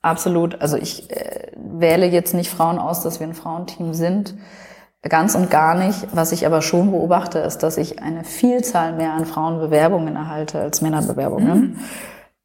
Absolut. 0.00 0.62
Also 0.62 0.78
ich 0.78 1.10
äh, 1.10 1.52
wähle 1.56 2.06
jetzt 2.06 2.32
nicht 2.32 2.48
Frauen 2.48 2.78
aus, 2.78 3.02
dass 3.02 3.20
wir 3.20 3.26
ein 3.26 3.34
Frauenteam 3.34 3.92
sind 3.92 4.32
Ganz 5.08 5.34
und 5.34 5.50
gar 5.50 5.74
nicht. 5.74 6.08
Was 6.12 6.32
ich 6.32 6.44
aber 6.44 6.60
schon 6.60 6.90
beobachte, 6.90 7.38
ist, 7.38 7.62
dass 7.62 7.78
ich 7.78 8.02
eine 8.02 8.22
Vielzahl 8.24 8.92
mehr 8.92 9.14
an 9.14 9.24
Frauenbewerbungen 9.24 10.14
erhalte 10.14 10.60
als 10.60 10.82
Männerbewerbungen. 10.82 11.60
Mhm. 11.60 11.76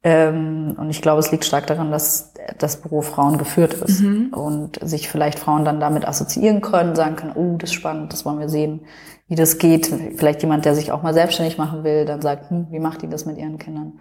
Ähm, 0.02 0.76
und 0.78 0.88
ich 0.88 1.02
glaube, 1.02 1.18
es 1.18 1.30
liegt 1.32 1.44
stark 1.44 1.66
daran, 1.66 1.90
dass 1.90 2.32
das 2.58 2.80
Büro 2.80 3.02
Frauen 3.02 3.38
geführt 3.38 3.74
ist 3.74 4.00
mhm. 4.00 4.28
und 4.32 4.78
sich 4.80 5.08
vielleicht 5.08 5.38
Frauen 5.38 5.64
dann 5.64 5.80
damit 5.80 6.06
assoziieren 6.06 6.60
können, 6.60 6.94
sagen 6.94 7.16
können, 7.16 7.32
oh, 7.34 7.56
das 7.58 7.70
ist 7.70 7.74
spannend, 7.74 8.12
das 8.12 8.24
wollen 8.24 8.38
wir 8.38 8.48
sehen, 8.48 8.82
wie 9.26 9.34
das 9.34 9.58
geht. 9.58 9.92
Vielleicht 10.16 10.42
jemand, 10.42 10.64
der 10.64 10.74
sich 10.76 10.92
auch 10.92 11.02
mal 11.02 11.12
selbstständig 11.12 11.58
machen 11.58 11.82
will, 11.82 12.04
dann 12.04 12.22
sagt, 12.22 12.50
hm, 12.50 12.68
wie 12.70 12.78
macht 12.78 13.02
die 13.02 13.08
das 13.08 13.26
mit 13.26 13.36
ihren 13.36 13.58
Kindern? 13.58 14.00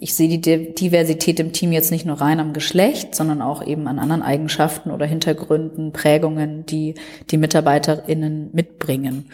Ich 0.00 0.14
sehe 0.14 0.28
die 0.28 0.74
Diversität 0.74 1.38
im 1.40 1.52
Team 1.52 1.72
jetzt 1.72 1.90
nicht 1.90 2.06
nur 2.06 2.20
rein 2.20 2.40
am 2.40 2.54
Geschlecht, 2.54 3.14
sondern 3.14 3.42
auch 3.42 3.64
eben 3.64 3.86
an 3.86 3.98
anderen 3.98 4.22
Eigenschaften 4.22 4.90
oder 4.90 5.04
Hintergründen, 5.04 5.92
Prägungen, 5.92 6.64
die 6.64 6.94
die 7.30 7.36
MitarbeiterInnen 7.36 8.48
mitbringen. 8.52 9.30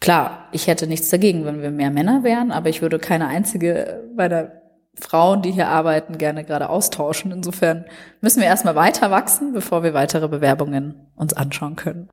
Klar, 0.00 0.48
ich 0.52 0.66
hätte 0.66 0.86
nichts 0.86 1.10
dagegen, 1.10 1.44
wenn 1.44 1.60
wir 1.60 1.70
mehr 1.70 1.90
Männer 1.90 2.24
wären, 2.24 2.50
aber 2.50 2.70
ich 2.70 2.80
würde 2.80 2.98
keine 2.98 3.26
einzige 3.26 4.02
meiner 4.16 4.52
Frauen, 4.98 5.42
die 5.42 5.52
hier 5.52 5.68
arbeiten, 5.68 6.16
gerne 6.16 6.44
gerade 6.44 6.70
austauschen. 6.70 7.30
Insofern 7.30 7.84
müssen 8.22 8.40
wir 8.40 8.46
erstmal 8.46 8.74
weiter 8.74 9.10
wachsen, 9.10 9.52
bevor 9.52 9.82
wir 9.82 9.92
weitere 9.92 10.28
Bewerbungen 10.28 10.94
uns 11.14 11.34
anschauen 11.34 11.76
können. 11.76 12.08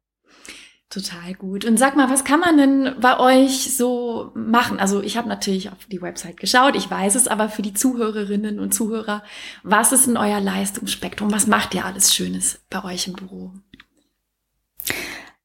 Total 0.89 1.33
gut. 1.33 1.65
Und 1.65 1.77
sag 1.77 1.97
mal, 1.97 2.09
was 2.09 2.23
kann 2.23 2.39
man 2.39 2.57
denn 2.57 2.95
bei 3.01 3.19
euch 3.19 3.75
so 3.75 4.31
machen? 4.35 4.79
Also 4.79 5.01
ich 5.01 5.17
habe 5.17 5.27
natürlich 5.27 5.69
auf 5.69 5.85
die 5.91 6.01
Website 6.01 6.37
geschaut, 6.37 6.77
ich 6.77 6.89
weiß 6.89 7.15
es, 7.15 7.27
aber 7.27 7.49
für 7.49 7.61
die 7.61 7.73
Zuhörerinnen 7.73 8.57
und 8.57 8.73
Zuhörer, 8.73 9.21
was 9.63 9.91
ist 9.91 10.07
in 10.07 10.15
euer 10.15 10.39
Leistungsspektrum? 10.39 11.29
Was 11.33 11.45
macht 11.45 11.75
ihr 11.75 11.83
alles 11.83 12.15
Schönes 12.15 12.61
bei 12.69 12.85
euch 12.85 13.07
im 13.07 13.13
Büro? 13.13 13.51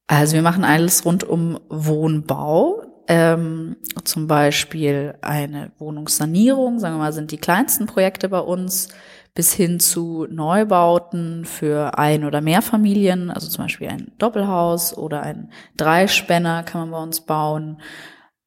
Also 0.07 0.35
wir 0.35 0.43
machen 0.43 0.63
alles 0.63 1.05
rund 1.05 1.25
um 1.25 1.59
Wohnbau. 1.69 2.85
Ähm, 3.09 3.77
zum 4.05 4.29
Beispiel 4.29 5.17
eine 5.23 5.73
Wohnungssanierung, 5.79 6.79
sagen 6.79 6.95
wir 6.95 7.01
mal, 7.01 7.13
sind 7.13 7.33
die 7.33 7.39
kleinsten 7.39 7.87
Projekte 7.87 8.29
bei 8.29 8.39
uns 8.39 8.91
bis 9.34 9.52
hin 9.52 9.80
zu 9.80 10.26
Neubauten 10.30 11.45
für 11.45 11.99
ein 11.99 12.25
oder 12.25 12.40
mehr 12.40 12.60
Familien, 12.60 13.30
also 13.30 13.49
zum 13.49 13.64
Beispiel 13.64 13.88
ein 13.88 14.12
Doppelhaus 14.18 14.97
oder 14.97 15.23
ein 15.23 15.50
Dreispänner 15.76 16.62
kann 16.64 16.82
man 16.82 16.90
bei 16.90 17.02
uns 17.02 17.21
bauen. 17.23 17.78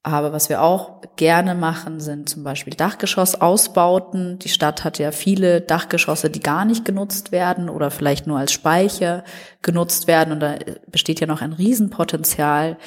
Aber 0.03 0.31
was 0.31 0.49
wir 0.49 0.61
auch 0.61 1.01
gerne 1.15 1.55
machen, 1.55 1.99
sind 1.99 2.29
zum 2.29 2.43
Beispiel 2.43 2.75
Dachgeschossausbauten. 2.75 4.37
Die 4.37 4.49
Stadt 4.49 4.83
hat 4.83 4.99
ja 4.99 5.11
viele 5.11 5.61
Dachgeschosse, 5.61 6.29
die 6.29 6.41
gar 6.41 6.63
nicht 6.63 6.85
genutzt 6.85 7.31
werden 7.31 7.69
oder 7.69 7.89
vielleicht 7.89 8.27
nur 8.27 8.37
als 8.37 8.51
Speicher 8.51 9.23
genutzt 9.63 10.05
werden. 10.05 10.31
Und 10.31 10.41
da 10.41 10.57
besteht 10.91 11.21
ja 11.21 11.25
noch 11.25 11.41
ein 11.41 11.53
Riesenpotenzial, 11.53 12.77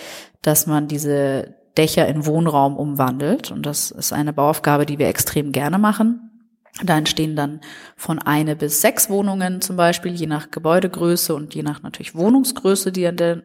dass 0.42 0.68
man 0.68 0.86
diese 0.86 1.56
Dächer 1.76 2.06
in 2.06 2.24
Wohnraum 2.24 2.76
umwandelt. 2.76 3.50
Und 3.50 3.66
das 3.66 3.90
ist 3.90 4.12
eine 4.12 4.32
Bauaufgabe, 4.32 4.86
die 4.86 5.00
wir 5.00 5.08
extrem 5.08 5.50
gerne 5.50 5.78
machen. 5.78 6.27
Da 6.84 6.96
entstehen 6.96 7.34
dann 7.34 7.60
von 7.96 8.18
eine 8.18 8.54
bis 8.54 8.80
sechs 8.80 9.10
Wohnungen 9.10 9.60
zum 9.60 9.76
Beispiel, 9.76 10.12
je 10.12 10.26
nach 10.26 10.50
Gebäudegröße 10.50 11.34
und 11.34 11.54
je 11.54 11.62
nach 11.62 11.82
natürlich 11.82 12.14
Wohnungsgröße, 12.14 12.92
die 12.92 13.06
an 13.06 13.16
der 13.16 13.42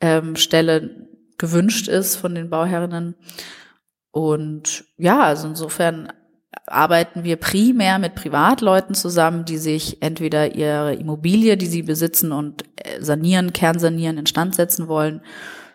ähm, 0.00 0.36
Stelle 0.36 1.08
gewünscht 1.38 1.88
ist 1.88 2.16
von 2.16 2.34
den 2.34 2.50
Bauherrinnen. 2.50 3.14
Und 4.10 4.84
ja, 4.96 5.20
also 5.20 5.48
insofern 5.48 6.12
arbeiten 6.66 7.24
wir 7.24 7.36
primär 7.36 7.98
mit 7.98 8.14
Privatleuten 8.14 8.94
zusammen, 8.94 9.44
die 9.44 9.58
sich 9.58 10.02
entweder 10.02 10.54
ihre 10.54 10.94
Immobilie, 10.94 11.56
die 11.56 11.66
sie 11.66 11.82
besitzen 11.82 12.32
und 12.32 12.64
äh, 12.76 13.02
sanieren, 13.02 13.52
kernsanieren, 13.52 14.18
instand 14.18 14.54
setzen 14.54 14.88
wollen, 14.88 15.22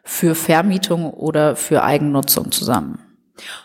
für 0.04 0.36
Vermietung 0.36 1.12
oder 1.12 1.56
für 1.56 1.84
Eigennutzung 1.84 2.52
zusammen. 2.52 3.00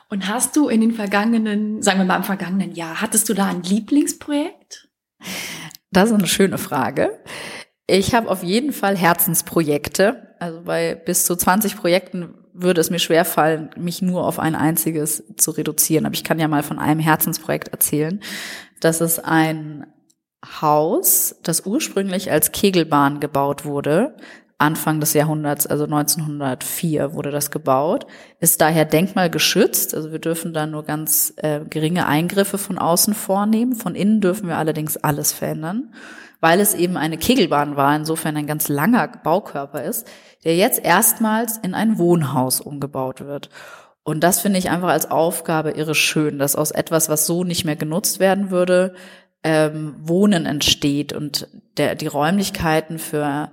Und 0.08 0.28
hast 0.28 0.56
du 0.56 0.68
in 0.68 0.80
den 0.80 0.92
vergangenen, 0.92 1.82
sagen 1.82 1.98
wir 1.98 2.04
mal 2.04 2.16
im 2.16 2.24
vergangenen 2.24 2.72
Jahr, 2.74 3.00
hattest 3.00 3.28
du 3.28 3.34
da 3.34 3.46
ein 3.46 3.62
Lieblingsprojekt? 3.62 4.88
Das 5.90 6.10
ist 6.10 6.14
eine 6.16 6.26
schöne 6.26 6.58
Frage. 6.58 7.20
Ich 7.86 8.14
habe 8.14 8.30
auf 8.30 8.42
jeden 8.42 8.72
Fall 8.72 8.96
Herzensprojekte. 8.96 10.34
Also 10.38 10.62
bei 10.62 10.94
bis 10.94 11.24
zu 11.24 11.36
20 11.36 11.76
Projekten 11.76 12.34
würde 12.54 12.80
es 12.80 12.90
mir 12.90 12.98
schwerfallen, 12.98 13.70
mich 13.76 14.02
nur 14.02 14.26
auf 14.26 14.38
ein 14.38 14.54
einziges 14.54 15.24
zu 15.36 15.50
reduzieren. 15.52 16.06
Aber 16.06 16.14
ich 16.14 16.24
kann 16.24 16.38
ja 16.38 16.48
mal 16.48 16.62
von 16.62 16.78
einem 16.78 17.00
Herzensprojekt 17.00 17.68
erzählen. 17.68 18.20
Das 18.80 19.00
ist 19.00 19.18
ein 19.20 19.86
Haus, 20.60 21.36
das 21.42 21.66
ursprünglich 21.66 22.30
als 22.30 22.52
Kegelbahn 22.52 23.20
gebaut 23.20 23.64
wurde, 23.64 24.16
Anfang 24.62 25.00
des 25.00 25.12
Jahrhunderts, 25.12 25.66
also 25.66 25.84
1904 25.84 27.14
wurde 27.14 27.30
das 27.30 27.50
gebaut, 27.50 28.06
ist 28.40 28.60
daher 28.60 28.84
denkmalgeschützt. 28.84 29.94
Also 29.94 30.12
wir 30.12 30.20
dürfen 30.20 30.54
da 30.54 30.66
nur 30.66 30.84
ganz 30.84 31.34
äh, 31.36 31.60
geringe 31.68 32.06
Eingriffe 32.06 32.58
von 32.58 32.78
außen 32.78 33.14
vornehmen. 33.14 33.74
Von 33.74 33.94
innen 33.94 34.20
dürfen 34.20 34.48
wir 34.48 34.56
allerdings 34.56 34.96
alles 34.96 35.32
verändern, 35.32 35.92
weil 36.40 36.60
es 36.60 36.74
eben 36.74 36.96
eine 36.96 37.18
Kegelbahn 37.18 37.76
war, 37.76 37.94
insofern 37.94 38.36
ein 38.36 38.46
ganz 38.46 38.68
langer 38.68 39.08
Baukörper 39.08 39.82
ist, 39.82 40.06
der 40.44 40.56
jetzt 40.56 40.82
erstmals 40.84 41.58
in 41.58 41.74
ein 41.74 41.98
Wohnhaus 41.98 42.60
umgebaut 42.60 43.20
wird. 43.26 43.50
Und 44.04 44.24
das 44.24 44.40
finde 44.40 44.58
ich 44.58 44.70
einfach 44.70 44.88
als 44.88 45.10
Aufgabe 45.10 45.72
irre 45.72 45.94
schön, 45.94 46.38
dass 46.38 46.56
aus 46.56 46.70
etwas, 46.70 47.08
was 47.08 47.26
so 47.26 47.44
nicht 47.44 47.64
mehr 47.64 47.76
genutzt 47.76 48.20
werden 48.20 48.50
würde, 48.50 48.94
ähm, 49.44 49.96
Wohnen 49.98 50.46
entsteht 50.46 51.12
und 51.12 51.48
der, 51.76 51.94
die 51.94 52.06
Räumlichkeiten 52.06 52.98
für 52.98 53.50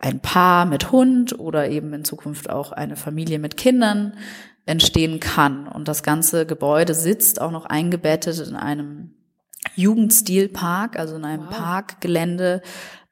ein 0.00 0.20
Paar 0.20 0.64
mit 0.64 0.92
Hund 0.92 1.38
oder 1.38 1.68
eben 1.68 1.92
in 1.92 2.04
Zukunft 2.04 2.48
auch 2.50 2.72
eine 2.72 2.96
Familie 2.96 3.38
mit 3.38 3.56
Kindern 3.56 4.14
entstehen 4.66 5.20
kann. 5.20 5.68
Und 5.68 5.88
das 5.88 6.02
ganze 6.02 6.46
Gebäude 6.46 6.94
sitzt 6.94 7.40
auch 7.40 7.50
noch 7.50 7.66
eingebettet 7.66 8.38
in 8.46 8.56
einem 8.56 9.14
Jugendstilpark, 9.74 10.98
also 10.98 11.16
in 11.16 11.24
einem 11.24 11.46
wow. 11.46 11.56
Parkgelände 11.56 12.62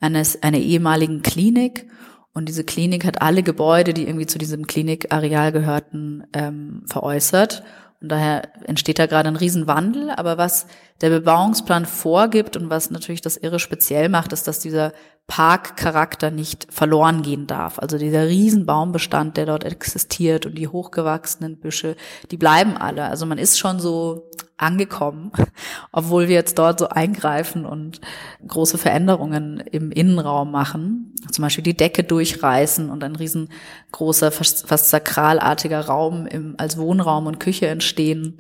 eines, 0.01 0.43
einer 0.43 0.59
ehemaligen 0.59 1.23
Klinik. 1.23 1.87
Und 2.33 2.49
diese 2.49 2.65
Klinik 2.65 3.05
hat 3.05 3.21
alle 3.21 3.43
Gebäude, 3.43 3.93
die 3.93 4.07
irgendwie 4.07 4.27
zu 4.27 4.39
diesem 4.39 4.67
Klinikareal 4.67 5.53
gehörten, 5.53 6.25
ähm, 6.33 6.85
veräußert. 6.87 7.65
Und 8.01 8.11
daher 8.11 8.49
entsteht 8.67 8.99
da 8.99 9.07
gerade 9.07 9.29
ein 9.29 9.37
Riesenwandel. 9.37 10.11
Aber 10.11 10.39
was 10.39 10.69
der 11.01 11.11
Bebauungsplan 11.11 11.85
vorgibt 11.85 12.57
und 12.57 12.71
was 12.71 12.91
natürlich 12.91 13.21
das 13.21 13.37
irre 13.37 13.59
speziell 13.59 14.09
macht, 14.09 14.33
ist, 14.33 14.47
dass 14.47 14.61
dieser 14.61 14.93
Parkcharakter 15.29 16.31
nicht 16.31 16.67
verloren 16.71 17.21
gehen 17.23 17.47
darf. 17.47 17.79
Also 17.79 17.99
dieser 17.99 18.27
Riesenbaumbestand, 18.27 19.37
der 19.37 19.45
dort 19.45 19.63
existiert 19.63 20.47
und 20.47 20.57
die 20.57 20.69
hochgewachsenen 20.69 21.59
Büsche, 21.59 21.97
die 22.31 22.39
bleiben 22.39 22.79
alle. 22.79 23.05
Also 23.05 23.27
man 23.27 23.37
ist 23.37 23.59
schon 23.59 23.79
so 23.79 24.31
angekommen, 24.57 25.31
obwohl 25.93 26.29
wir 26.29 26.35
jetzt 26.35 26.59
dort 26.59 26.79
so 26.79 26.89
eingreifen 26.89 27.67
und 27.67 28.01
große 28.47 28.79
Veränderungen 28.79 29.61
im 29.61 29.93
Innenraum 29.93 30.51
machen. 30.51 31.15
Zum 31.31 31.43
Beispiel 31.43 31.63
die 31.63 31.77
Decke 31.77 32.05
durchreißen 32.05 32.89
und 32.89 33.05
ein 33.05 33.15
riesengroßer, 33.15 34.33
fast, 34.33 34.67
sakralartiger 34.67 35.83
Raum 35.83 36.27
im, 36.27 36.55
als 36.57 36.79
Wohnraum 36.79 37.27
und 37.27 37.39
Küche 37.39 37.67
entstehen. 37.67 38.39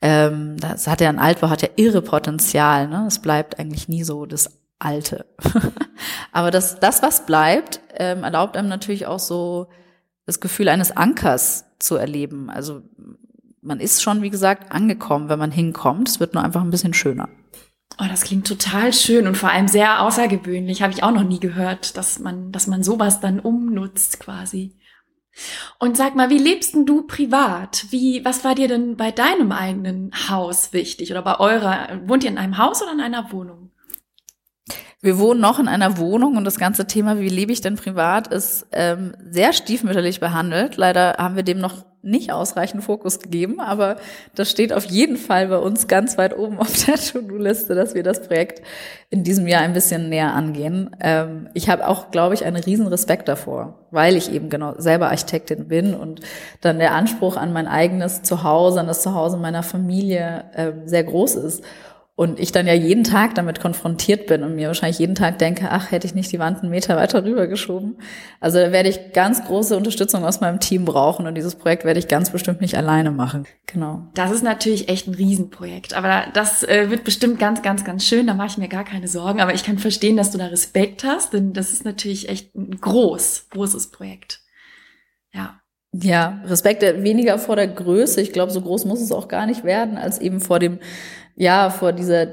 Ähm, 0.00 0.56
das 0.58 0.86
hat 0.86 1.02
ja 1.02 1.10
ein 1.10 1.18
Altbau, 1.18 1.50
hat 1.50 1.60
ja 1.60 1.68
irre 1.76 2.00
Potenzial. 2.00 2.88
Ne? 2.88 3.04
Es 3.06 3.20
bleibt 3.20 3.58
eigentlich 3.58 3.86
nie 3.86 4.02
so 4.02 4.24
das 4.24 4.61
Alte. 4.84 5.26
Aber 6.32 6.50
das, 6.50 6.80
das, 6.80 7.02
was 7.02 7.26
bleibt, 7.26 7.80
ähm, 7.94 8.24
erlaubt 8.24 8.56
einem 8.56 8.68
natürlich 8.68 9.06
auch 9.06 9.18
so 9.18 9.68
das 10.26 10.40
Gefühl 10.40 10.68
eines 10.68 10.96
Ankers 10.96 11.64
zu 11.78 11.96
erleben. 11.96 12.50
Also 12.50 12.82
man 13.60 13.80
ist 13.80 14.02
schon, 14.02 14.22
wie 14.22 14.30
gesagt, 14.30 14.72
angekommen, 14.72 15.28
wenn 15.28 15.38
man 15.38 15.50
hinkommt. 15.50 16.08
Es 16.08 16.20
wird 16.20 16.34
nur 16.34 16.42
einfach 16.42 16.62
ein 16.62 16.70
bisschen 16.70 16.94
schöner. 16.94 17.28
Oh, 17.98 18.04
das 18.08 18.22
klingt 18.22 18.46
total 18.46 18.92
schön 18.92 19.26
und 19.26 19.36
vor 19.36 19.50
allem 19.50 19.68
sehr 19.68 20.02
außergewöhnlich. 20.02 20.82
Habe 20.82 20.92
ich 20.92 21.02
auch 21.02 21.12
noch 21.12 21.24
nie 21.24 21.40
gehört, 21.40 21.96
dass 21.96 22.18
man, 22.18 22.50
dass 22.50 22.66
man 22.66 22.82
sowas 22.82 23.20
dann 23.20 23.38
umnutzt 23.38 24.18
quasi. 24.18 24.78
Und 25.78 25.96
sag 25.96 26.14
mal, 26.14 26.30
wie 26.30 26.38
lebst 26.38 26.74
denn 26.74 26.86
du 26.86 27.02
privat? 27.06 27.86
Wie, 27.90 28.24
was 28.24 28.44
war 28.44 28.54
dir 28.54 28.68
denn 28.68 28.96
bei 28.96 29.10
deinem 29.10 29.52
eigenen 29.52 30.10
Haus 30.28 30.72
wichtig 30.72 31.10
oder 31.10 31.22
bei 31.22 31.38
eurer? 31.38 32.00
Wohnt 32.06 32.24
ihr 32.24 32.30
in 32.30 32.38
einem 32.38 32.58
Haus 32.58 32.82
oder 32.82 32.92
in 32.92 33.00
einer 33.00 33.32
Wohnung? 33.32 33.71
Wir 35.04 35.18
wohnen 35.18 35.40
noch 35.40 35.58
in 35.58 35.66
einer 35.66 35.98
Wohnung 35.98 36.36
und 36.36 36.44
das 36.44 36.60
ganze 36.60 36.86
Thema, 36.86 37.18
wie 37.18 37.28
lebe 37.28 37.50
ich 37.50 37.60
denn 37.60 37.74
privat, 37.74 38.28
ist 38.28 38.68
ähm, 38.70 39.14
sehr 39.28 39.52
stiefmütterlich 39.52 40.20
behandelt. 40.20 40.76
Leider 40.76 41.16
haben 41.18 41.34
wir 41.34 41.42
dem 41.42 41.58
noch 41.58 41.84
nicht 42.02 42.32
ausreichend 42.32 42.84
Fokus 42.84 43.18
gegeben, 43.18 43.58
aber 43.58 43.96
das 44.36 44.48
steht 44.48 44.72
auf 44.72 44.84
jeden 44.84 45.16
Fall 45.16 45.48
bei 45.48 45.58
uns 45.58 45.88
ganz 45.88 46.18
weit 46.18 46.38
oben 46.38 46.60
auf 46.60 46.84
der 46.84 46.94
To-Do-Liste, 46.94 47.74
dass 47.74 47.94
wir 47.94 48.04
das 48.04 48.22
Projekt 48.22 48.62
in 49.10 49.24
diesem 49.24 49.48
Jahr 49.48 49.62
ein 49.62 49.72
bisschen 49.72 50.08
näher 50.08 50.34
angehen. 50.34 50.94
Ähm, 51.00 51.48
ich 51.52 51.68
habe 51.68 51.88
auch, 51.88 52.12
glaube 52.12 52.34
ich, 52.34 52.44
einen 52.44 52.62
riesen 52.62 52.86
Respekt 52.86 53.26
davor, 53.26 53.80
weil 53.90 54.16
ich 54.16 54.32
eben 54.32 54.50
genau 54.50 54.74
selber 54.78 55.08
Architektin 55.08 55.66
bin 55.66 55.94
und 55.94 56.20
dann 56.60 56.78
der 56.78 56.94
Anspruch 56.94 57.36
an 57.36 57.52
mein 57.52 57.66
eigenes 57.66 58.22
Zuhause, 58.22 58.78
an 58.78 58.86
das 58.86 59.02
Zuhause 59.02 59.36
meiner 59.36 59.64
Familie 59.64 60.44
äh, 60.54 60.72
sehr 60.84 61.02
groß 61.02 61.34
ist. 61.36 61.64
Und 62.14 62.38
ich 62.38 62.52
dann 62.52 62.66
ja 62.66 62.74
jeden 62.74 63.04
Tag 63.04 63.34
damit 63.36 63.58
konfrontiert 63.58 64.26
bin 64.26 64.42
und 64.42 64.54
mir 64.54 64.66
wahrscheinlich 64.66 64.98
jeden 64.98 65.14
Tag 65.14 65.38
denke, 65.38 65.68
ach, 65.70 65.90
hätte 65.90 66.06
ich 66.06 66.14
nicht 66.14 66.30
die 66.30 66.38
Wand 66.38 66.60
einen 66.60 66.68
Meter 66.68 66.94
weiter 66.94 67.24
rübergeschoben. 67.24 67.96
Also 68.38 68.58
da 68.58 68.70
werde 68.70 68.90
ich 68.90 69.14
ganz 69.14 69.42
große 69.44 69.74
Unterstützung 69.74 70.22
aus 70.22 70.42
meinem 70.42 70.60
Team 70.60 70.84
brauchen 70.84 71.26
und 71.26 71.34
dieses 71.34 71.54
Projekt 71.54 71.86
werde 71.86 71.98
ich 71.98 72.08
ganz 72.08 72.28
bestimmt 72.28 72.60
nicht 72.60 72.76
alleine 72.76 73.12
machen. 73.12 73.46
Genau. 73.64 74.08
Das 74.12 74.30
ist 74.30 74.44
natürlich 74.44 74.90
echt 74.90 75.08
ein 75.08 75.14
Riesenprojekt, 75.14 75.94
aber 75.94 76.26
das 76.34 76.62
äh, 76.64 76.90
wird 76.90 77.04
bestimmt 77.04 77.38
ganz, 77.38 77.62
ganz, 77.62 77.82
ganz 77.82 78.04
schön. 78.04 78.26
Da 78.26 78.34
mache 78.34 78.48
ich 78.48 78.58
mir 78.58 78.68
gar 78.68 78.84
keine 78.84 79.08
Sorgen. 79.08 79.40
Aber 79.40 79.54
ich 79.54 79.64
kann 79.64 79.78
verstehen, 79.78 80.18
dass 80.18 80.30
du 80.30 80.36
da 80.36 80.48
Respekt 80.48 81.04
hast, 81.04 81.32
denn 81.32 81.54
das 81.54 81.72
ist 81.72 81.86
natürlich 81.86 82.28
echt 82.28 82.54
ein 82.54 82.78
groß, 82.78 83.46
großes 83.50 83.90
Projekt. 83.90 84.42
Ja. 85.32 85.62
Ja, 85.94 86.40
Respekt 86.46 86.82
äh, 86.82 87.02
weniger 87.02 87.38
vor 87.38 87.56
der 87.56 87.68
Größe. 87.68 88.20
Ich 88.22 88.32
glaube, 88.32 88.50
so 88.50 88.62
groß 88.62 88.86
muss 88.86 89.02
es 89.02 89.12
auch 89.12 89.28
gar 89.28 89.44
nicht 89.44 89.62
werden, 89.62 89.98
als 89.98 90.18
eben 90.20 90.40
vor 90.40 90.58
dem 90.58 90.78
ja, 91.34 91.70
vor 91.70 91.92
dieser, 91.92 92.26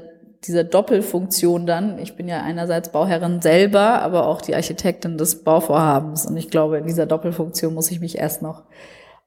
dieser 0.44 0.64
Doppelfunktion 0.64 1.66
dann. 1.66 1.98
Ich 1.98 2.16
bin 2.16 2.28
ja 2.28 2.42
einerseits 2.42 2.90
Bauherrin 2.90 3.40
selber, 3.42 4.02
aber 4.02 4.26
auch 4.26 4.40
die 4.40 4.54
Architektin 4.54 5.18
des 5.18 5.44
Bauvorhabens. 5.44 6.26
Und 6.26 6.36
ich 6.36 6.50
glaube, 6.50 6.78
in 6.78 6.86
dieser 6.86 7.06
Doppelfunktion 7.06 7.74
muss 7.74 7.90
ich 7.90 8.00
mich 8.00 8.18
erst 8.18 8.42
noch 8.42 8.64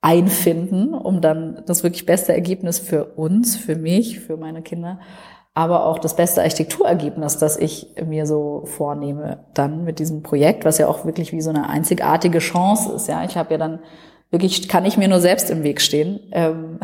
einfinden, 0.02 0.94
um 0.94 1.22
dann 1.22 1.64
das 1.66 1.84
wirklich 1.84 2.06
beste 2.06 2.34
Ergebnis 2.34 2.80
für 2.80 3.06
uns, 3.06 3.56
für 3.56 3.76
mich, 3.76 4.20
für 4.20 4.36
meine 4.36 4.62
Kinder, 4.62 5.00
aber 5.54 5.86
auch 5.86 6.00
das 6.00 6.16
beste 6.16 6.42
Architekturergebnis, 6.42 7.38
das 7.38 7.58
ich 7.58 7.88
mir 8.04 8.26
so 8.26 8.64
vornehme, 8.66 9.46
dann 9.54 9.84
mit 9.84 10.00
diesem 10.00 10.24
Projekt, 10.24 10.66
was 10.66 10.80
ja 10.80 10.88
auch 10.88 11.06
wirklich 11.06 11.32
wie 11.32 11.42
so 11.42 11.52
eine 11.52 11.70
einzigartige 11.70 12.40
Chance 12.40 12.94
ist. 12.94 13.08
Ja, 13.08 13.24
ich 13.24 13.38
habe 13.38 13.52
ja 13.52 13.58
dann 13.60 13.80
wirklich, 14.32 14.68
kann 14.68 14.84
ich 14.84 14.98
mir 14.98 15.08
nur 15.08 15.20
selbst 15.20 15.52
im 15.52 15.64
Weg 15.64 15.80
stehen. 15.80 16.20
Ähm, 16.32 16.80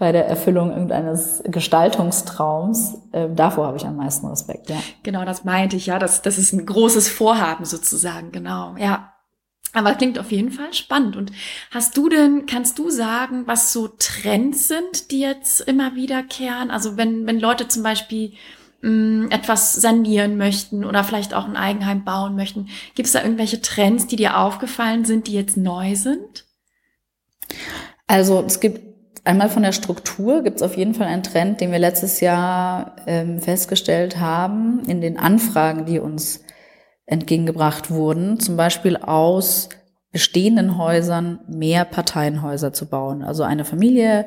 bei 0.00 0.12
der 0.12 0.26
Erfüllung 0.26 0.70
irgendeines 0.70 1.42
Gestaltungstraums. 1.44 2.94
Äh, 3.12 3.28
davor 3.36 3.66
habe 3.66 3.76
ich 3.76 3.84
am 3.84 3.96
meisten 3.96 4.26
Respekt, 4.26 4.70
ja. 4.70 4.76
Genau, 5.02 5.26
das 5.26 5.44
meinte 5.44 5.76
ich, 5.76 5.86
ja. 5.86 5.98
Das, 5.98 6.22
das 6.22 6.38
ist 6.38 6.54
ein 6.54 6.64
großes 6.64 7.08
Vorhaben 7.08 7.66
sozusagen, 7.66 8.32
genau, 8.32 8.74
ja. 8.78 9.12
Aber 9.74 9.94
klingt 9.94 10.18
auf 10.18 10.32
jeden 10.32 10.50
Fall 10.50 10.72
spannend. 10.72 11.16
Und 11.16 11.32
hast 11.70 11.98
du 11.98 12.08
denn, 12.08 12.46
kannst 12.46 12.78
du 12.78 12.88
sagen, 12.88 13.42
was 13.46 13.74
so 13.74 13.88
Trends 13.88 14.68
sind, 14.68 15.10
die 15.10 15.20
jetzt 15.20 15.60
immer 15.60 15.94
wiederkehren? 15.94 16.70
Also 16.70 16.96
wenn, 16.96 17.26
wenn 17.26 17.38
Leute 17.38 17.68
zum 17.68 17.82
Beispiel 17.82 18.32
mh, 18.80 18.90
mm, 18.90 19.30
etwas 19.30 19.74
sanieren 19.74 20.38
möchten 20.38 20.82
oder 20.82 21.04
vielleicht 21.04 21.34
auch 21.34 21.44
ein 21.44 21.58
Eigenheim 21.58 22.04
bauen 22.04 22.36
möchten, 22.36 22.68
gibt 22.94 23.06
es 23.06 23.12
da 23.12 23.22
irgendwelche 23.22 23.60
Trends, 23.60 24.06
die 24.06 24.16
dir 24.16 24.38
aufgefallen 24.38 25.04
sind, 25.04 25.26
die 25.26 25.34
jetzt 25.34 25.58
neu 25.58 25.94
sind? 25.94 26.46
Also 28.06 28.42
es 28.44 28.60
gibt 28.60 28.89
Einmal 29.24 29.50
von 29.50 29.62
der 29.62 29.72
Struktur 29.72 30.42
gibt 30.42 30.56
es 30.56 30.62
auf 30.62 30.76
jeden 30.76 30.94
Fall 30.94 31.06
einen 31.06 31.22
Trend, 31.22 31.60
den 31.60 31.72
wir 31.72 31.78
letztes 31.78 32.20
Jahr 32.20 32.96
ähm, 33.06 33.40
festgestellt 33.40 34.18
haben 34.18 34.82
in 34.86 35.00
den 35.00 35.18
Anfragen, 35.18 35.84
die 35.84 35.98
uns 35.98 36.44
entgegengebracht 37.06 37.90
wurden, 37.90 38.40
zum 38.40 38.56
Beispiel 38.56 38.96
aus 38.96 39.68
bestehenden 40.12 40.78
Häusern 40.78 41.40
mehr 41.48 41.84
Parteienhäuser 41.84 42.72
zu 42.72 42.86
bauen. 42.86 43.22
Also 43.22 43.42
eine 43.42 43.64
Familie 43.64 44.26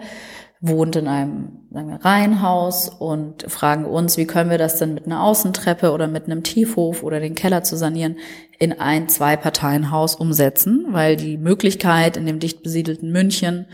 wohnt 0.61 0.95
in 0.95 1.09
einem 1.09 1.67
sagen 1.71 1.89
wir, 1.89 2.05
Reihenhaus 2.05 2.87
und 2.87 3.43
fragen 3.51 3.83
uns, 3.83 4.15
wie 4.15 4.25
können 4.25 4.49
wir 4.49 4.57
das 4.57 4.77
denn 4.77 4.93
mit 4.93 5.05
einer 5.05 5.21
Außentreppe 5.21 5.91
oder 5.91 6.07
mit 6.07 6.25
einem 6.25 6.43
Tiefhof 6.43 7.03
oder 7.03 7.19
den 7.19 7.35
Keller 7.35 7.63
zu 7.63 7.75
sanieren 7.75 8.17
in 8.59 8.79
ein 8.79 9.09
Zwei-Parteien-Haus 9.09 10.15
umsetzen, 10.15 10.85
weil 10.91 11.17
die 11.17 11.37
Möglichkeit 11.37 12.15
in 12.15 12.25
dem 12.25 12.39
dicht 12.39 12.63
besiedelten 12.63 13.11
München 13.11 13.65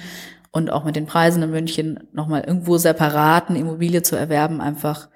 und 0.51 0.71
auch 0.71 0.83
mit 0.83 0.95
den 0.95 1.05
Preisen 1.05 1.43
in 1.43 1.51
München 1.51 2.07
nochmal 2.11 2.43
irgendwo 2.45 2.77
separaten 2.77 3.55
Immobilie 3.55 4.01
zu 4.01 4.15
erwerben, 4.15 4.61
einfach 4.61 5.09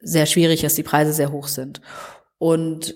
sehr 0.00 0.26
schwierig 0.26 0.64
ist, 0.64 0.78
die 0.78 0.82
Preise 0.82 1.12
sehr 1.12 1.32
hoch 1.32 1.48
sind. 1.48 1.80
Und 2.38 2.94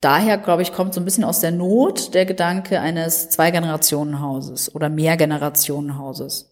daher, 0.00 0.38
glaube 0.38 0.62
ich, 0.62 0.72
kommt 0.72 0.94
so 0.94 1.00
ein 1.00 1.04
bisschen 1.04 1.24
aus 1.24 1.40
der 1.40 1.50
Not 1.50 2.14
der 2.14 2.24
Gedanke 2.24 2.80
eines 2.80 3.28
Zwei-Generationen-Hauses 3.30 4.74
oder 4.74 4.88
Mehr-Generationen-Hauses. 4.88 6.50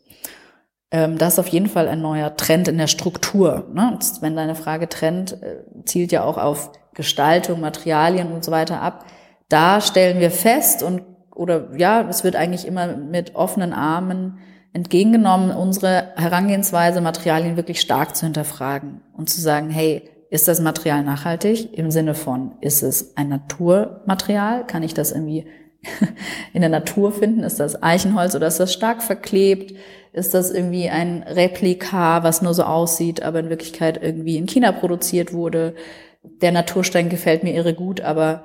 Ähm, 0.90 1.18
das 1.18 1.34
ist 1.34 1.38
auf 1.38 1.48
jeden 1.48 1.68
Fall 1.68 1.88
ein 1.88 2.02
neuer 2.02 2.36
Trend 2.36 2.68
in 2.68 2.78
der 2.78 2.88
Struktur. 2.88 3.68
Ne? 3.72 3.98
Wenn 4.20 4.36
deine 4.36 4.54
Frage 4.54 4.88
Trend 4.88 5.40
äh, 5.42 5.64
zielt 5.84 6.12
ja 6.12 6.24
auch 6.24 6.36
auf 6.36 6.72
Gestaltung, 6.94 7.60
Materialien 7.60 8.32
und 8.32 8.44
so 8.44 8.50
weiter 8.50 8.82
ab. 8.82 9.06
Da 9.48 9.80
stellen 9.80 10.20
wir 10.20 10.30
fest 10.30 10.82
und 10.82 11.02
oder 11.40 11.68
ja, 11.74 12.06
es 12.06 12.22
wird 12.22 12.36
eigentlich 12.36 12.66
immer 12.66 12.88
mit 12.98 13.34
offenen 13.34 13.72
Armen 13.72 14.40
entgegengenommen, 14.74 15.50
unsere 15.50 16.12
Herangehensweise, 16.14 17.00
Materialien 17.00 17.56
wirklich 17.56 17.80
stark 17.80 18.14
zu 18.14 18.26
hinterfragen 18.26 19.00
und 19.16 19.30
zu 19.30 19.40
sagen, 19.40 19.70
hey, 19.70 20.02
ist 20.28 20.48
das 20.48 20.60
Material 20.60 21.02
nachhaltig 21.02 21.72
im 21.72 21.90
Sinne 21.90 22.14
von, 22.14 22.56
ist 22.60 22.82
es 22.82 23.16
ein 23.16 23.30
Naturmaterial? 23.30 24.66
Kann 24.66 24.82
ich 24.82 24.92
das 24.92 25.12
irgendwie 25.12 25.46
in 26.52 26.60
der 26.60 26.68
Natur 26.68 27.10
finden? 27.10 27.42
Ist 27.42 27.58
das 27.58 27.82
Eichenholz 27.82 28.34
oder 28.34 28.46
ist 28.46 28.60
das 28.60 28.74
stark 28.74 29.02
verklebt? 29.02 29.74
Ist 30.12 30.34
das 30.34 30.50
irgendwie 30.50 30.90
ein 30.90 31.22
Replika, 31.22 32.22
was 32.22 32.42
nur 32.42 32.52
so 32.52 32.64
aussieht, 32.64 33.22
aber 33.22 33.40
in 33.40 33.48
Wirklichkeit 33.48 33.98
irgendwie 34.02 34.36
in 34.36 34.46
China 34.46 34.72
produziert 34.72 35.32
wurde? 35.32 35.74
Der 36.22 36.52
Naturstein 36.52 37.08
gefällt 37.08 37.44
mir 37.44 37.54
irre 37.54 37.72
gut, 37.72 38.02
aber 38.02 38.44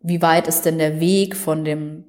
wie 0.00 0.22
weit 0.22 0.46
ist 0.46 0.64
denn 0.64 0.78
der 0.78 1.00
Weg 1.00 1.34
von 1.34 1.64
dem 1.64 2.04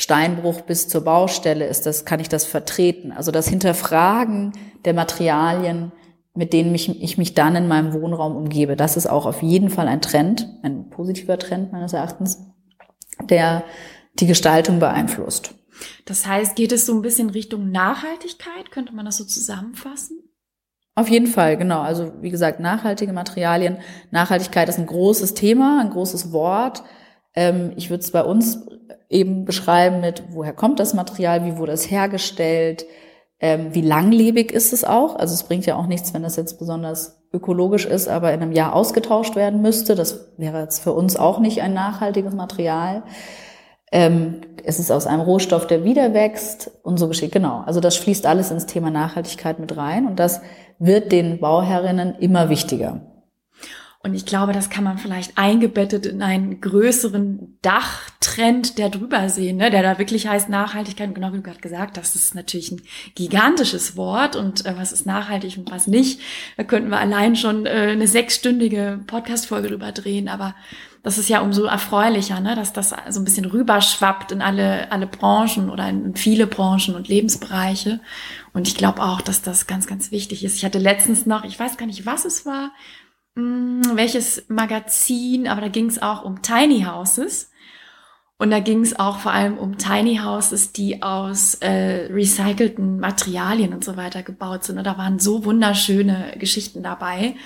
Steinbruch 0.00 0.62
bis 0.62 0.88
zur 0.88 1.04
Baustelle 1.04 1.66
ist 1.66 1.84
das, 1.86 2.04
kann 2.04 2.20
ich 2.20 2.28
das 2.28 2.44
vertreten? 2.44 3.12
Also 3.12 3.30
das 3.30 3.48
Hinterfragen 3.48 4.52
der 4.84 4.94
Materialien, 4.94 5.92
mit 6.34 6.52
denen 6.52 6.72
mich, 6.72 7.02
ich 7.02 7.18
mich 7.18 7.34
dann 7.34 7.54
in 7.54 7.68
meinem 7.68 7.92
Wohnraum 7.92 8.34
umgebe, 8.34 8.76
das 8.76 8.96
ist 8.96 9.06
auch 9.06 9.26
auf 9.26 9.42
jeden 9.42 9.68
Fall 9.68 9.88
ein 9.88 10.00
Trend, 10.00 10.48
ein 10.62 10.88
positiver 10.88 11.38
Trend 11.38 11.72
meines 11.72 11.92
Erachtens, 11.92 12.38
der 13.22 13.62
die 14.14 14.26
Gestaltung 14.26 14.78
beeinflusst. 14.78 15.54
Das 16.06 16.26
heißt, 16.26 16.56
geht 16.56 16.72
es 16.72 16.86
so 16.86 16.94
ein 16.94 17.02
bisschen 17.02 17.30
Richtung 17.30 17.70
Nachhaltigkeit? 17.70 18.70
Könnte 18.70 18.94
man 18.94 19.04
das 19.04 19.18
so 19.18 19.24
zusammenfassen? 19.24 20.18
Auf 20.94 21.08
jeden 21.08 21.26
Fall, 21.26 21.56
genau. 21.56 21.80
Also 21.80 22.12
wie 22.20 22.30
gesagt, 22.30 22.60
nachhaltige 22.60 23.12
Materialien. 23.12 23.78
Nachhaltigkeit 24.10 24.68
ist 24.68 24.78
ein 24.78 24.86
großes 24.86 25.34
Thema, 25.34 25.80
ein 25.80 25.90
großes 25.90 26.32
Wort. 26.32 26.82
Ähm, 27.34 27.72
ich 27.76 27.90
würde 27.90 28.02
es 28.02 28.10
bei 28.10 28.22
uns 28.22 28.66
eben 29.08 29.44
beschreiben 29.44 30.00
mit, 30.00 30.22
woher 30.30 30.52
kommt 30.52 30.80
das 30.80 30.94
Material, 30.94 31.44
wie 31.44 31.58
wurde 31.58 31.72
es 31.72 31.90
hergestellt, 31.90 32.86
ähm, 33.40 33.74
wie 33.74 33.80
langlebig 33.80 34.52
ist 34.52 34.72
es 34.72 34.84
auch. 34.84 35.16
Also 35.16 35.34
es 35.34 35.44
bringt 35.44 35.66
ja 35.66 35.76
auch 35.76 35.86
nichts, 35.86 36.14
wenn 36.14 36.22
das 36.22 36.36
jetzt 36.36 36.58
besonders 36.58 37.22
ökologisch 37.32 37.86
ist, 37.86 38.08
aber 38.08 38.32
in 38.32 38.42
einem 38.42 38.52
Jahr 38.52 38.74
ausgetauscht 38.74 39.36
werden 39.36 39.62
müsste. 39.62 39.94
Das 39.94 40.32
wäre 40.36 40.60
jetzt 40.60 40.80
für 40.80 40.92
uns 40.92 41.16
auch 41.16 41.38
nicht 41.38 41.62
ein 41.62 41.74
nachhaltiges 41.74 42.34
Material. 42.34 43.02
Ähm, 43.92 44.42
es 44.64 44.78
ist 44.78 44.92
aus 44.92 45.06
einem 45.06 45.22
Rohstoff, 45.22 45.66
der 45.66 45.84
wieder 45.84 46.12
wächst 46.12 46.70
und 46.82 46.98
so 46.98 47.08
geschieht. 47.08 47.32
Genau. 47.32 47.62
Also 47.66 47.80
das 47.80 47.96
fließt 47.96 48.26
alles 48.26 48.50
ins 48.50 48.66
Thema 48.66 48.90
Nachhaltigkeit 48.90 49.58
mit 49.58 49.76
rein 49.76 50.06
und 50.06 50.20
das 50.20 50.40
wird 50.78 51.12
den 51.12 51.40
Bauherrinnen 51.40 52.14
immer 52.16 52.48
wichtiger. 52.50 53.00
Und 54.02 54.14
ich 54.14 54.24
glaube, 54.24 54.54
das 54.54 54.70
kann 54.70 54.84
man 54.84 54.96
vielleicht 54.96 55.36
eingebettet 55.36 56.06
in 56.06 56.22
einen 56.22 56.62
größeren 56.62 57.58
Dachtrend, 57.60 58.78
der 58.78 58.88
drüber 58.88 59.28
sehen, 59.28 59.58
ne? 59.58 59.70
der 59.70 59.82
da 59.82 59.98
wirklich 59.98 60.26
heißt 60.26 60.48
Nachhaltigkeit. 60.48 61.14
Genau 61.14 61.34
wie 61.34 61.36
du 61.36 61.42
gerade 61.42 61.60
gesagt 61.60 61.98
hast, 61.98 62.14
das 62.14 62.22
ist 62.22 62.34
natürlich 62.34 62.72
ein 62.72 62.80
gigantisches 63.14 63.98
Wort. 63.98 64.36
Und 64.36 64.64
äh, 64.64 64.72
was 64.78 64.92
ist 64.92 65.04
nachhaltig 65.04 65.58
und 65.58 65.70
was 65.70 65.86
nicht? 65.86 66.18
Da 66.56 66.64
könnten 66.64 66.88
wir 66.88 66.98
allein 66.98 67.36
schon 67.36 67.66
äh, 67.66 67.90
eine 67.92 68.08
sechsstündige 68.08 69.00
Podcast-Folge 69.06 69.68
drüber 69.68 69.92
drehen. 69.92 70.28
Aber 70.28 70.54
das 71.02 71.18
ist 71.18 71.28
ja 71.28 71.42
umso 71.42 71.64
erfreulicher, 71.64 72.40
ne? 72.40 72.54
dass 72.54 72.72
das 72.72 72.94
so 73.10 73.20
ein 73.20 73.24
bisschen 73.24 73.44
rüberschwappt 73.44 74.32
in 74.32 74.40
alle, 74.40 74.90
alle 74.92 75.06
Branchen 75.06 75.68
oder 75.68 75.86
in 75.90 76.16
viele 76.16 76.46
Branchen 76.46 76.94
und 76.94 77.08
Lebensbereiche. 77.08 78.00
Und 78.54 78.66
ich 78.66 78.76
glaube 78.76 79.02
auch, 79.02 79.20
dass 79.20 79.42
das 79.42 79.66
ganz, 79.66 79.86
ganz 79.86 80.10
wichtig 80.10 80.42
ist. 80.42 80.56
Ich 80.56 80.64
hatte 80.64 80.78
letztens 80.78 81.26
noch, 81.26 81.44
ich 81.44 81.60
weiß 81.60 81.76
gar 81.76 81.84
nicht, 81.84 82.06
was 82.06 82.24
es 82.24 82.46
war, 82.46 82.72
mh, 83.40 83.86
hm, 83.86 83.96
welches 83.96 84.44
Magazin, 84.48 85.48
aber 85.48 85.60
da 85.62 85.68
ging 85.68 85.86
es 85.86 86.00
auch 86.00 86.24
um 86.24 86.42
Tiny 86.42 86.82
Houses. 86.82 87.50
Und 88.40 88.50
da 88.50 88.60
ging 88.60 88.80
es 88.80 88.98
auch 88.98 89.18
vor 89.18 89.32
allem 89.32 89.58
um 89.58 89.76
Tiny 89.76 90.16
Houses, 90.16 90.72
die 90.72 91.02
aus 91.02 91.56
äh, 91.56 92.06
recycelten 92.10 92.98
Materialien 92.98 93.74
und 93.74 93.84
so 93.84 93.98
weiter 93.98 94.22
gebaut 94.22 94.64
sind. 94.64 94.78
Und 94.78 94.84
da 94.84 94.96
waren 94.96 95.18
so 95.18 95.44
wunderschöne 95.44 96.36
Geschichten 96.38 96.82
dabei, 96.82 97.36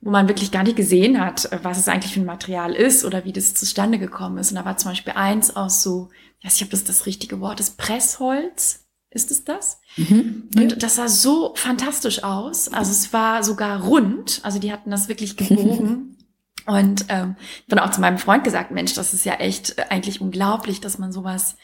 wo 0.00 0.08
man 0.10 0.28
wirklich 0.28 0.50
gar 0.50 0.62
nicht 0.62 0.76
gesehen 0.76 1.20
hat, 1.20 1.50
was 1.62 1.76
es 1.76 1.88
eigentlich 1.88 2.14
für 2.14 2.20
ein 2.20 2.26
Material 2.26 2.72
ist 2.72 3.04
oder 3.04 3.26
wie 3.26 3.34
das 3.34 3.52
zustande 3.52 3.98
gekommen 3.98 4.38
ist. 4.38 4.50
Und 4.50 4.56
da 4.56 4.64
war 4.64 4.78
zum 4.78 4.92
Beispiel 4.92 5.12
eins 5.12 5.54
aus 5.56 5.82
so, 5.82 6.08
ich 6.38 6.46
weiß 6.46 6.54
nicht, 6.54 6.64
ob 6.64 6.70
das 6.70 6.84
das 6.84 7.04
richtige 7.04 7.40
Wort 7.40 7.60
ist, 7.60 7.76
Pressholz. 7.76 8.86
Ist 9.12 9.32
es 9.32 9.44
das? 9.44 9.80
Mhm. 9.96 10.48
Und 10.56 10.82
das 10.82 10.96
sah 10.96 11.08
so 11.08 11.52
fantastisch 11.56 12.22
aus. 12.22 12.72
Also 12.72 12.92
es 12.92 13.12
war 13.12 13.42
sogar 13.42 13.82
rund. 13.82 14.40
Also 14.44 14.60
die 14.60 14.72
hatten 14.72 14.90
das 14.90 15.08
wirklich 15.08 15.36
gebogen. 15.36 16.16
Und 16.66 17.06
ähm, 17.08 17.36
ich 17.60 17.66
bin 17.66 17.78
auch 17.78 17.90
zu 17.90 18.00
meinem 18.00 18.18
Freund 18.18 18.44
gesagt, 18.44 18.70
Mensch, 18.70 18.94
das 18.94 19.14
ist 19.14 19.24
ja 19.24 19.34
echt 19.34 19.78
äh, 19.78 19.86
eigentlich 19.88 20.20
unglaublich, 20.20 20.80
dass 20.80 20.98
man 20.98 21.10
sowas 21.10 21.56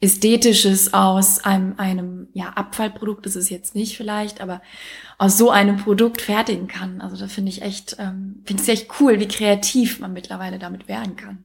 Ästhetisches 0.00 0.94
aus 0.94 1.44
einem, 1.44 1.74
einem 1.76 2.28
ja, 2.32 2.50
Abfallprodukt, 2.50 3.26
das 3.26 3.36
ist 3.36 3.50
jetzt 3.50 3.74
nicht 3.74 3.96
vielleicht, 3.96 4.40
aber 4.40 4.60
aus 5.18 5.38
so 5.38 5.50
einem 5.50 5.76
Produkt 5.76 6.20
fertigen 6.20 6.68
kann. 6.68 7.00
Also 7.00 7.16
da 7.16 7.26
finde 7.26 7.50
ich 7.50 7.62
echt, 7.62 7.96
ähm, 7.98 8.42
finde 8.44 8.62
ich 8.62 8.68
echt 8.68 9.00
cool, 9.00 9.20
wie 9.20 9.28
kreativ 9.28 10.00
man 10.00 10.12
mittlerweile 10.12 10.58
damit 10.58 10.88
werden 10.88 11.16
kann. 11.16 11.44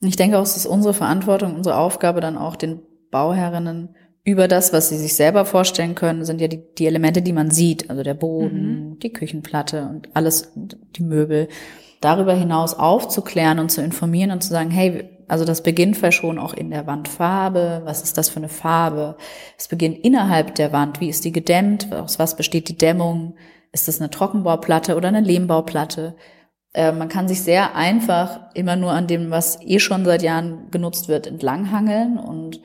Ich 0.00 0.16
denke 0.16 0.38
auch, 0.38 0.42
es 0.42 0.56
ist 0.56 0.66
unsere 0.66 0.94
Verantwortung, 0.94 1.54
unsere 1.54 1.76
Aufgabe, 1.76 2.20
dann 2.20 2.38
auch 2.38 2.56
den 2.56 2.82
Bauherrinnen 3.10 3.94
über 4.26 4.48
das, 4.48 4.72
was 4.72 4.88
sie 4.88 4.98
sich 4.98 5.14
selber 5.14 5.44
vorstellen 5.44 5.94
können, 5.94 6.24
sind 6.24 6.40
ja 6.40 6.48
die, 6.48 6.60
die 6.74 6.86
Elemente, 6.86 7.22
die 7.22 7.32
man 7.32 7.52
sieht, 7.52 7.88
also 7.88 8.02
der 8.02 8.14
Boden, 8.14 8.90
mhm. 8.90 8.98
die 8.98 9.12
Küchenplatte 9.12 9.88
und 9.88 10.08
alles, 10.14 10.50
die 10.56 11.04
Möbel, 11.04 11.48
darüber 12.00 12.34
hinaus 12.34 12.74
aufzuklären 12.74 13.60
und 13.60 13.70
zu 13.70 13.82
informieren 13.82 14.32
und 14.32 14.42
zu 14.42 14.50
sagen, 14.50 14.72
hey, 14.72 15.08
also 15.28 15.44
das 15.44 15.62
beginnt 15.62 15.96
vielleicht 15.96 16.18
schon 16.18 16.40
auch 16.40 16.54
in 16.54 16.70
der 16.70 16.88
Wandfarbe, 16.88 17.82
was 17.84 18.02
ist 18.02 18.18
das 18.18 18.28
für 18.28 18.38
eine 18.38 18.48
Farbe? 18.48 19.16
Es 19.56 19.68
beginnt 19.68 19.98
innerhalb 19.98 20.56
der 20.56 20.72
Wand, 20.72 21.00
wie 21.00 21.08
ist 21.08 21.24
die 21.24 21.32
gedämmt, 21.32 21.92
aus 21.92 22.18
was 22.18 22.36
besteht 22.36 22.68
die 22.68 22.76
Dämmung? 22.76 23.36
Ist 23.70 23.86
das 23.86 24.00
eine 24.00 24.10
Trockenbauplatte 24.10 24.96
oder 24.96 25.06
eine 25.06 25.20
Lehmbauplatte? 25.20 26.16
Äh, 26.74 26.90
man 26.90 27.08
kann 27.08 27.28
sich 27.28 27.42
sehr 27.42 27.76
einfach 27.76 28.40
immer 28.54 28.74
nur 28.74 28.90
an 28.90 29.06
dem, 29.06 29.30
was 29.30 29.60
eh 29.62 29.78
schon 29.78 30.04
seit 30.04 30.22
Jahren 30.22 30.68
genutzt 30.72 31.06
wird, 31.06 31.28
entlanghangeln 31.28 32.18
und 32.18 32.60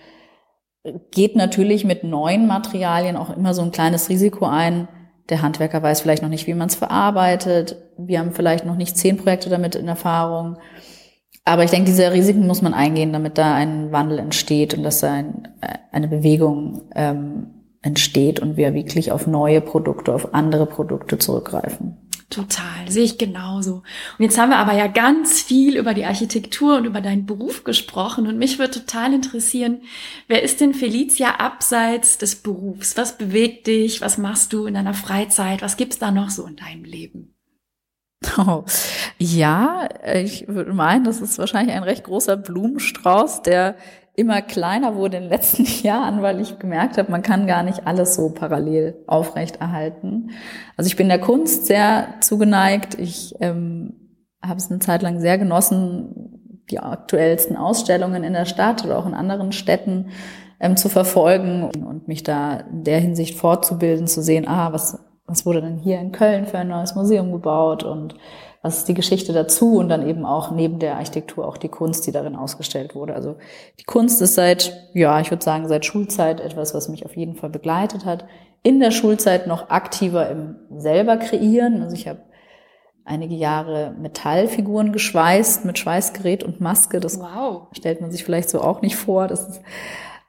geht 1.12 1.36
natürlich 1.36 1.86
mit 1.86 2.04
neuen 2.04 2.48
Materialien 2.48 3.16
auch 3.16 3.36
immer 3.36 3.54
so 3.54 3.62
ein 3.62 3.72
kleines 3.72 4.10
Risiko 4.10 4.46
ein. 4.46 4.88
Der 5.30 5.42
Handwerker 5.42 5.82
weiß 5.82 6.02
vielleicht 6.02 6.24
noch 6.24 6.30
nicht, 6.30 6.48
wie 6.48 6.54
man 6.54 6.68
es 6.68 6.76
verarbeitet. 6.76 7.78
Wir 7.98 8.20
haben 8.20 8.32
vielleicht 8.34 8.66
noch 8.66 8.76
nicht 8.76 8.98
zehn 8.98 9.18
Projekte 9.18 9.50
damit 9.50 9.76
in 9.76 9.88
Erfahrung. 9.88 10.58
Aber 11.46 11.64
ich 11.64 11.72
denke, 11.72 11.86
diese 11.86 12.12
Risiken 12.12 12.48
muss 12.48 12.62
man 12.62 12.74
eingehen, 12.74 13.14
damit 13.14 13.38
da 13.38 13.54
ein 13.56 13.92
Wandel 13.92 14.20
entsteht 14.20 14.74
und 14.74 14.84
dass 14.84 15.00
da 15.00 15.12
ein, 15.12 15.48
eine 15.92 16.08
Bewegung 16.08 16.84
ähm, 16.96 17.48
entsteht 17.82 18.40
und 18.40 18.58
wir 18.58 18.74
wirklich 18.74 19.12
auf 19.12 19.28
neue 19.28 19.62
Produkte, 19.62 20.14
auf 20.14 20.34
andere 20.34 20.66
Produkte 20.66 21.18
zurückgreifen. 21.18 21.98
Total, 22.32 22.90
sehe 22.90 23.04
ich 23.04 23.18
genauso. 23.18 23.84
Und 24.18 24.24
jetzt 24.24 24.40
haben 24.40 24.52
wir 24.52 24.58
aber 24.58 24.74
ja 24.74 24.88
ganz 24.88 25.42
viel 25.42 25.76
über 25.76 25.94
die 25.94 26.06
Architektur 26.06 26.78
und 26.78 26.86
über 26.86 27.02
deinen 27.02 27.26
Beruf 27.26 27.66
gesprochen 27.66 28.26
und 28.26 28.38
mich 28.38 28.58
würde 28.58 28.72
total 28.72 29.14
interessieren, 29.14 29.82
wer 30.30 30.42
ist 30.42 30.62
denn 30.62 30.74
Felicia 30.74 31.36
abseits 31.36 32.18
des 32.18 32.36
Berufs? 32.36 32.96
Was 32.96 33.18
bewegt 33.18 33.68
dich? 33.68 34.00
Was 34.00 34.18
machst 34.18 34.54
du 34.54 34.66
in 34.66 34.76
deiner 34.76 34.94
Freizeit? 34.94 35.62
Was 35.62 35.76
gibt's 35.76 36.00
da 36.00 36.10
noch 36.10 36.30
so 36.30 36.46
in 36.48 36.56
deinem 36.56 36.86
Leben? 36.86 37.36
Oh, 38.38 38.64
ja, 39.18 39.90
ich 40.14 40.48
würde 40.48 40.74
meinen, 40.74 41.04
das 41.04 41.20
ist 41.20 41.38
wahrscheinlich 41.38 41.76
ein 41.76 41.84
recht 41.84 42.06
großer 42.06 42.38
Blumenstrauß, 42.38 43.42
der 43.42 43.76
immer 44.16 44.42
kleiner 44.42 44.96
wurde 44.96 45.18
in 45.18 45.24
den 45.24 45.30
letzten 45.30 45.66
Jahren, 45.86 46.22
weil 46.22 46.40
ich 46.42 46.60
gemerkt 46.60 46.98
habe, 46.98 47.12
man 47.12 47.22
kann 47.22 47.48
gar 47.48 47.64
nicht 47.64 47.88
alles 47.88 48.16
so 48.16 48.30
parallel 48.30 48.96
aufrechterhalten. 49.08 50.32
Also 50.78 50.88
ich 50.88 50.96
bin 50.96 51.10
der 51.10 51.20
Kunst 51.20 51.66
sehr 51.66 52.16
zugeneigt. 52.22 53.00
Ich 53.00 53.36
ähm, 53.40 53.94
habe 54.42 54.58
es 54.58 54.70
eine 54.70 54.80
Zeit 54.80 55.02
lang 55.02 55.20
sehr 55.20 55.38
genossen, 55.38 56.64
die 56.70 56.80
aktuellsten 56.80 57.58
Ausstellungen 57.58 58.24
in 58.24 58.34
der 58.34 58.46
Stadt 58.46 58.86
oder 58.86 58.98
auch 58.98 59.06
in 59.06 59.14
anderen 59.14 59.52
Städten 59.52 60.10
ähm, 60.60 60.78
zu 60.78 60.90
verfolgen 60.90 61.64
und 61.64 62.08
mich 62.08 62.24
da 62.24 62.58
in 62.72 62.84
der 62.84 63.00
Hinsicht 63.00 63.38
fortzubilden, 63.38 64.08
zu 64.08 64.22
sehen, 64.22 64.48
ah, 64.48 64.72
was, 64.72 65.00
was 65.26 65.46
wurde 65.46 65.62
denn 65.62 65.78
hier 65.78 66.00
in 66.00 66.12
Köln 66.12 66.46
für 66.46 66.60
ein 66.60 66.70
neues 66.70 66.96
Museum 66.96 67.32
gebaut 67.32 67.84
und 67.84 68.16
was 68.62 68.78
ist 68.78 68.88
die 68.88 68.94
Geschichte 68.94 69.34
dazu 69.34 69.78
und 69.78 69.90
dann 69.90 70.08
eben 70.08 70.24
auch 70.26 70.52
neben 70.52 70.78
der 70.78 70.98
Architektur 70.98 71.48
auch 71.48 71.58
die 71.58 71.70
Kunst, 71.70 72.06
die 72.06 72.12
darin 72.12 72.36
ausgestellt 72.36 72.94
wurde. 72.94 73.16
Also 73.16 73.38
die 73.80 73.86
Kunst 73.86 74.22
ist 74.22 74.36
seit, 74.36 74.90
ja, 74.94 75.20
ich 75.20 75.32
würde 75.32 75.44
sagen, 75.44 75.68
seit 75.68 75.86
Schulzeit 75.86 76.40
etwas, 76.40 76.74
was 76.74 76.88
mich 76.88 77.06
auf 77.06 77.18
jeden 77.18 77.36
Fall 77.36 77.50
begleitet 77.50 78.06
hat. 78.06 78.26
In 78.62 78.80
der 78.80 78.92
Schulzeit 78.92 79.48
noch 79.48 79.72
aktiver 79.72 80.30
im 80.30 80.58
selber 80.78 81.18
kreieren. 81.18 81.82
Also 81.82 81.96
ich 81.96 82.08
habe 82.08 82.20
einige 83.04 83.34
Jahre 83.34 83.96
Metallfiguren 84.00 84.92
geschweißt 84.92 85.66
mit 85.66 85.80
Schweißgerät 85.80 86.44
und 86.44 86.62
Maske. 86.62 87.00
Das 87.00 87.20
wow. 87.20 87.64
stellt 87.72 88.00
man 88.00 88.12
sich 88.12 88.24
vielleicht 88.24 88.52
so 88.52 88.62
auch 88.62 88.84
nicht 88.84 88.96
vor. 88.96 89.28
Das 89.28 89.50
ist, 89.50 89.62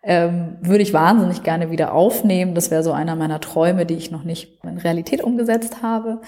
ähm, 0.02 0.56
würde 0.62 0.82
ich 0.82 0.94
wahnsinnig 0.94 1.42
gerne 1.42 1.70
wieder 1.70 1.92
aufnehmen. 1.92 2.54
Das 2.54 2.70
wäre 2.70 2.82
so 2.82 2.92
einer 2.92 3.14
meiner 3.14 3.40
Träume, 3.40 3.84
die 3.84 3.94
ich 3.94 4.10
noch 4.10 4.24
nicht 4.24 4.58
in 4.64 4.78
Realität 4.78 5.22
umgesetzt 5.22 5.82
habe 5.82 6.22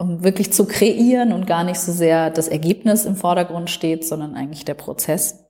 um 0.00 0.24
wirklich 0.24 0.50
zu 0.52 0.64
kreieren 0.64 1.32
und 1.32 1.46
gar 1.46 1.62
nicht 1.62 1.78
so 1.78 1.92
sehr 1.92 2.30
das 2.30 2.48
Ergebnis 2.48 3.04
im 3.04 3.16
Vordergrund 3.16 3.68
steht, 3.68 4.06
sondern 4.06 4.34
eigentlich 4.34 4.64
der 4.64 4.74
Prozess. 4.74 5.44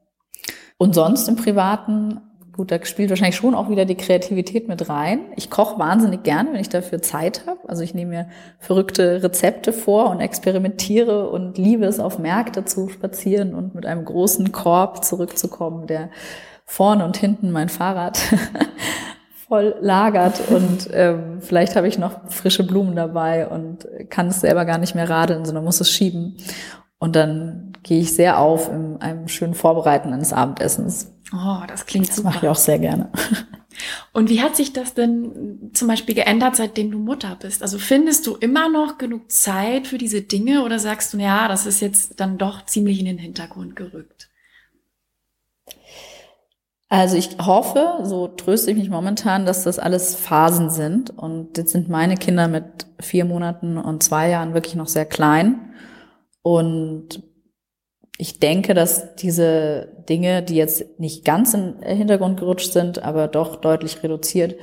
Und 0.77 0.95
sonst 0.95 1.29
im 1.29 1.37
Privaten, 1.37 2.21
gut, 2.53 2.73
da 2.73 2.85
spielt 2.85 3.11
wahrscheinlich 3.11 3.37
schon 3.37 3.55
auch 3.55 3.71
wieder 3.71 3.85
die 3.85 3.95
Kreativität 3.95 4.67
mit 4.67 4.89
rein. 4.89 5.21
Ich 5.37 5.51
koche 5.51 5.79
wahnsinnig 5.79 6.25
gerne, 6.25 6.53
wenn 6.53 6.61
ich 6.61 6.69
dafür 6.69 7.01
Zeit 7.01 7.47
habe. 7.47 7.61
Also 7.69 7.85
ich 7.85 7.95
nehme 7.95 8.11
mir 8.11 8.29
verrückte 8.59 9.23
Rezepte 9.23 9.73
vor 9.73 10.11
und 10.11 10.21
experimentiere 10.21 11.31
und 11.31 11.57
liebe 11.57 11.85
es, 11.85 12.01
auf 12.01 12.19
Märkte 12.19 12.65
zu 12.65 12.89
spazieren 12.89 13.55
und 13.55 13.77
mit 13.77 13.87
einem 13.87 14.05
großen 14.05 14.51
Korb 14.51 15.05
zurückzukommen, 15.05 15.87
der 15.87 16.11
vorne 16.65 17.05
und 17.05 17.17
hinten 17.17 17.53
mein 17.53 17.69
Fahrrad 17.69 18.21
voll 19.51 19.75
lagert 19.81 20.41
und 20.49 20.89
ähm, 20.93 21.41
vielleicht 21.41 21.75
habe 21.75 21.89
ich 21.89 21.99
noch 21.99 22.31
frische 22.31 22.65
Blumen 22.65 22.95
dabei 22.95 23.49
und 23.49 23.85
kann 24.09 24.29
es 24.29 24.43
selber 24.43 24.65
gar 24.65 24.79
nicht 24.79 24.95
mehr 24.95 25.11
radeln, 25.11 25.45
sondern 25.45 25.65
muss 25.65 25.81
es 25.81 25.91
schieben. 25.91 26.37
Und 27.01 27.17
dann 27.17 27.73
gehe 27.83 28.01
ich 28.01 28.15
sehr 28.15 28.39
auf 28.39 28.71
in 28.71 28.99
einem 29.01 29.27
schönen 29.27 29.55
Vorbereiten 29.55 30.13
eines 30.13 30.33
Abendessens. 30.33 31.13
Oh, 31.33 31.63
das 31.67 31.85
klingt 31.85 32.09
das 32.09 32.17
super. 32.17 32.29
mache 32.29 32.47
ich 32.47 32.49
auch 32.49 32.57
sehr 32.57 32.79
gerne. 32.79 33.11
Und 34.13 34.29
wie 34.29 34.41
hat 34.41 34.55
sich 34.55 34.73
das 34.73 34.95
denn 34.95 35.71
zum 35.73 35.89
Beispiel 35.89 36.15
geändert, 36.15 36.55
seitdem 36.55 36.93
du 36.93 36.99
Mutter 36.99 37.37
bist? 37.41 37.63
Also 37.63 37.79
findest 37.79 38.29
du 38.29 38.37
immer 38.37 38.69
noch 38.69 38.99
genug 38.99 39.33
Zeit 39.33 39.89
für 39.89 39.99
diese 39.99 40.23
Dinge 40.23 40.63
oder 40.63 40.79
sagst 40.79 41.13
du, 41.13 41.19
ja, 41.19 41.49
das 41.49 41.67
ist 41.67 41.81
jetzt 41.81 42.21
dann 42.21 42.39
doch 42.39 42.67
ziemlich 42.67 43.01
in 43.01 43.07
den 43.07 43.19
Hintergrund 43.19 43.75
gerückt? 43.75 44.30
Also 46.93 47.17
ich 47.17 47.39
hoffe, 47.41 48.01
so 48.03 48.27
tröste 48.27 48.73
ich 48.73 48.77
mich 48.77 48.91
momentan, 48.91 49.47
dass 49.47 49.63
das 49.63 49.79
alles 49.79 50.17
Phasen 50.17 50.71
sind. 50.71 51.17
Und 51.17 51.57
jetzt 51.57 51.71
sind 51.71 51.89
meine 51.89 52.17
Kinder 52.17 52.49
mit 52.49 52.65
vier 52.99 53.25
Monaten 53.25 53.79
und 53.79 54.03
zwei 54.03 54.29
Jahren 54.29 54.55
wirklich 54.55 54.75
noch 54.75 54.89
sehr 54.89 55.07
klein. 55.07 55.73
Und 56.43 57.23
ich 58.19 58.41
denke, 58.41 58.75
dass 58.75 59.15
diese 59.15 60.03
Dinge, 60.09 60.43
die 60.43 60.57
jetzt 60.57 60.99
nicht 60.99 61.25
ganz 61.25 61.55
in 61.55 61.81
den 61.81 61.97
Hintergrund 61.97 62.41
gerutscht 62.41 62.73
sind, 62.73 63.05
aber 63.05 63.29
doch 63.29 63.57
deutlich 63.61 64.03
reduziert, 64.03 64.57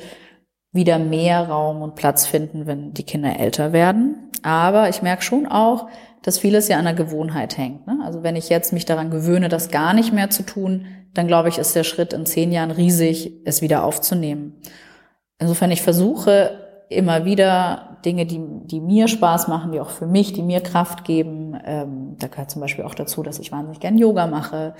wieder 0.74 1.00
mehr 1.00 1.48
Raum 1.48 1.82
und 1.82 1.96
Platz 1.96 2.26
finden, 2.26 2.68
wenn 2.68 2.94
die 2.94 3.04
Kinder 3.04 3.40
älter 3.40 3.72
werden. 3.72 4.32
Aber 4.44 4.90
ich 4.90 5.02
merke 5.02 5.24
schon 5.24 5.48
auch, 5.48 5.88
dass 6.24 6.40
vieles 6.40 6.68
ja 6.68 6.78
an 6.78 6.86
der 6.86 6.94
Gewohnheit 6.94 7.58
hängt. 7.58 7.88
Ne? 7.88 8.00
Also 8.04 8.22
wenn 8.22 8.36
ich 8.36 8.50
jetzt 8.50 8.74
mich 8.74 8.84
daran 8.84 9.12
gewöhne, 9.12 9.48
das 9.48 9.72
gar 9.72 9.94
nicht 9.94 10.12
mehr 10.12 10.30
zu 10.30 10.44
tun, 10.44 10.86
dann 11.18 11.28
glaube 11.28 11.50
ich, 11.50 11.58
ist 11.58 11.76
der 11.76 11.84
Schritt 11.84 12.14
in 12.14 12.26
zehn 12.26 12.52
Jahren 12.52 12.72
riesig, 12.72 13.34
es 13.46 13.62
wieder 13.62 13.84
aufzunehmen. 13.84 14.62
Insofern 15.40 15.72
ich 15.72 15.82
versuche, 15.82 16.60
immer 16.90 17.26
wieder 17.26 17.98
Dinge, 18.06 18.26
die, 18.26 18.42
die 18.66 18.80
mir 18.80 19.08
Spaß 19.08 19.48
machen, 19.48 19.72
die 19.72 19.80
auch 19.80 19.90
für 19.90 20.08
mich, 20.08 20.34
die 20.34 20.44
mir 20.44 20.62
Kraft 20.62 21.04
geben. 21.04 21.60
Ähm, 21.66 22.16
da 22.20 22.28
gehört 22.28 22.52
zum 22.52 22.62
Beispiel 22.62 22.86
auch 22.86 22.96
dazu, 22.96 23.24
dass 23.24 23.40
ich 23.40 23.52
wahnsinnig 23.52 23.80
gern 23.80 23.98
Yoga 23.98 24.28
mache, 24.28 24.76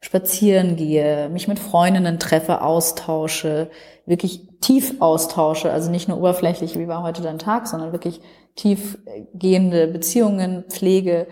spazieren 0.00 0.76
gehe, 0.76 1.28
mich 1.28 1.46
mit 1.46 1.58
Freundinnen 1.58 2.18
treffe, 2.18 2.62
austausche, 2.62 3.70
wirklich 4.06 4.48
tief 4.60 4.94
austausche, 5.00 5.70
also 5.70 5.90
nicht 5.90 6.08
nur 6.08 6.18
oberflächlich, 6.18 6.78
wie 6.78 6.88
war 6.88 7.02
heute 7.02 7.22
dein 7.22 7.38
Tag, 7.38 7.66
sondern 7.66 7.92
wirklich 7.92 8.20
tiefgehende 8.56 9.86
Beziehungen 9.86 10.64
pflege, 10.68 11.26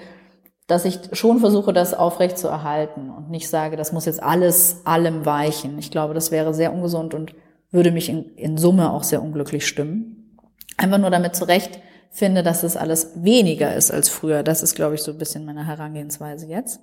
dass 0.68 0.84
ich 0.84 1.00
schon 1.12 1.40
versuche, 1.40 1.72
das 1.72 1.94
aufrecht 1.94 2.38
zu 2.38 2.46
erhalten 2.46 3.10
und 3.10 3.30
nicht 3.30 3.48
sage, 3.48 3.76
das 3.76 3.92
muss 3.92 4.04
jetzt 4.04 4.22
alles 4.22 4.82
allem 4.84 5.24
weichen. 5.24 5.78
Ich 5.78 5.90
glaube, 5.90 6.12
das 6.12 6.30
wäre 6.30 6.52
sehr 6.52 6.72
ungesund 6.72 7.14
und 7.14 7.34
würde 7.70 7.90
mich 7.90 8.10
in, 8.10 8.36
in 8.36 8.58
Summe 8.58 8.92
auch 8.92 9.02
sehr 9.02 9.22
unglücklich 9.22 9.66
stimmen. 9.66 10.36
Einfach 10.76 10.98
nur 10.98 11.10
damit 11.10 11.34
zurecht 11.34 11.80
finde, 12.10 12.42
dass 12.42 12.62
es 12.62 12.76
alles 12.76 13.12
weniger 13.16 13.74
ist 13.74 13.90
als 13.90 14.10
früher. 14.10 14.42
Das 14.42 14.62
ist, 14.62 14.74
glaube 14.74 14.94
ich, 14.94 15.02
so 15.02 15.12
ein 15.12 15.18
bisschen 15.18 15.46
meine 15.46 15.66
Herangehensweise 15.66 16.46
jetzt. 16.46 16.80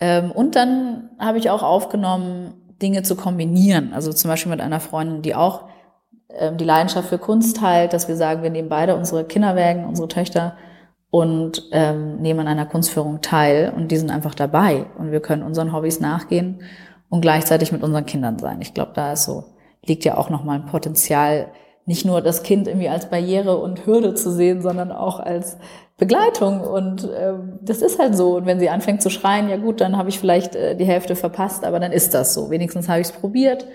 Ähm, 0.00 0.32
und 0.32 0.56
dann 0.56 1.10
habe 1.20 1.38
ich 1.38 1.48
auch 1.48 1.62
aufgenommen, 1.62 2.54
Dinge 2.82 3.04
zu 3.04 3.14
kombinieren. 3.14 3.92
Also 3.92 4.12
zum 4.12 4.28
Beispiel 4.28 4.50
mit 4.50 4.60
einer 4.60 4.80
Freundin, 4.80 5.22
die 5.22 5.36
auch 5.36 5.68
ähm, 6.28 6.56
die 6.56 6.64
Leidenschaft 6.64 7.08
für 7.08 7.18
Kunst 7.18 7.56
teilt, 7.56 7.92
dass 7.92 8.08
wir 8.08 8.16
sagen, 8.16 8.42
wir 8.42 8.50
nehmen 8.50 8.68
beide 8.68 8.96
unsere 8.96 9.24
Kinderwägen, 9.24 9.84
unsere 9.84 10.08
Töchter 10.08 10.56
und 11.10 11.68
ähm, 11.72 12.16
nehmen 12.16 12.40
an 12.40 12.48
einer 12.48 12.66
Kunstführung 12.66 13.20
teil 13.20 13.72
und 13.74 13.90
die 13.90 13.96
sind 13.96 14.10
einfach 14.10 14.34
dabei 14.34 14.86
und 14.98 15.12
wir 15.12 15.20
können 15.20 15.42
unseren 15.42 15.72
Hobbys 15.72 16.00
nachgehen 16.00 16.62
und 17.08 17.20
gleichzeitig 17.20 17.72
mit 17.72 17.82
unseren 17.82 18.06
Kindern 18.06 18.38
sein. 18.38 18.60
Ich 18.60 18.74
glaube, 18.74 18.92
da 18.94 19.12
ist 19.12 19.24
so 19.24 19.44
liegt 19.88 20.04
ja 20.04 20.16
auch 20.16 20.30
nochmal 20.30 20.56
ein 20.56 20.66
Potenzial, 20.66 21.48
nicht 21.86 22.04
nur 22.04 22.20
das 22.20 22.42
Kind 22.42 22.66
irgendwie 22.66 22.88
als 22.88 23.10
Barriere 23.10 23.58
und 23.58 23.86
Hürde 23.86 24.14
zu 24.14 24.32
sehen, 24.32 24.60
sondern 24.60 24.90
auch 24.90 25.20
als 25.20 25.56
Begleitung. 25.96 26.60
Und 26.60 27.08
ähm, 27.16 27.60
das 27.62 27.80
ist 27.80 27.98
halt 27.98 28.16
so. 28.16 28.36
Und 28.36 28.46
wenn 28.46 28.58
sie 28.58 28.68
anfängt 28.68 29.02
zu 29.02 29.10
schreien, 29.10 29.48
ja 29.48 29.56
gut, 29.56 29.80
dann 29.80 29.96
habe 29.96 30.08
ich 30.08 30.18
vielleicht 30.18 30.56
äh, 30.56 30.74
die 30.74 30.84
Hälfte 30.84 31.14
verpasst, 31.14 31.64
aber 31.64 31.78
dann 31.78 31.92
ist 31.92 32.12
das 32.12 32.34
so. 32.34 32.50
Wenigstens 32.50 32.88
habe 32.88 33.00
ich 33.00 33.08
es 33.08 33.12
probiert 33.12 33.66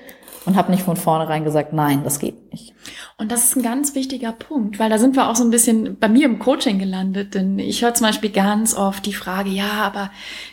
und 0.46 0.56
habe 0.56 0.72
nicht 0.72 0.84
von 0.84 0.98
vornherein 0.98 1.44
gesagt, 1.44 1.72
nein, 1.72 2.04
das 2.04 2.18
geht 2.18 2.52
nicht. 2.52 2.74
Und 3.18 3.32
das 3.32 3.46
ist 3.46 3.56
ein 3.56 3.62
ganz 3.62 3.94
wichtiger 3.94 4.32
Punkt, 4.32 4.80
weil 4.80 4.90
da 4.90 4.98
sind 4.98 5.16
wir 5.16 5.30
auch 5.30 5.36
so 5.36 5.44
ein 5.44 5.52
bisschen 5.52 6.00
bei 6.00 6.10
mir 6.10 6.26
im 6.26 6.40
Coaching 6.40 6.80
gelandet. 6.80 7.36
Denn 7.36 7.60
ich 7.60 7.84
höre 7.84 7.94
zum 7.94 8.08
Beispiel 8.08 8.32
ganz 8.32 8.74
oft 8.74 9.06
die 9.06 9.14
Frage, 9.14 9.52
ja, 9.52 9.70
aber 9.70 10.10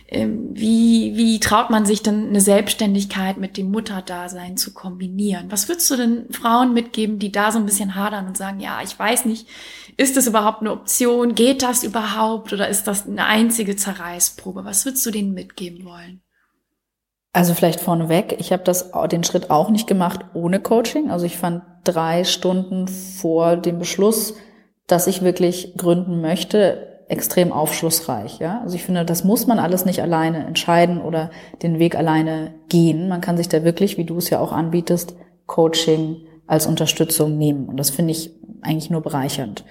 ähm, 0.08 0.50
wie, 0.52 1.16
wie 1.16 1.40
traut 1.40 1.70
man 1.70 1.86
sich 1.86 2.02
denn 2.02 2.28
eine 2.28 2.42
Selbstständigkeit 2.42 3.38
mit 3.38 3.56
dem 3.56 3.70
Mutterdasein 3.70 4.58
zu 4.58 4.74
kombinieren? 4.74 5.50
Was 5.50 5.68
würdest 5.68 5.90
du 5.90 5.96
denn 5.96 6.26
Frauen 6.30 6.74
mitgeben, 6.74 7.18
die 7.18 7.32
da 7.32 7.50
so 7.50 7.58
ein 7.58 7.66
bisschen 7.66 7.94
hadern 7.94 8.26
und 8.26 8.36
sagen, 8.36 8.60
ja, 8.60 8.80
ich 8.84 8.98
weiß 8.98 9.24
nicht, 9.24 9.46
ist 9.96 10.18
das 10.18 10.26
überhaupt 10.26 10.60
eine 10.60 10.72
Option? 10.72 11.34
Geht 11.34 11.62
das 11.62 11.82
überhaupt? 11.82 12.52
Oder 12.52 12.68
ist 12.68 12.84
das 12.84 13.06
eine 13.06 13.24
einzige 13.24 13.74
Zerreißprobe? 13.74 14.66
Was 14.66 14.84
würdest 14.84 15.06
du 15.06 15.10
denen 15.10 15.32
mitgeben 15.32 15.86
wollen? 15.86 16.20
Also 17.32 17.54
vielleicht 17.54 17.80
vorneweg, 17.80 18.36
ich 18.38 18.52
habe 18.52 18.64
das 18.64 18.90
den 19.10 19.22
Schritt 19.22 19.50
auch 19.50 19.70
nicht 19.70 19.86
gemacht 19.86 20.20
ohne 20.34 20.60
Coaching. 20.60 21.10
Also 21.10 21.26
ich 21.26 21.36
fand 21.36 21.62
drei 21.84 22.24
Stunden 22.24 22.88
vor 22.88 23.56
dem 23.56 23.78
Beschluss, 23.78 24.34
dass 24.86 25.06
ich 25.06 25.22
wirklich 25.22 25.74
gründen 25.76 26.20
möchte, 26.20 27.04
extrem 27.08 27.52
aufschlussreich. 27.52 28.38
Ja, 28.38 28.60
also 28.62 28.74
ich 28.76 28.84
finde, 28.84 29.04
das 29.04 29.24
muss 29.24 29.46
man 29.46 29.58
alles 29.58 29.84
nicht 29.84 30.02
alleine 30.02 30.46
entscheiden 30.46 31.00
oder 31.00 31.30
den 31.62 31.78
Weg 31.78 31.96
alleine 31.96 32.54
gehen. 32.68 33.08
Man 33.08 33.20
kann 33.20 33.36
sich 33.36 33.48
da 33.48 33.64
wirklich, 33.64 33.98
wie 33.98 34.04
du 34.04 34.18
es 34.18 34.30
ja 34.30 34.40
auch 34.40 34.52
anbietest, 34.52 35.14
Coaching 35.46 36.16
als 36.46 36.66
Unterstützung 36.66 37.36
nehmen. 37.36 37.68
Und 37.68 37.78
das 37.78 37.90
finde 37.90 38.12
ich 38.12 38.34
eigentlich 38.62 38.90
nur 38.90 39.02
bereichernd. 39.02 39.64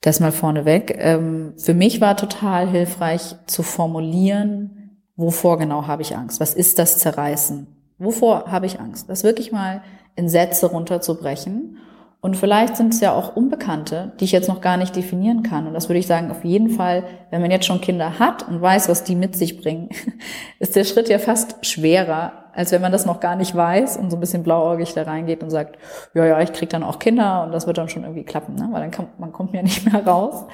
Das 0.00 0.20
mal 0.20 0.32
vorneweg. 0.32 0.96
Ähm, 0.98 1.54
für 1.56 1.74
mich 1.74 2.00
war 2.00 2.16
total 2.16 2.68
hilfreich 2.68 3.34
zu 3.46 3.62
formulieren, 3.62 4.85
wovor 5.16 5.58
genau 5.58 5.86
habe 5.86 6.02
ich 6.02 6.16
Angst? 6.16 6.40
Was 6.40 6.54
ist 6.54 6.78
das 6.78 6.98
Zerreißen? 6.98 7.66
Wovor 7.98 8.50
habe 8.50 8.66
ich 8.66 8.80
Angst? 8.80 9.08
Das 9.08 9.24
wirklich 9.24 9.52
mal 9.52 9.82
in 10.14 10.28
Sätze 10.28 10.66
runterzubrechen. 10.66 11.78
Und 12.20 12.36
vielleicht 12.36 12.76
sind 12.76 12.92
es 12.92 13.00
ja 13.00 13.12
auch 13.12 13.36
Unbekannte, 13.36 14.12
die 14.18 14.24
ich 14.24 14.32
jetzt 14.32 14.48
noch 14.48 14.60
gar 14.60 14.76
nicht 14.76 14.96
definieren 14.96 15.42
kann. 15.42 15.66
Und 15.66 15.74
das 15.74 15.88
würde 15.88 16.00
ich 16.00 16.06
sagen, 16.06 16.30
auf 16.30 16.44
jeden 16.44 16.70
Fall, 16.70 17.04
wenn 17.30 17.40
man 17.40 17.50
jetzt 17.50 17.66
schon 17.66 17.80
Kinder 17.80 18.18
hat 18.18 18.48
und 18.48 18.60
weiß, 18.60 18.88
was 18.88 19.04
die 19.04 19.14
mit 19.14 19.36
sich 19.36 19.60
bringen, 19.60 19.90
ist 20.58 20.74
der 20.74 20.84
Schritt 20.84 21.08
ja 21.08 21.18
fast 21.18 21.64
schwerer, 21.64 22.32
als 22.52 22.72
wenn 22.72 22.82
man 22.82 22.90
das 22.90 23.06
noch 23.06 23.20
gar 23.20 23.36
nicht 23.36 23.54
weiß 23.54 23.96
und 23.98 24.10
so 24.10 24.16
ein 24.16 24.20
bisschen 24.20 24.42
blauäugig 24.42 24.94
da 24.94 25.02
reingeht 25.02 25.42
und 25.42 25.50
sagt, 25.50 25.78
ja, 26.14 26.24
ja, 26.24 26.40
ich 26.40 26.52
krieg 26.52 26.70
dann 26.70 26.82
auch 26.82 26.98
Kinder 26.98 27.44
und 27.44 27.52
das 27.52 27.66
wird 27.66 27.78
dann 27.78 27.88
schon 27.88 28.02
irgendwie 28.02 28.24
klappen, 28.24 28.54
ne? 28.54 28.68
weil 28.72 28.80
dann 28.80 28.90
kann, 28.90 29.08
man 29.18 29.32
kommt 29.32 29.52
ja 29.52 29.62
nicht 29.62 29.90
mehr 29.90 30.04
raus. 30.04 30.46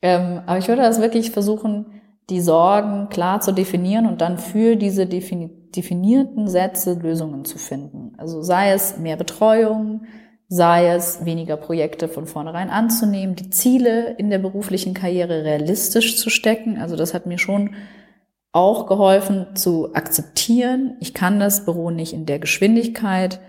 Ähm, 0.00 0.40
aber 0.46 0.58
ich 0.58 0.68
würde 0.68 0.82
das 0.82 1.00
wirklich 1.00 1.30
versuchen, 1.30 2.01
die 2.30 2.40
Sorgen 2.40 3.08
klar 3.08 3.40
zu 3.40 3.52
definieren 3.52 4.06
und 4.06 4.20
dann 4.20 4.38
für 4.38 4.76
diese 4.76 5.06
definierten 5.06 6.48
Sätze 6.48 6.94
Lösungen 6.94 7.44
zu 7.44 7.58
finden. 7.58 8.12
Also 8.16 8.42
sei 8.42 8.72
es 8.72 8.98
mehr 8.98 9.16
Betreuung, 9.16 10.02
sei 10.48 10.88
es 10.88 11.24
weniger 11.24 11.56
Projekte 11.56 12.08
von 12.08 12.26
vornherein 12.26 12.70
anzunehmen, 12.70 13.36
die 13.36 13.50
Ziele 13.50 14.14
in 14.18 14.30
der 14.30 14.38
beruflichen 14.38 14.94
Karriere 14.94 15.44
realistisch 15.44 16.16
zu 16.18 16.30
stecken. 16.30 16.78
Also 16.78 16.94
das 16.96 17.14
hat 17.14 17.26
mir 17.26 17.38
schon 17.38 17.74
auch 18.52 18.86
geholfen 18.86 19.46
zu 19.54 19.94
akzeptieren, 19.94 20.96
ich 21.00 21.14
kann 21.14 21.40
das 21.40 21.64
Büro 21.64 21.90
nicht 21.90 22.12
in 22.12 22.26
der 22.26 22.38
Geschwindigkeit 22.38 23.40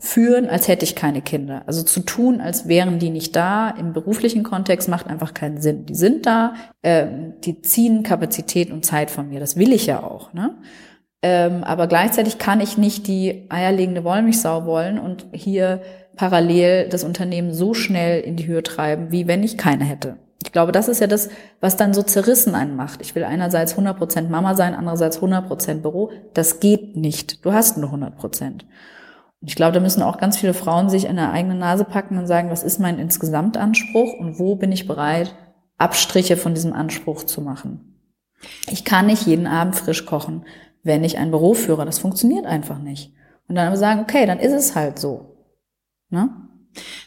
führen, 0.00 0.48
als 0.48 0.66
hätte 0.66 0.84
ich 0.84 0.96
keine 0.96 1.20
Kinder. 1.20 1.62
Also 1.66 1.82
zu 1.82 2.00
tun, 2.00 2.40
als 2.40 2.66
wären 2.66 2.98
die 2.98 3.10
nicht 3.10 3.36
da, 3.36 3.68
im 3.70 3.92
beruflichen 3.92 4.42
Kontext 4.42 4.88
macht 4.88 5.06
einfach 5.06 5.34
keinen 5.34 5.60
Sinn. 5.60 5.84
Die 5.86 5.94
sind 5.94 6.26
da, 6.26 6.54
ähm, 6.82 7.34
die 7.44 7.60
ziehen 7.60 8.02
Kapazität 8.02 8.70
und 8.70 8.84
Zeit 8.84 9.10
von 9.10 9.28
mir. 9.28 9.40
Das 9.40 9.56
will 9.56 9.72
ich 9.72 9.86
ja 9.86 10.02
auch. 10.02 10.32
Ne? 10.32 10.56
Ähm, 11.22 11.64
aber 11.64 11.86
gleichzeitig 11.86 12.38
kann 12.38 12.60
ich 12.60 12.78
nicht 12.78 13.06
die 13.06 13.46
eierlegende 13.50 14.02
Wollmilchsau 14.02 14.64
wollen 14.64 14.98
und 14.98 15.26
hier 15.32 15.82
parallel 16.16 16.88
das 16.88 17.04
Unternehmen 17.04 17.52
so 17.52 17.74
schnell 17.74 18.22
in 18.22 18.36
die 18.36 18.46
Höhe 18.46 18.62
treiben, 18.62 19.12
wie 19.12 19.26
wenn 19.26 19.42
ich 19.42 19.58
keine 19.58 19.84
hätte. 19.84 20.16
Ich 20.42 20.52
glaube, 20.52 20.72
das 20.72 20.88
ist 20.88 21.00
ja 21.00 21.06
das, 21.06 21.28
was 21.60 21.76
dann 21.76 21.92
so 21.92 22.02
zerrissen 22.02 22.54
einen 22.54 22.74
macht. 22.74 23.02
Ich 23.02 23.14
will 23.14 23.24
einerseits 23.24 23.76
100% 23.76 24.28
Mama 24.28 24.54
sein, 24.54 24.74
andererseits 24.74 25.20
100% 25.20 25.82
Büro. 25.82 26.10
Das 26.32 26.60
geht 26.60 26.96
nicht. 26.96 27.44
Du 27.44 27.52
hast 27.52 27.76
nur 27.76 27.92
100%. 27.92 28.62
Ich 29.42 29.54
glaube, 29.54 29.72
da 29.72 29.80
müssen 29.80 30.02
auch 30.02 30.18
ganz 30.18 30.36
viele 30.36 30.52
Frauen 30.52 30.90
sich 30.90 31.06
in 31.06 31.16
der 31.16 31.32
eigenen 31.32 31.58
Nase 31.58 31.84
packen 31.84 32.18
und 32.18 32.26
sagen, 32.26 32.50
was 32.50 32.62
ist 32.62 32.78
mein 32.78 32.98
Insgesamtanspruch 32.98 34.18
und 34.18 34.38
wo 34.38 34.56
bin 34.56 34.70
ich 34.70 34.86
bereit, 34.86 35.34
Abstriche 35.78 36.36
von 36.36 36.54
diesem 36.54 36.74
Anspruch 36.74 37.24
zu 37.24 37.40
machen. 37.40 37.90
Ich 38.68 38.84
kann 38.84 39.06
nicht 39.06 39.26
jeden 39.26 39.46
Abend 39.46 39.76
frisch 39.76 40.04
kochen, 40.04 40.44
wenn 40.82 41.04
ich 41.04 41.18
ein 41.18 41.30
Büro 41.30 41.54
führe. 41.54 41.86
Das 41.86 41.98
funktioniert 41.98 42.44
einfach 42.44 42.78
nicht. 42.78 43.14
Und 43.48 43.54
dann 43.54 43.66
aber 43.66 43.76
sagen, 43.76 44.00
okay, 44.00 44.26
dann 44.26 44.38
ist 44.38 44.52
es 44.52 44.76
halt 44.76 44.98
so. 44.98 45.36
Ne? 46.10 46.28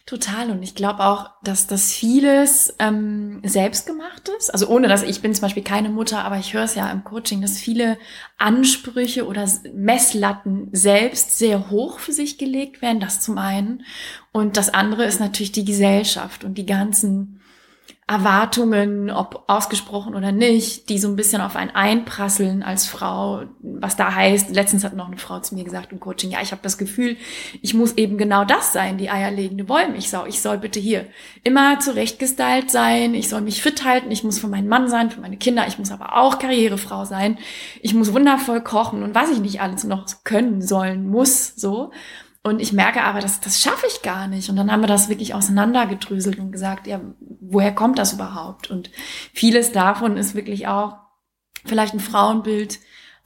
Total. 0.05 0.51
Und 0.51 0.61
ich 0.61 0.75
glaube 0.75 1.05
auch, 1.05 1.31
dass 1.43 1.67
das 1.67 1.93
vieles 1.93 2.75
ähm, 2.79 3.41
selbstgemacht 3.43 4.29
ist. 4.37 4.49
Also 4.49 4.67
ohne 4.67 4.87
dass 4.87 5.03
ich 5.03 5.21
bin 5.21 5.33
zum 5.33 5.43
Beispiel 5.43 5.63
keine 5.63 5.89
Mutter, 5.89 6.23
aber 6.25 6.37
ich 6.37 6.53
höre 6.53 6.63
es 6.63 6.75
ja 6.75 6.91
im 6.91 7.03
Coaching, 7.03 7.41
dass 7.41 7.57
viele 7.57 7.97
Ansprüche 8.37 9.25
oder 9.25 9.47
Messlatten 9.73 10.67
selbst 10.73 11.37
sehr 11.37 11.69
hoch 11.69 11.99
für 11.99 12.11
sich 12.11 12.37
gelegt 12.37 12.81
werden. 12.81 12.99
Das 12.99 13.21
zum 13.21 13.37
einen. 13.37 13.83
Und 14.31 14.57
das 14.57 14.73
andere 14.73 15.05
ist 15.05 15.19
natürlich 15.19 15.53
die 15.53 15.65
Gesellschaft 15.65 16.43
und 16.43 16.57
die 16.57 16.65
ganzen 16.65 17.39
Erwartungen, 18.05 19.09
ob 19.09 19.45
ausgesprochen 19.47 20.13
oder 20.13 20.33
nicht, 20.33 20.89
die 20.89 20.99
so 20.99 21.07
ein 21.07 21.15
bisschen 21.15 21.41
auf 21.41 21.55
einen 21.55 21.71
einprasseln 21.71 22.61
als 22.61 22.85
Frau, 22.85 23.43
was 23.61 23.95
da 23.95 24.13
heißt, 24.13 24.49
letztens 24.49 24.83
hat 24.83 24.93
noch 24.93 25.07
eine 25.07 25.17
Frau 25.17 25.39
zu 25.39 25.55
mir 25.55 25.63
gesagt 25.63 25.93
im 25.93 26.01
Coaching, 26.01 26.29
ja, 26.29 26.41
ich 26.41 26.51
habe 26.51 26.61
das 26.61 26.77
Gefühl, 26.77 27.15
ich 27.61 27.73
muss 27.73 27.93
eben 27.93 28.17
genau 28.17 28.43
das 28.43 28.73
sein, 28.73 28.97
die 28.97 29.09
eierlegende 29.09 29.69
Wollmilchsau. 29.69 30.25
Ich 30.25 30.41
soll 30.41 30.57
bitte 30.57 30.81
hier 30.81 31.07
immer 31.43 31.79
zurechtgestylt 31.79 32.69
sein, 32.69 33.13
ich 33.15 33.29
soll 33.29 33.41
mich 33.41 33.61
fit 33.61 33.85
halten, 33.85 34.11
ich 34.11 34.25
muss 34.25 34.37
für 34.37 34.49
meinen 34.49 34.67
Mann 34.67 34.89
sein, 34.89 35.09
für 35.09 35.21
meine 35.21 35.37
Kinder, 35.37 35.65
ich 35.67 35.79
muss 35.79 35.91
aber 35.91 36.17
auch 36.17 36.39
Karrierefrau 36.39 37.05
sein, 37.05 37.37
ich 37.81 37.93
muss 37.93 38.13
wundervoll 38.13 38.61
kochen 38.61 39.01
und 39.03 39.15
was 39.15 39.31
ich 39.31 39.39
nicht 39.39 39.61
alles 39.61 39.85
noch 39.85 40.05
können 40.25 40.61
sollen 40.61 41.07
muss, 41.07 41.55
so. 41.55 41.91
Und 42.43 42.61
ich 42.61 42.73
merke 42.73 43.03
aber, 43.03 43.21
das, 43.21 43.39
das 43.39 43.61
schaffe 43.61 43.87
ich 43.87 44.01
gar 44.01 44.27
nicht. 44.27 44.49
Und 44.49 44.57
dann 44.57 44.69
haben 44.69 44.81
wir 44.81 44.87
das 44.87 45.07
wirklich 45.07 45.33
auseinandergedröselt 45.33 46.39
und 46.39 46.51
gesagt, 46.51 46.87
ja, 46.87 46.99
woher 47.39 47.73
kommt 47.73 47.97
das 47.97 48.13
überhaupt? 48.13 48.69
Und 48.69 48.91
vieles 49.33 49.71
davon 49.71 50.17
ist 50.17 50.35
wirklich 50.35 50.67
auch 50.67 50.97
vielleicht 51.65 51.93
ein 51.93 52.01
Frauenbild, 52.01 52.79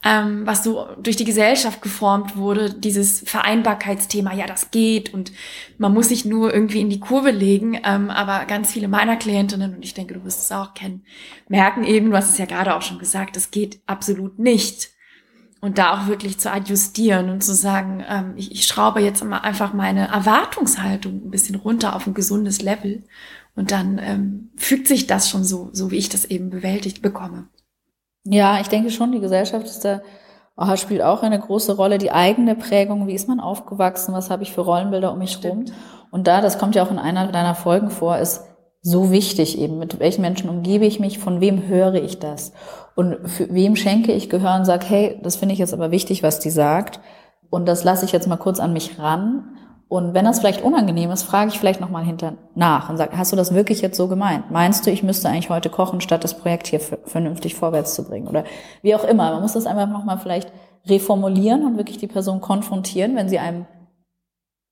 ähm, 0.04 0.46
was 0.46 0.62
so 0.62 0.86
durch 1.00 1.16
die 1.16 1.24
Gesellschaft 1.24 1.82
geformt 1.82 2.36
wurde, 2.36 2.72
dieses 2.72 3.20
Vereinbarkeitsthema, 3.28 4.32
ja, 4.32 4.46
das 4.46 4.70
geht 4.70 5.12
und 5.12 5.32
man 5.76 5.92
muss 5.92 6.08
sich 6.10 6.24
nur 6.24 6.54
irgendwie 6.54 6.80
in 6.80 6.90
die 6.90 7.00
Kurve 7.00 7.32
legen. 7.32 7.80
Ähm, 7.82 8.10
aber 8.10 8.44
ganz 8.44 8.72
viele 8.72 8.86
meiner 8.86 9.16
Klientinnen, 9.16 9.74
und 9.74 9.84
ich 9.84 9.94
denke, 9.94 10.14
du 10.14 10.24
wirst 10.24 10.42
es 10.42 10.52
auch 10.52 10.74
kennen, 10.74 11.04
merken 11.48 11.82
eben, 11.82 12.10
du 12.10 12.16
hast 12.16 12.30
es 12.30 12.38
ja 12.38 12.46
gerade 12.46 12.76
auch 12.76 12.82
schon 12.82 13.00
gesagt, 13.00 13.36
es 13.36 13.50
geht 13.50 13.80
absolut 13.86 14.38
nicht. 14.38 14.90
Und 15.60 15.78
da 15.78 15.94
auch 15.94 16.06
wirklich 16.06 16.38
zu 16.38 16.50
adjustieren 16.50 17.30
und 17.30 17.42
zu 17.42 17.54
sagen, 17.54 18.04
ähm, 18.08 18.34
ich, 18.36 18.52
ich 18.52 18.66
schraube 18.66 19.00
jetzt 19.00 19.24
mal 19.24 19.38
einfach 19.38 19.72
meine 19.72 20.08
Erwartungshaltung 20.08 21.26
ein 21.26 21.30
bisschen 21.30 21.56
runter 21.56 21.96
auf 21.96 22.06
ein 22.06 22.14
gesundes 22.14 22.62
Level 22.62 23.04
und 23.56 23.70
dann 23.70 23.98
ähm, 23.98 24.50
fügt 24.56 24.88
sich 24.88 25.06
das 25.06 25.28
schon 25.28 25.44
so, 25.44 25.70
so 25.72 25.90
wie 25.90 25.96
ich 25.96 26.08
das 26.08 26.24
eben 26.24 26.50
bewältigt 26.50 27.02
bekomme. 27.02 27.48
Ja, 28.24 28.60
ich 28.60 28.68
denke 28.68 28.90
schon, 28.90 29.12
die 29.12 29.20
Gesellschaft 29.20 29.66
ist 29.66 29.84
da 29.84 30.00
oh, 30.58 30.76
spielt 30.76 31.02
auch 31.02 31.22
eine 31.22 31.38
große 31.38 31.76
Rolle. 31.76 31.98
Die 31.98 32.10
eigene 32.10 32.54
Prägung, 32.54 33.06
wie 33.06 33.14
ist 33.14 33.28
man 33.28 33.40
aufgewachsen, 33.40 34.12
was 34.12 34.28
habe 34.28 34.42
ich 34.42 34.52
für 34.52 34.62
Rollenbilder 34.62 35.12
um 35.12 35.18
mich 35.18 35.42
herum. 35.42 35.66
Und 36.10 36.26
da, 36.26 36.40
das 36.40 36.58
kommt 36.58 36.74
ja 36.74 36.82
auch 36.82 36.90
in 36.90 36.98
einer 36.98 37.28
deiner 37.28 37.54
Folgen 37.54 37.90
vor, 37.90 38.18
ist 38.18 38.44
so 38.80 39.10
wichtig 39.10 39.58
eben, 39.58 39.78
mit 39.78 39.98
welchen 40.00 40.22
Menschen 40.22 40.50
umgebe 40.50 40.84
ich 40.84 41.00
mich, 41.00 41.18
von 41.18 41.40
wem 41.40 41.66
höre 41.66 41.94
ich 41.94 42.18
das 42.18 42.52
und 42.98 43.28
für 43.28 43.54
wem 43.54 43.76
schenke 43.76 44.10
ich 44.10 44.28
Gehör 44.28 44.56
und 44.56 44.64
sage, 44.64 44.84
hey, 44.88 45.20
das 45.22 45.36
finde 45.36 45.52
ich 45.52 45.60
jetzt 45.60 45.72
aber 45.72 45.92
wichtig, 45.92 46.24
was 46.24 46.40
die 46.40 46.50
sagt 46.50 46.98
und 47.48 47.68
das 47.68 47.84
lasse 47.84 48.04
ich 48.04 48.10
jetzt 48.10 48.26
mal 48.26 48.36
kurz 48.36 48.58
an 48.58 48.72
mich 48.72 48.98
ran 48.98 49.56
und 49.86 50.14
wenn 50.14 50.24
das 50.24 50.40
vielleicht 50.40 50.62
unangenehm 50.62 51.12
ist, 51.12 51.22
frage 51.22 51.50
ich 51.52 51.60
vielleicht 51.60 51.80
nochmal 51.80 52.04
hinter 52.04 52.34
nach 52.56 52.90
und 52.90 52.96
sage, 52.96 53.16
hast 53.16 53.30
du 53.30 53.36
das 53.36 53.54
wirklich 53.54 53.82
jetzt 53.82 53.96
so 53.96 54.08
gemeint? 54.08 54.50
Meinst 54.50 54.84
du, 54.84 54.90
ich 54.90 55.04
müsste 55.04 55.28
eigentlich 55.28 55.48
heute 55.48 55.70
kochen, 55.70 56.00
statt 56.00 56.24
das 56.24 56.36
Projekt 56.36 56.66
hier 56.66 56.80
vernünftig 56.80 57.54
vorwärts 57.54 57.94
zu 57.94 58.02
bringen? 58.02 58.26
Oder 58.26 58.42
wie 58.82 58.96
auch 58.96 59.04
immer. 59.04 59.30
Man 59.30 59.42
muss 59.42 59.52
das 59.52 59.64
einfach 59.64 59.88
nochmal 59.88 60.18
vielleicht 60.18 60.52
reformulieren 60.86 61.64
und 61.64 61.76
wirklich 61.78 61.98
die 61.98 62.08
Person 62.08 62.40
konfrontieren, 62.40 63.14
wenn 63.14 63.28
sie 63.28 63.38
einem 63.38 63.66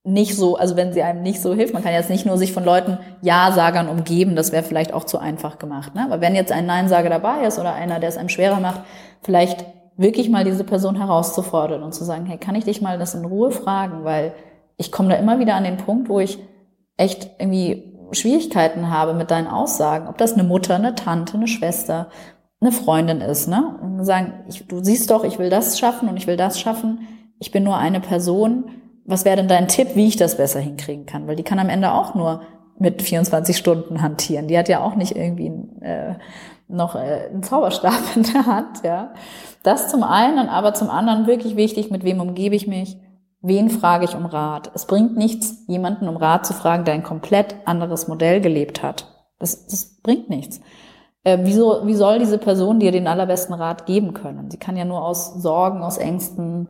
nicht 0.07 0.37
so, 0.37 0.57
also 0.57 0.77
wenn 0.77 0.93
sie 0.93 1.03
einem 1.03 1.23
nicht 1.23 1.43
so 1.43 1.53
hilft. 1.53 1.75
Man 1.75 1.83
kann 1.83 1.93
jetzt 1.93 2.11
nicht 2.11 2.25
nur 2.25 2.39
sich 2.39 2.53
von 2.53 2.65
Leuten 2.65 2.99
Ja-Sagern 3.23 3.89
umgeben, 3.89 4.37
das 4.37 4.53
wäre 4.53 4.63
vielleicht 4.63 4.95
auch 4.95 5.05
zu 5.05 5.19
einfach 5.19 5.59
gemacht. 5.59 5.95
Ne? 5.95 6.05
Aber 6.05 6.21
wenn 6.21 6.37
jetzt 6.37 6.53
ein 6.53 6.65
Nein-Sager 6.65 7.11
dabei 7.11 7.45
ist 7.45 7.59
oder 7.59 7.75
einer, 7.75 7.99
der 7.99 8.09
es 8.09 8.17
einem 8.17 8.29
schwerer 8.29 8.61
macht, 8.61 8.83
vielleicht 9.23 9.65
wirklich 9.97 10.31
mal 10.31 10.45
diese 10.45 10.63
Person 10.63 10.95
herauszufordern 10.97 11.83
und 11.83 11.93
zu 11.93 12.05
sagen, 12.05 12.27
hey, 12.27 12.39
kann 12.39 12.55
ich 12.55 12.65
dich 12.65 12.81
mal 12.81 12.99
das 12.99 13.15
in 13.15 13.25
Ruhe 13.25 13.51
fragen, 13.51 14.05
weil 14.05 14.33
ich 14.77 14.93
komme 14.93 15.09
da 15.09 15.17
immer 15.17 15.41
wieder 15.41 15.57
an 15.57 15.65
den 15.65 15.79
Punkt, 15.79 16.09
wo 16.09 16.21
ich 16.21 16.39
echt 16.97 17.31
irgendwie 17.39 17.95
Schwierigkeiten 18.13 18.91
habe 18.91 19.13
mit 19.13 19.33
deinen 19.33 19.49
Aussagen, 19.49 20.07
ob 20.07 20.19
das 20.19 20.35
eine 20.35 20.45
Mutter, 20.45 20.77
eine 20.77 20.95
Tante, 20.95 21.35
eine 21.35 21.49
Schwester, 21.49 22.11
eine 22.61 22.71
Freundin 22.71 23.21
ist, 23.21 23.49
ne? 23.49 23.77
Und 23.83 24.05
sagen, 24.05 24.45
ich, 24.49 24.67
du 24.69 24.85
siehst 24.85 25.11
doch, 25.11 25.25
ich 25.25 25.39
will 25.41 25.51
das 25.51 25.79
schaffen 25.79 26.09
und 26.09 26.17
ich 26.17 26.27
will 26.27 26.37
das 26.37 26.61
schaffen. 26.61 27.09
Ich 27.39 27.51
bin 27.51 27.65
nur 27.65 27.77
eine 27.77 28.01
Person. 28.01 28.71
Was 29.07 29.25
wäre 29.25 29.37
denn 29.37 29.49
dein 29.49 29.69
Tipp, 29.69 29.95
wie 29.95 30.09
ich 30.09 30.17
das 30.17 30.37
besser 30.37 30.61
hinkriegen 30.61 31.07
kann? 31.07 31.27
Weil 31.27 31.37
die 31.37 31.45
kann 31.45 31.59
am 31.59 31.69
Ende 31.69 31.93
auch 31.93 32.15
nur 32.15 32.43
mit 32.79 33.03
24 33.03 33.57
Stunden 33.57 34.03
hantieren. 34.03 34.49
Die 34.49 34.59
hat 34.59 34.69
ja 34.69 34.81
auch 34.81 34.97
nicht 34.97 35.17
irgendwie 35.17 35.53
äh, 35.81 36.15
noch 36.69 36.95
äh, 36.95 37.29
einen 37.31 37.43
Zauberstab 37.43 37.95
in 38.17 38.25
der 38.25 38.47
Hand, 38.47 38.83
ja. 38.85 39.15
Das 39.63 39.89
zum 39.89 40.03
einen, 40.03 40.49
aber 40.49 40.75
zum 40.75 40.91
anderen 40.91 41.27
wirklich 41.27 41.57
wichtig, 41.57 41.91
mit 41.91 42.05
wem 42.05 42.21
umgebe 42.21 42.55
ich 42.55 42.67
mich? 42.67 42.99
Wen 43.41 43.71
frage 43.71 44.05
ich 44.05 44.17
um 44.17 44.27
Rat? 44.27 44.71
Es 44.75 44.87
bringt 44.87 45.17
nichts, 45.17 45.65
jemanden 45.69 46.09
um 46.09 46.17
Rat 46.17 46.47
zu 46.47 46.53
fragen, 46.53 46.85
der 46.85 46.95
ein 46.95 47.03
komplett 47.03 47.55
anderes 47.65 48.09
Modell 48.09 48.41
gelebt 48.41 48.83
hat. 48.83 49.15
Das, 49.39 49.67
das 49.67 50.01
bringt 50.03 50.29
nichts. 50.29 50.61
Äh, 51.23 51.39
wieso, 51.43 51.87
wie 51.87 51.95
soll 51.95 52.19
diese 52.19 52.39
Person 52.39 52.81
dir 52.81 52.93
den 52.93 53.07
allerbesten 53.07 53.55
Rat 53.55 53.87
geben 53.87 54.15
können? 54.15 54.51
Sie 54.51 54.59
kann 54.59 54.77
ja 54.77 54.85
nur 54.85 55.05
aus 55.05 55.35
Sorgen, 55.35 55.83
aus 55.83 55.99
Ängsten, 55.99 56.69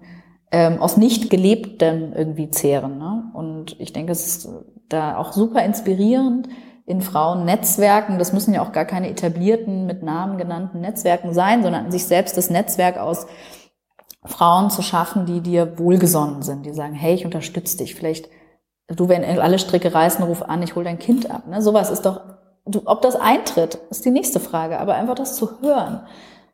ähm, 0.51 0.80
aus 0.80 0.97
nicht 0.97 1.30
gelebten 1.30 2.12
irgendwie 2.14 2.51
zehren. 2.51 2.99
Ne? 2.99 3.24
Und 3.34 3.78
ich 3.80 3.92
denke, 3.92 4.12
es 4.12 4.26
ist 4.26 4.49
da 4.88 5.16
auch 5.16 5.32
super 5.32 5.64
inspirierend 5.64 6.49
in 6.86 7.01
Frauennetzwerken. 7.01 8.18
Das 8.18 8.32
müssen 8.32 8.55
ja 8.55 8.62
auch 8.62 8.72
gar 8.72 8.84
keine 8.84 9.11
etablierten, 9.11 9.86
mit 9.86 10.03
Namen 10.03 10.38
genannten 10.38 10.80
Netzwerken 10.80 11.34
sein, 11.34 11.62
sondern 11.62 11.90
sich 11.90 12.07
selbst 12.07 12.36
das 12.36 12.49
Netzwerk 12.49 12.97
aus 12.97 13.26
Frauen 14.24 14.70
zu 14.70 14.82
schaffen, 14.82 15.26
die 15.26 15.40
dir 15.40 15.78
wohlgesonnen 15.78 16.42
sind, 16.42 16.64
die 16.64 16.72
sagen, 16.72 16.94
hey, 16.94 17.14
ich 17.14 17.24
unterstütze 17.24 17.76
dich. 17.78 17.94
Vielleicht, 17.94 18.28
du, 18.88 19.09
wenn 19.09 19.24
alle 19.24 19.59
Stricke 19.59 19.92
reißen, 19.92 20.24
ruf 20.24 20.42
an, 20.42 20.62
ich 20.62 20.76
hole 20.76 20.84
dein 20.84 20.99
Kind 20.99 21.30
ab. 21.30 21.47
Ne? 21.49 21.61
Sowas 21.61 21.90
ist 21.90 22.07
doch, 22.07 22.20
du, 22.64 22.82
ob 22.84 23.03
das 23.03 23.16
eintritt, 23.16 23.78
ist 23.90 24.05
die 24.05 24.11
nächste 24.11 24.38
Frage. 24.38 24.78
Aber 24.78 24.94
einfach 24.94 25.16
das 25.16 25.36
zu 25.36 25.61
hören, 25.61 26.07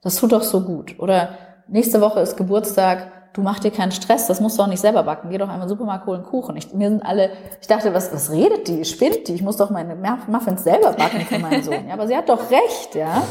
das 0.03 0.17
tut 0.17 0.33
doch 0.33 0.43
so 0.43 0.63
gut. 0.63 0.99
Oder 0.99 1.31
nächste 1.69 2.01
Woche 2.01 2.21
ist 2.21 2.37
Geburtstag, 2.37 3.22
du 3.35 3.43
mach 3.43 3.59
dir 3.59 3.71
keinen 3.71 3.93
Stress, 3.93 4.27
das 4.27 4.41
musst 4.41 4.59
du 4.59 4.63
auch 4.63 4.67
nicht 4.67 4.81
selber 4.81 5.03
backen. 5.03 5.31
Geh 5.31 5.39
doch 5.39 5.49
einmal 5.49 5.69
Supermarkt 5.69 6.07
holen 6.07 6.23
Kuchen. 6.23 6.57
Ich, 6.57 6.73
mir 6.73 6.89
sind 6.89 7.05
alle, 7.05 7.31
ich 7.61 7.67
dachte, 7.67 7.95
was, 7.95 8.13
was 8.13 8.31
redet 8.31 8.69
die? 8.69 8.85
Spinnt 8.85 9.29
die? 9.29 9.35
Ich 9.35 9.43
muss 9.43 9.57
doch 9.57 9.71
meine 9.71 9.97
Muffins 10.27 10.65
selber 10.65 10.93
backen 10.93 11.21
für 11.21 11.39
meinen 11.39 11.63
Sohn. 11.63 11.89
Ja, 11.89 11.95
aber 11.95 12.07
sie 12.07 12.17
hat 12.17 12.29
doch 12.29 12.51
recht, 12.51 12.95
ja. 12.95 13.23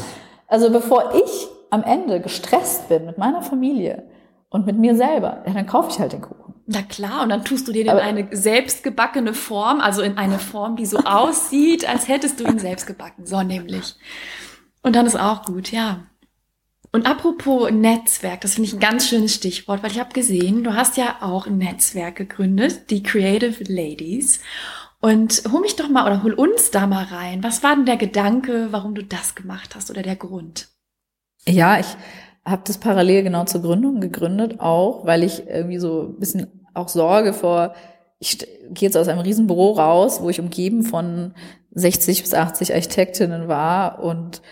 Also 0.48 0.70
bevor 0.70 1.14
ich 1.14 1.48
am 1.70 1.82
Ende 1.82 2.20
gestresst 2.20 2.88
bin 2.88 3.06
mit 3.06 3.18
meiner 3.18 3.42
Familie, 3.42 4.04
und 4.52 4.66
mit 4.66 4.78
mir 4.78 4.94
selber, 4.94 5.42
ja, 5.46 5.54
dann 5.54 5.66
kaufe 5.66 5.88
ich 5.90 5.98
halt 5.98 6.12
den 6.12 6.20
Kuchen. 6.20 6.54
Na 6.66 6.82
klar, 6.82 7.22
und 7.22 7.30
dann 7.30 7.42
tust 7.42 7.66
du 7.66 7.72
dir 7.72 7.84
den 7.84 7.94
in 7.94 7.98
eine 7.98 8.28
selbstgebackene 8.30 9.32
Form, 9.32 9.80
also 9.80 10.02
in 10.02 10.18
eine 10.18 10.38
Form, 10.38 10.76
die 10.76 10.86
so 10.86 10.98
aussieht, 11.04 11.88
als 11.88 12.06
hättest 12.06 12.38
du 12.38 12.44
ihn 12.44 12.58
selbst 12.58 12.86
gebacken, 12.86 13.24
so 13.26 13.42
nämlich. 13.42 13.96
Und 14.82 14.94
dann 14.94 15.06
ist 15.06 15.18
auch 15.18 15.44
gut, 15.44 15.72
ja. 15.72 16.00
Und 16.94 17.06
apropos 17.06 17.70
Netzwerk, 17.70 18.42
das 18.42 18.54
finde 18.54 18.68
ich 18.68 18.74
ein 18.74 18.80
ganz 18.80 19.08
schönes 19.08 19.34
Stichwort, 19.34 19.82
weil 19.82 19.90
ich 19.90 19.98
habe 19.98 20.12
gesehen, 20.12 20.62
du 20.62 20.74
hast 20.74 20.98
ja 20.98 21.16
auch 21.22 21.46
ein 21.46 21.56
Netzwerk 21.56 22.16
gegründet, 22.16 22.90
die 22.90 23.02
Creative 23.02 23.64
Ladies. 23.64 24.40
Und 25.00 25.42
hol 25.50 25.62
mich 25.62 25.74
doch 25.74 25.88
mal 25.88 26.06
oder 26.06 26.22
hol 26.22 26.34
uns 26.34 26.70
da 26.70 26.86
mal 26.86 27.04
rein. 27.04 27.42
Was 27.42 27.62
war 27.62 27.74
denn 27.74 27.86
der 27.86 27.96
Gedanke, 27.96 28.68
warum 28.70 28.94
du 28.94 29.02
das 29.02 29.34
gemacht 29.34 29.74
hast 29.74 29.90
oder 29.90 30.02
der 30.02 30.16
Grund? 30.16 30.68
Ja, 31.48 31.80
ich 31.80 31.86
habe 32.44 32.62
das 32.66 32.78
parallel 32.78 33.22
genau 33.22 33.44
zur 33.44 33.62
Gründung 33.62 34.00
gegründet, 34.00 34.60
auch 34.60 35.06
weil 35.06 35.24
ich 35.24 35.46
irgendwie 35.48 35.78
so 35.78 36.02
ein 36.02 36.20
bisschen 36.20 36.66
auch 36.74 36.88
Sorge 36.88 37.32
vor, 37.32 37.74
ich 38.18 38.38
gehe 38.38 38.48
jetzt 38.86 38.96
aus 38.96 39.08
einem 39.08 39.20
Riesenbüro 39.20 39.72
raus, 39.72 40.20
wo 40.22 40.30
ich 40.30 40.40
umgeben 40.40 40.84
von 40.84 41.34
60 41.72 42.22
bis 42.22 42.34
80 42.34 42.74
Architektinnen 42.74 43.48
war 43.48 44.00
und 44.00 44.42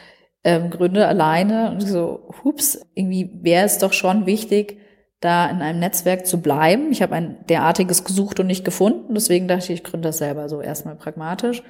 ähm, 0.44 0.70
gründe 0.70 1.06
alleine 1.06 1.70
und 1.70 1.80
so, 1.80 2.30
hups, 2.42 2.80
irgendwie 2.94 3.30
wäre 3.42 3.66
es 3.66 3.78
doch 3.78 3.92
schon 3.92 4.26
wichtig, 4.26 4.78
da 5.20 5.50
in 5.50 5.60
einem 5.60 5.80
Netzwerk 5.80 6.26
zu 6.26 6.40
bleiben. 6.40 6.90
Ich 6.92 7.02
habe 7.02 7.14
ein 7.14 7.44
derartiges 7.48 8.04
gesucht 8.04 8.40
und 8.40 8.46
nicht 8.46 8.64
gefunden, 8.64 9.14
deswegen 9.14 9.48
dachte 9.48 9.72
ich, 9.72 9.80
ich 9.80 9.84
gründe 9.84 10.08
das 10.08 10.18
selber 10.18 10.48
so 10.48 10.60
erstmal 10.60 10.96
pragmatisch. 10.96 11.62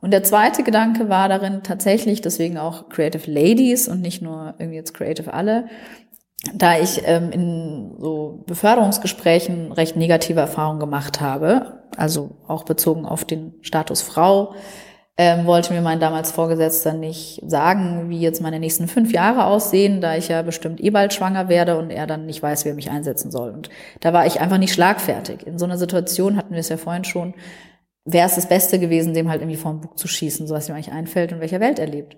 Und 0.00 0.10
der 0.10 0.22
zweite 0.22 0.62
Gedanke 0.62 1.08
war 1.08 1.28
darin 1.28 1.62
tatsächlich, 1.62 2.20
deswegen 2.20 2.58
auch 2.58 2.88
Creative 2.88 3.30
Ladies 3.30 3.88
und 3.88 4.02
nicht 4.02 4.20
nur 4.20 4.54
irgendwie 4.58 4.76
jetzt 4.76 4.94
Creative 4.94 5.32
alle, 5.32 5.66
da 6.54 6.78
ich 6.78 7.02
ähm, 7.06 7.30
in 7.30 7.96
so 7.98 8.44
Beförderungsgesprächen 8.46 9.72
recht 9.72 9.96
negative 9.96 10.40
Erfahrungen 10.40 10.80
gemacht 10.80 11.20
habe, 11.20 11.84
also 11.96 12.32
auch 12.46 12.64
bezogen 12.64 13.06
auf 13.06 13.24
den 13.24 13.54
Status 13.62 14.02
Frau, 14.02 14.54
ähm, 15.16 15.46
wollte 15.46 15.72
mir 15.72 15.80
mein 15.80 16.00
damals 16.00 16.32
Vorgesetzter 16.32 16.92
nicht 16.92 17.40
sagen, 17.46 18.10
wie 18.10 18.20
jetzt 18.20 18.42
meine 18.42 18.58
nächsten 18.58 18.88
fünf 18.88 19.12
Jahre 19.12 19.46
aussehen, 19.46 20.00
da 20.00 20.16
ich 20.16 20.28
ja 20.28 20.42
bestimmt 20.42 20.82
eh 20.82 20.90
bald 20.90 21.12
schwanger 21.14 21.48
werde 21.48 21.78
und 21.78 21.90
er 21.90 22.08
dann 22.08 22.26
nicht 22.26 22.42
weiß, 22.42 22.64
wie 22.64 22.70
er 22.70 22.74
mich 22.74 22.90
einsetzen 22.90 23.30
soll. 23.30 23.50
Und 23.50 23.70
da 24.00 24.12
war 24.12 24.26
ich 24.26 24.40
einfach 24.40 24.58
nicht 24.58 24.72
schlagfertig. 24.72 25.46
In 25.46 25.58
so 25.58 25.66
einer 25.66 25.78
Situation 25.78 26.36
hatten 26.36 26.52
wir 26.52 26.60
es 26.60 26.68
ja 26.68 26.76
vorhin 26.76 27.04
schon, 27.04 27.34
wäre 28.04 28.26
es 28.26 28.34
das 28.34 28.48
Beste 28.48 28.80
gewesen, 28.80 29.14
dem 29.14 29.30
halt 29.30 29.40
irgendwie 29.40 29.56
vor 29.56 29.70
dem 29.70 29.80
Bug 29.80 29.98
zu 29.98 30.08
schießen, 30.08 30.48
so 30.48 30.54
was 30.54 30.68
ihm 30.68 30.74
eigentlich 30.74 30.92
einfällt 30.92 31.32
und 31.32 31.40
welcher 31.40 31.60
Welt 31.60 31.78
er 31.78 31.86
lebt. 31.86 32.16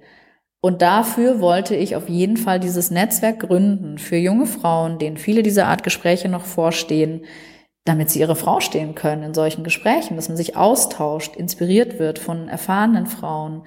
Und 0.63 0.81
dafür 0.81 1.41
wollte 1.41 1.77
ich 1.77 1.97
auf 1.97 2.09
jeden 2.09 2.39
Fall 2.39 2.59
dieses 2.59 2.91
Netzwerk 2.91 3.41
gründen 3.41 3.99
für 3.99 4.17
junge 4.17 4.47
Frauen, 4.47 4.99
denen 4.99 5.19
viele 5.19 5.43
dieser 5.43 5.67
Art 5.67 5.83
Gespräche 5.83 6.29
noch 6.29 6.47
vorstehen, 6.47 7.27
damit 7.87 8.11
sie 8.11 8.21
ihre 8.21 8.37
Frau 8.37 8.61
stehen 8.61 8.95
können 8.95 9.23
in 9.23 9.33
solchen 9.33 9.65
Gesprächen, 9.65 10.17
dass 10.17 10.29
man 10.29 10.37
sich 10.37 10.57
austauscht, 10.57 11.37
inspiriert 11.37 11.99
wird 11.99 12.19
von 12.19 12.49
erfahrenen 12.49 13.07
Frauen. 13.07 13.63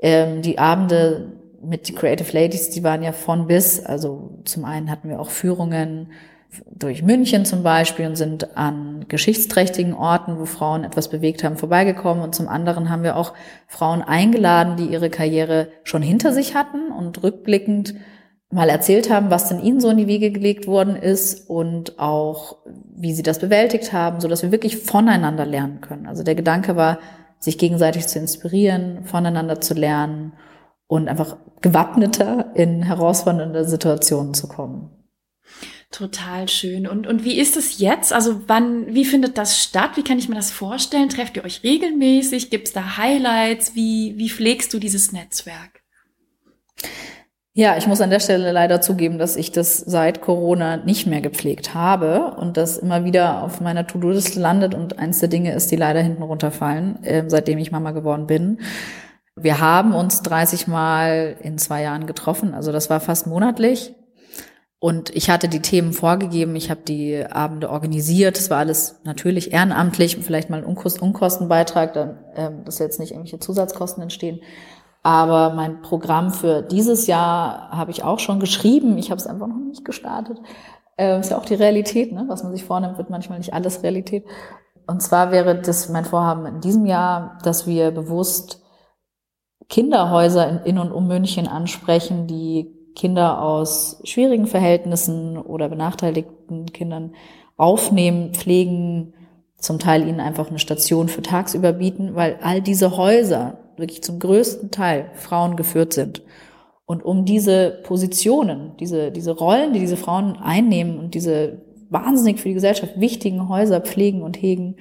Ähm, 0.00 0.40
die 0.40 0.58
Abende 0.58 1.32
mit 1.62 1.94
Creative 1.94 2.32
Ladies, 2.32 2.70
die 2.70 2.84
waren 2.84 3.02
ja 3.02 3.12
von 3.12 3.48
bis. 3.48 3.84
Also 3.84 4.40
zum 4.44 4.64
einen 4.64 4.90
hatten 4.90 5.08
wir 5.08 5.20
auch 5.20 5.30
Führungen 5.30 6.12
durch 6.72 7.02
München 7.02 7.44
zum 7.44 7.64
Beispiel 7.64 8.06
und 8.06 8.16
sind 8.16 8.56
an 8.56 9.06
geschichtsträchtigen 9.08 9.94
Orten, 9.94 10.38
wo 10.38 10.44
Frauen 10.44 10.84
etwas 10.84 11.10
bewegt 11.10 11.42
haben, 11.42 11.56
vorbeigekommen. 11.56 12.22
Und 12.22 12.36
zum 12.36 12.46
anderen 12.46 12.88
haben 12.88 13.02
wir 13.02 13.16
auch 13.16 13.34
Frauen 13.66 14.00
eingeladen, 14.00 14.76
die 14.76 14.86
ihre 14.86 15.10
Karriere 15.10 15.68
schon 15.82 16.02
hinter 16.02 16.32
sich 16.32 16.54
hatten 16.54 16.92
und 16.92 17.22
rückblickend 17.24 17.94
mal 18.50 18.68
erzählt 18.68 19.10
haben, 19.10 19.30
was 19.30 19.48
denn 19.48 19.60
ihnen 19.60 19.80
so 19.80 19.90
in 19.90 19.96
die 19.96 20.06
Wege 20.06 20.30
gelegt 20.30 20.66
worden 20.66 20.96
ist 20.96 21.50
und 21.50 21.98
auch, 21.98 22.58
wie 22.94 23.12
sie 23.12 23.22
das 23.22 23.40
bewältigt 23.40 23.92
haben, 23.92 24.20
so 24.20 24.28
dass 24.28 24.42
wir 24.42 24.52
wirklich 24.52 24.76
voneinander 24.78 25.44
lernen 25.44 25.80
können. 25.80 26.06
Also 26.06 26.22
der 26.22 26.34
Gedanke 26.34 26.76
war, 26.76 26.98
sich 27.38 27.58
gegenseitig 27.58 28.06
zu 28.06 28.18
inspirieren, 28.18 29.04
voneinander 29.04 29.60
zu 29.60 29.74
lernen 29.74 30.32
und 30.86 31.08
einfach 31.08 31.36
gewappneter 31.60 32.52
in 32.54 32.82
herausfordernde 32.82 33.64
Situationen 33.64 34.34
zu 34.34 34.48
kommen. 34.48 34.90
Total 35.90 36.48
schön. 36.48 36.86
Und, 36.86 37.06
und 37.06 37.24
wie 37.24 37.38
ist 37.38 37.56
es 37.56 37.78
jetzt? 37.78 38.12
Also 38.12 38.48
wann, 38.48 38.92
wie 38.94 39.04
findet 39.04 39.38
das 39.38 39.62
statt? 39.62 39.92
Wie 39.94 40.02
kann 40.02 40.18
ich 40.18 40.28
mir 40.28 40.34
das 40.34 40.50
vorstellen? 40.50 41.08
Trefft 41.08 41.36
ihr 41.36 41.44
euch 41.44 41.62
regelmäßig? 41.62 42.50
Gibt 42.50 42.68
es 42.68 42.74
da 42.74 42.96
Highlights? 42.96 43.74
Wie, 43.74 44.14
wie 44.16 44.28
pflegst 44.28 44.74
du 44.74 44.78
dieses 44.78 45.12
Netzwerk? 45.12 45.82
Ja, 47.58 47.78
ich 47.78 47.86
muss 47.86 48.02
an 48.02 48.10
der 48.10 48.20
Stelle 48.20 48.52
leider 48.52 48.82
zugeben, 48.82 49.16
dass 49.16 49.34
ich 49.34 49.50
das 49.50 49.78
seit 49.78 50.20
Corona 50.20 50.76
nicht 50.76 51.06
mehr 51.06 51.22
gepflegt 51.22 51.72
habe 51.72 52.36
und 52.36 52.58
das 52.58 52.76
immer 52.76 53.06
wieder 53.06 53.42
auf 53.42 53.62
meiner 53.62 53.86
To-Do-Liste 53.86 54.38
landet 54.38 54.74
und 54.74 54.98
eins 54.98 55.20
der 55.20 55.30
Dinge 55.30 55.54
ist, 55.54 55.70
die 55.70 55.76
leider 55.76 56.02
hinten 56.02 56.22
runterfallen, 56.22 57.02
äh, 57.02 57.24
seitdem 57.28 57.56
ich 57.56 57.72
Mama 57.72 57.92
geworden 57.92 58.26
bin. 58.26 58.60
Wir 59.36 59.58
haben 59.58 59.94
uns 59.94 60.20
30 60.20 60.66
Mal 60.66 61.36
in 61.40 61.56
zwei 61.56 61.80
Jahren 61.80 62.06
getroffen, 62.06 62.52
also 62.52 62.72
das 62.72 62.90
war 62.90 63.00
fast 63.00 63.26
monatlich. 63.26 63.94
Und 64.78 65.08
ich 65.16 65.30
hatte 65.30 65.48
die 65.48 65.62
Themen 65.62 65.94
vorgegeben, 65.94 66.54
ich 66.56 66.70
habe 66.70 66.82
die 66.86 67.24
Abende 67.24 67.70
organisiert. 67.70 68.38
Es 68.38 68.50
war 68.50 68.58
alles 68.58 69.00
natürlich 69.04 69.54
ehrenamtlich, 69.54 70.18
vielleicht 70.20 70.50
mal 70.50 70.58
ein 70.58 70.66
Unkost 70.66 71.00
Unkostenbeitrag, 71.00 71.96
ähm, 72.36 72.66
dass 72.66 72.78
jetzt 72.80 73.00
nicht 73.00 73.12
irgendwelche 73.12 73.38
Zusatzkosten 73.38 74.02
entstehen. 74.02 74.40
Aber 75.06 75.54
mein 75.54 75.82
Programm 75.82 76.32
für 76.32 76.62
dieses 76.62 77.06
Jahr 77.06 77.70
habe 77.70 77.92
ich 77.92 78.02
auch 78.02 78.18
schon 78.18 78.40
geschrieben. 78.40 78.98
Ich 78.98 79.12
habe 79.12 79.20
es 79.20 79.28
einfach 79.28 79.46
noch 79.46 79.56
nicht 79.56 79.84
gestartet. 79.84 80.40
Ähm, 80.98 81.20
ist 81.20 81.30
ja 81.30 81.38
auch 81.38 81.44
die 81.44 81.54
Realität, 81.54 82.10
ne? 82.10 82.24
was 82.26 82.42
man 82.42 82.50
sich 82.50 82.64
vornimmt, 82.64 82.98
wird 82.98 83.08
manchmal 83.08 83.38
nicht 83.38 83.54
alles 83.54 83.84
Realität. 83.84 84.24
Und 84.88 85.00
zwar 85.00 85.30
wäre 85.30 85.60
das 85.60 85.88
mein 85.90 86.04
Vorhaben 86.04 86.44
in 86.46 86.60
diesem 86.60 86.86
Jahr, 86.86 87.38
dass 87.44 87.68
wir 87.68 87.92
bewusst 87.92 88.64
Kinderhäuser 89.68 90.48
in, 90.48 90.74
in 90.74 90.78
und 90.80 90.90
um 90.90 91.06
München 91.06 91.46
ansprechen, 91.46 92.26
die 92.26 92.74
Kinder 92.96 93.40
aus 93.40 94.00
schwierigen 94.02 94.48
Verhältnissen 94.48 95.38
oder 95.38 95.68
benachteiligten 95.68 96.66
Kindern 96.72 97.14
aufnehmen, 97.56 98.34
pflegen, 98.34 99.14
zum 99.56 99.78
Teil 99.78 100.08
ihnen 100.08 100.18
einfach 100.18 100.48
eine 100.48 100.58
Station 100.58 101.06
für 101.06 101.22
tagsüber 101.22 101.72
bieten, 101.72 102.16
weil 102.16 102.40
all 102.42 102.60
diese 102.60 102.96
Häuser 102.96 103.60
wirklich 103.78 104.02
zum 104.02 104.18
größten 104.18 104.70
Teil 104.70 105.10
Frauen 105.14 105.56
geführt 105.56 105.92
sind. 105.92 106.22
Und 106.86 107.04
um 107.04 107.24
diese 107.24 107.80
Positionen, 107.82 108.72
diese, 108.78 109.10
diese 109.10 109.32
Rollen, 109.32 109.72
die 109.72 109.80
diese 109.80 109.96
Frauen 109.96 110.36
einnehmen 110.36 110.98
und 110.98 111.14
diese 111.14 111.62
wahnsinnig 111.90 112.40
für 112.40 112.48
die 112.48 112.54
Gesellschaft 112.54 112.98
wichtigen 112.98 113.48
Häuser 113.48 113.80
pflegen 113.80 114.22
und 114.22 114.40
hegen 114.40 114.76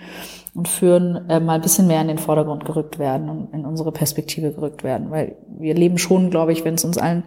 und 0.53 0.67
führen, 0.67 1.29
äh, 1.29 1.39
mal 1.39 1.55
ein 1.55 1.61
bisschen 1.61 1.87
mehr 1.87 2.01
in 2.01 2.07
den 2.07 2.17
Vordergrund 2.17 2.65
gerückt 2.65 2.97
werden 2.97 3.29
und 3.29 3.53
in 3.53 3.65
unsere 3.65 3.91
Perspektive 3.91 4.53
gerückt 4.53 4.83
werden. 4.83 5.11
Weil 5.11 5.35
wir 5.59 5.73
leben 5.73 5.97
schon, 5.97 6.29
glaube 6.29 6.53
ich, 6.53 6.63
wenn 6.63 6.75
es 6.75 6.85
uns 6.85 6.97
allen 6.97 7.23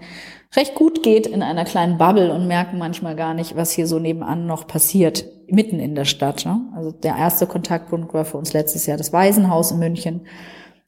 recht 0.56 0.74
gut 0.74 1.02
geht, 1.02 1.26
in 1.26 1.42
einer 1.42 1.64
kleinen 1.64 1.98
Bubble 1.98 2.32
und 2.32 2.48
merken 2.48 2.78
manchmal 2.78 3.14
gar 3.16 3.34
nicht, 3.34 3.56
was 3.56 3.70
hier 3.70 3.86
so 3.86 3.98
nebenan 3.98 4.46
noch 4.46 4.66
passiert, 4.66 5.26
mitten 5.48 5.78
in 5.78 5.94
der 5.94 6.06
Stadt. 6.06 6.46
Ne? 6.46 6.60
Also 6.74 6.90
der 6.90 7.16
erste 7.16 7.46
Kontaktpunkt 7.46 8.14
war 8.14 8.24
für 8.24 8.38
uns 8.38 8.52
letztes 8.52 8.86
Jahr 8.86 8.96
das 8.96 9.12
Waisenhaus 9.12 9.72
in 9.72 9.78
München. 9.78 10.22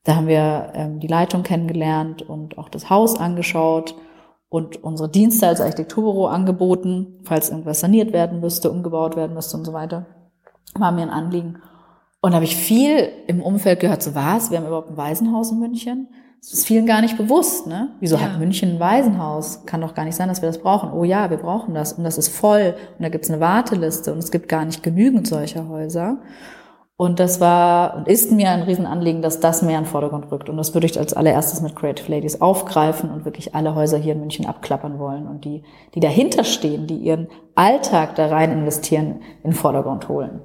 Da 0.05 0.17
haben 0.17 0.27
wir 0.27 0.73
ähm, 0.75 1.01
die 1.01 1.07
Leitung 1.07 1.43
kennengelernt 1.43 2.23
und 2.23 2.59
auch 2.59 2.69
das 2.69 2.89
Haus 2.89 3.19
angeschaut 3.19 3.95
und 4.49 4.83
unsere 4.83 5.09
Dienste 5.09 5.47
als 5.47 5.61
Architekturbüro 5.61 6.27
angeboten, 6.27 7.19
falls 7.25 7.51
irgendwas 7.51 7.81
saniert 7.81 8.13
werden 8.13 8.41
müsste, 8.41 8.71
umgebaut 8.71 9.17
werden 9.17 9.35
müsste 9.35 9.57
und 9.57 9.65
so 9.65 9.73
weiter. 9.73 10.07
War 10.75 10.93
mir 10.93 11.03
ein 11.03 11.11
Anliegen. 11.11 11.59
Und 12.21 12.33
da 12.33 12.37
habe 12.37 12.45
ich 12.45 12.57
viel 12.57 13.09
im 13.27 13.43
Umfeld 13.43 13.81
gehört, 13.81 14.03
so 14.03 14.15
was, 14.15 14.51
wir 14.51 14.59
haben 14.59 14.67
überhaupt 14.67 14.91
ein 14.91 14.97
Waisenhaus 14.97 15.53
in 15.53 15.59
München. 15.59 16.09
Das 16.41 16.55
ist 16.55 16.67
vielen 16.67 16.87
gar 16.87 17.03
nicht 17.03 17.19
bewusst, 17.19 17.67
ne? 17.67 17.91
Wieso 18.01 18.17
ja. 18.17 18.23
hat 18.23 18.39
München 18.39 18.71
ein 18.71 18.81
Waisenhaus? 18.81 19.67
Kann 19.67 19.83
doch 19.83 19.95
gar 19.95 20.05
nicht 20.05 20.17
sein, 20.17 20.29
dass 20.29 20.41
wir 20.41 20.49
das 20.49 20.59
brauchen. 20.59 20.91
Oh 20.93 21.05
ja, 21.05 21.29
wir 21.29 21.37
brauchen 21.37 21.75
das 21.75 21.93
und 21.93 22.05
das 22.05 22.17
ist 22.17 22.29
voll 22.29 22.75
und 22.99 23.03
da 23.03 23.11
gibt's 23.11 23.31
eine 23.31 23.41
Warteliste 23.41 24.13
und 24.13 24.19
es 24.19 24.31
gibt 24.31 24.49
gar 24.49 24.65
nicht 24.65 24.83
genügend 24.83 25.27
solcher 25.27 25.69
Häuser. 25.69 26.19
Und 27.01 27.19
das 27.19 27.41
war 27.41 27.97
und 27.97 28.09
ist 28.09 28.31
mir 28.31 28.51
ein 28.51 28.61
Riesenanliegen, 28.61 29.23
dass 29.23 29.41
das 29.41 29.63
mehr 29.63 29.79
in 29.79 29.85
den 29.85 29.91
Vordergrund 29.91 30.31
rückt. 30.31 30.51
Und 30.51 30.59
das 30.59 30.75
würde 30.75 30.87
ich 30.87 30.99
als 30.99 31.15
allererstes 31.15 31.63
mit 31.63 31.75
Creative 31.75 32.13
Ladies 32.13 32.43
aufgreifen 32.43 33.11
und 33.11 33.25
wirklich 33.25 33.55
alle 33.55 33.75
Häuser 33.75 33.97
hier 33.97 34.13
in 34.13 34.21
München 34.21 34.45
abklappern 34.45 34.99
wollen 34.99 35.27
und 35.27 35.47
die, 35.47 35.63
die 35.95 36.01
dahinter 36.01 36.45
stehen, 36.45 36.87
die 36.87 36.99
ihren 36.99 37.29
Alltag 37.55 38.17
da 38.17 38.27
rein 38.27 38.53
investieren, 38.53 39.23
in 39.43 39.53
den 39.53 39.55
Vordergrund 39.55 40.11
holen 40.11 40.43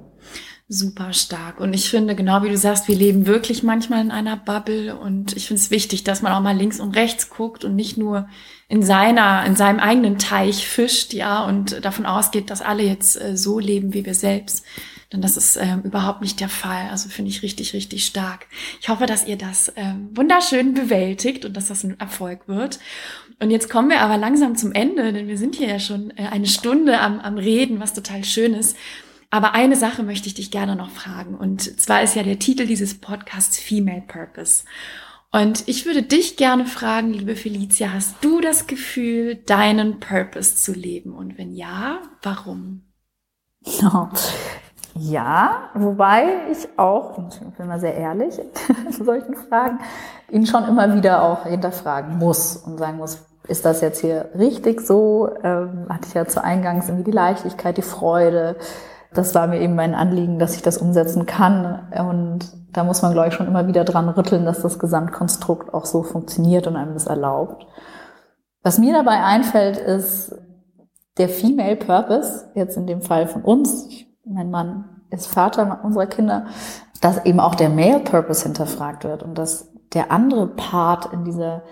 super 0.68 1.12
stark. 1.12 1.60
Und 1.60 1.74
ich 1.74 1.88
finde, 1.88 2.16
genau 2.16 2.42
wie 2.42 2.48
du 2.48 2.56
sagst, 2.56 2.88
wir 2.88 2.96
leben 2.96 3.28
wirklich 3.28 3.62
manchmal 3.62 4.00
in 4.00 4.10
einer 4.10 4.36
Bubble 4.36 4.96
und 4.96 5.36
ich 5.36 5.46
finde 5.46 5.62
es 5.62 5.70
wichtig, 5.70 6.02
dass 6.02 6.22
man 6.22 6.32
auch 6.32 6.40
mal 6.40 6.56
links 6.56 6.80
und 6.80 6.96
rechts 6.96 7.30
guckt 7.30 7.64
und 7.64 7.76
nicht 7.76 7.96
nur 7.96 8.28
in 8.68 8.82
seiner, 8.82 9.46
in 9.46 9.54
seinem 9.54 9.78
eigenen 9.78 10.18
Teich 10.18 10.66
fischt, 10.66 11.12
ja, 11.12 11.44
und 11.44 11.84
davon 11.84 12.04
ausgeht, 12.04 12.50
dass 12.50 12.62
alle 12.62 12.82
jetzt 12.82 13.14
äh, 13.20 13.36
so 13.36 13.60
leben 13.60 13.94
wie 13.94 14.04
wir 14.04 14.14
selbst. 14.14 14.64
Denn 15.12 15.20
das 15.20 15.36
ist 15.36 15.56
ähm, 15.56 15.82
überhaupt 15.82 16.20
nicht 16.20 16.40
der 16.40 16.48
Fall. 16.48 16.88
Also 16.90 17.08
finde 17.08 17.30
ich 17.30 17.42
richtig, 17.42 17.74
richtig 17.74 18.04
stark. 18.04 18.46
Ich 18.80 18.88
hoffe, 18.88 19.06
dass 19.06 19.26
ihr 19.26 19.36
das 19.36 19.72
ähm, 19.76 20.10
wunderschön 20.12 20.74
bewältigt 20.74 21.44
und 21.44 21.56
dass 21.56 21.68
das 21.68 21.84
ein 21.84 21.98
Erfolg 22.00 22.48
wird. 22.48 22.80
Und 23.38 23.50
jetzt 23.50 23.70
kommen 23.70 23.90
wir 23.90 24.00
aber 24.00 24.16
langsam 24.16 24.56
zum 24.56 24.72
Ende, 24.72 25.12
denn 25.12 25.28
wir 25.28 25.38
sind 25.38 25.54
hier 25.54 25.68
ja 25.68 25.78
schon 25.78 26.10
äh, 26.16 26.26
eine 26.30 26.46
Stunde 26.46 27.00
am, 27.00 27.20
am 27.20 27.38
Reden, 27.38 27.78
was 27.78 27.94
total 27.94 28.24
schön 28.24 28.54
ist. 28.54 28.76
Aber 29.30 29.52
eine 29.54 29.76
Sache 29.76 30.02
möchte 30.02 30.28
ich 30.28 30.34
dich 30.34 30.50
gerne 30.50 30.76
noch 30.76 30.90
fragen. 30.90 31.34
Und 31.34 31.80
zwar 31.80 32.02
ist 32.02 32.16
ja 32.16 32.22
der 32.22 32.38
Titel 32.38 32.66
dieses 32.66 32.98
Podcasts 32.98 33.58
Female 33.58 34.02
Purpose. 34.06 34.64
Und 35.30 35.64
ich 35.66 35.84
würde 35.84 36.02
dich 36.02 36.36
gerne 36.36 36.66
fragen, 36.66 37.12
liebe 37.12 37.36
Felicia, 37.36 37.92
hast 37.92 38.24
du 38.24 38.40
das 38.40 38.66
Gefühl, 38.66 39.34
deinen 39.34 40.00
Purpose 40.00 40.56
zu 40.56 40.72
leben? 40.72 41.12
Und 41.12 41.36
wenn 41.36 41.52
ja, 41.52 42.00
warum? 42.22 42.82
Ja, 44.98 45.70
wobei 45.74 46.24
ich 46.50 46.68
auch, 46.78 47.18
ich 47.28 47.56
bin 47.56 47.66
mal 47.66 47.80
sehr 47.80 47.94
ehrlich 47.94 48.40
zu 48.90 49.04
solchen 49.04 49.34
Fragen, 49.34 49.78
ihn 50.30 50.46
schon 50.46 50.64
immer 50.64 50.94
wieder 50.94 51.22
auch 51.22 51.44
hinterfragen 51.44 52.18
muss 52.18 52.56
und 52.56 52.78
sagen 52.78 52.96
muss, 52.96 53.26
ist 53.46 53.64
das 53.64 53.80
jetzt 53.80 54.00
hier 54.00 54.30
richtig 54.36 54.80
so? 54.80 55.28
Ähm, 55.42 55.86
hatte 55.88 56.08
ich 56.08 56.14
ja 56.14 56.26
zu 56.26 56.42
Eingangs 56.42 56.88
irgendwie 56.88 57.04
die 57.04 57.16
Leichtigkeit, 57.16 57.76
die 57.76 57.82
Freude, 57.82 58.56
das 59.16 59.34
war 59.34 59.46
mir 59.46 59.60
eben 59.60 59.74
mein 59.74 59.94
Anliegen, 59.94 60.38
dass 60.38 60.54
ich 60.56 60.62
das 60.62 60.78
umsetzen 60.78 61.26
kann. 61.26 61.88
Und 61.98 62.52
da 62.72 62.84
muss 62.84 63.02
man, 63.02 63.12
glaube 63.12 63.28
ich, 63.28 63.34
schon 63.34 63.46
immer 63.46 63.66
wieder 63.66 63.84
dran 63.84 64.08
rütteln, 64.08 64.44
dass 64.44 64.62
das 64.62 64.78
Gesamtkonstrukt 64.78 65.72
auch 65.72 65.86
so 65.86 66.02
funktioniert 66.02 66.66
und 66.66 66.76
einem 66.76 66.94
das 66.94 67.06
erlaubt. 67.06 67.66
Was 68.62 68.78
mir 68.78 68.92
dabei 68.92 69.22
einfällt, 69.22 69.78
ist 69.78 70.34
der 71.18 71.28
Female 71.28 71.76
Purpose, 71.76 72.50
jetzt 72.54 72.76
in 72.76 72.86
dem 72.86 73.00
Fall 73.00 73.26
von 73.26 73.42
uns. 73.42 73.88
Mein 74.26 74.50
Mann 74.50 75.02
ist 75.10 75.28
Vater 75.28 75.80
unserer 75.84 76.06
Kinder, 76.06 76.46
dass 77.00 77.24
eben 77.24 77.40
auch 77.40 77.54
der 77.54 77.70
Male 77.70 78.00
Purpose 78.00 78.42
hinterfragt 78.42 79.04
wird 79.04 79.22
und 79.22 79.36
dass 79.38 79.72
der 79.92 80.10
andere 80.10 80.48
Part 80.48 81.12
in 81.12 81.24
dieser 81.24 81.62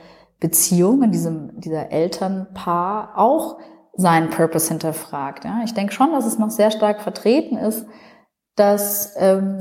Beziehung, 0.41 1.03
in 1.03 1.11
diesem, 1.11 1.61
dieser 1.61 1.91
Elternpaar 1.91 3.13
auch 3.17 3.59
seinen 3.97 4.31
Purpose 4.31 4.69
hinterfragt. 4.69 5.45
Ja? 5.45 5.63
Ich 5.65 5.75
denke 5.75 5.93
schon, 5.93 6.13
dass 6.13 6.27
es 6.27 6.39
noch 6.39 6.51
sehr 6.51 6.71
stark 6.71 7.01
vertreten 7.01 7.57
ist, 7.57 7.87
dass 8.57 9.15
ähm, 9.17 9.59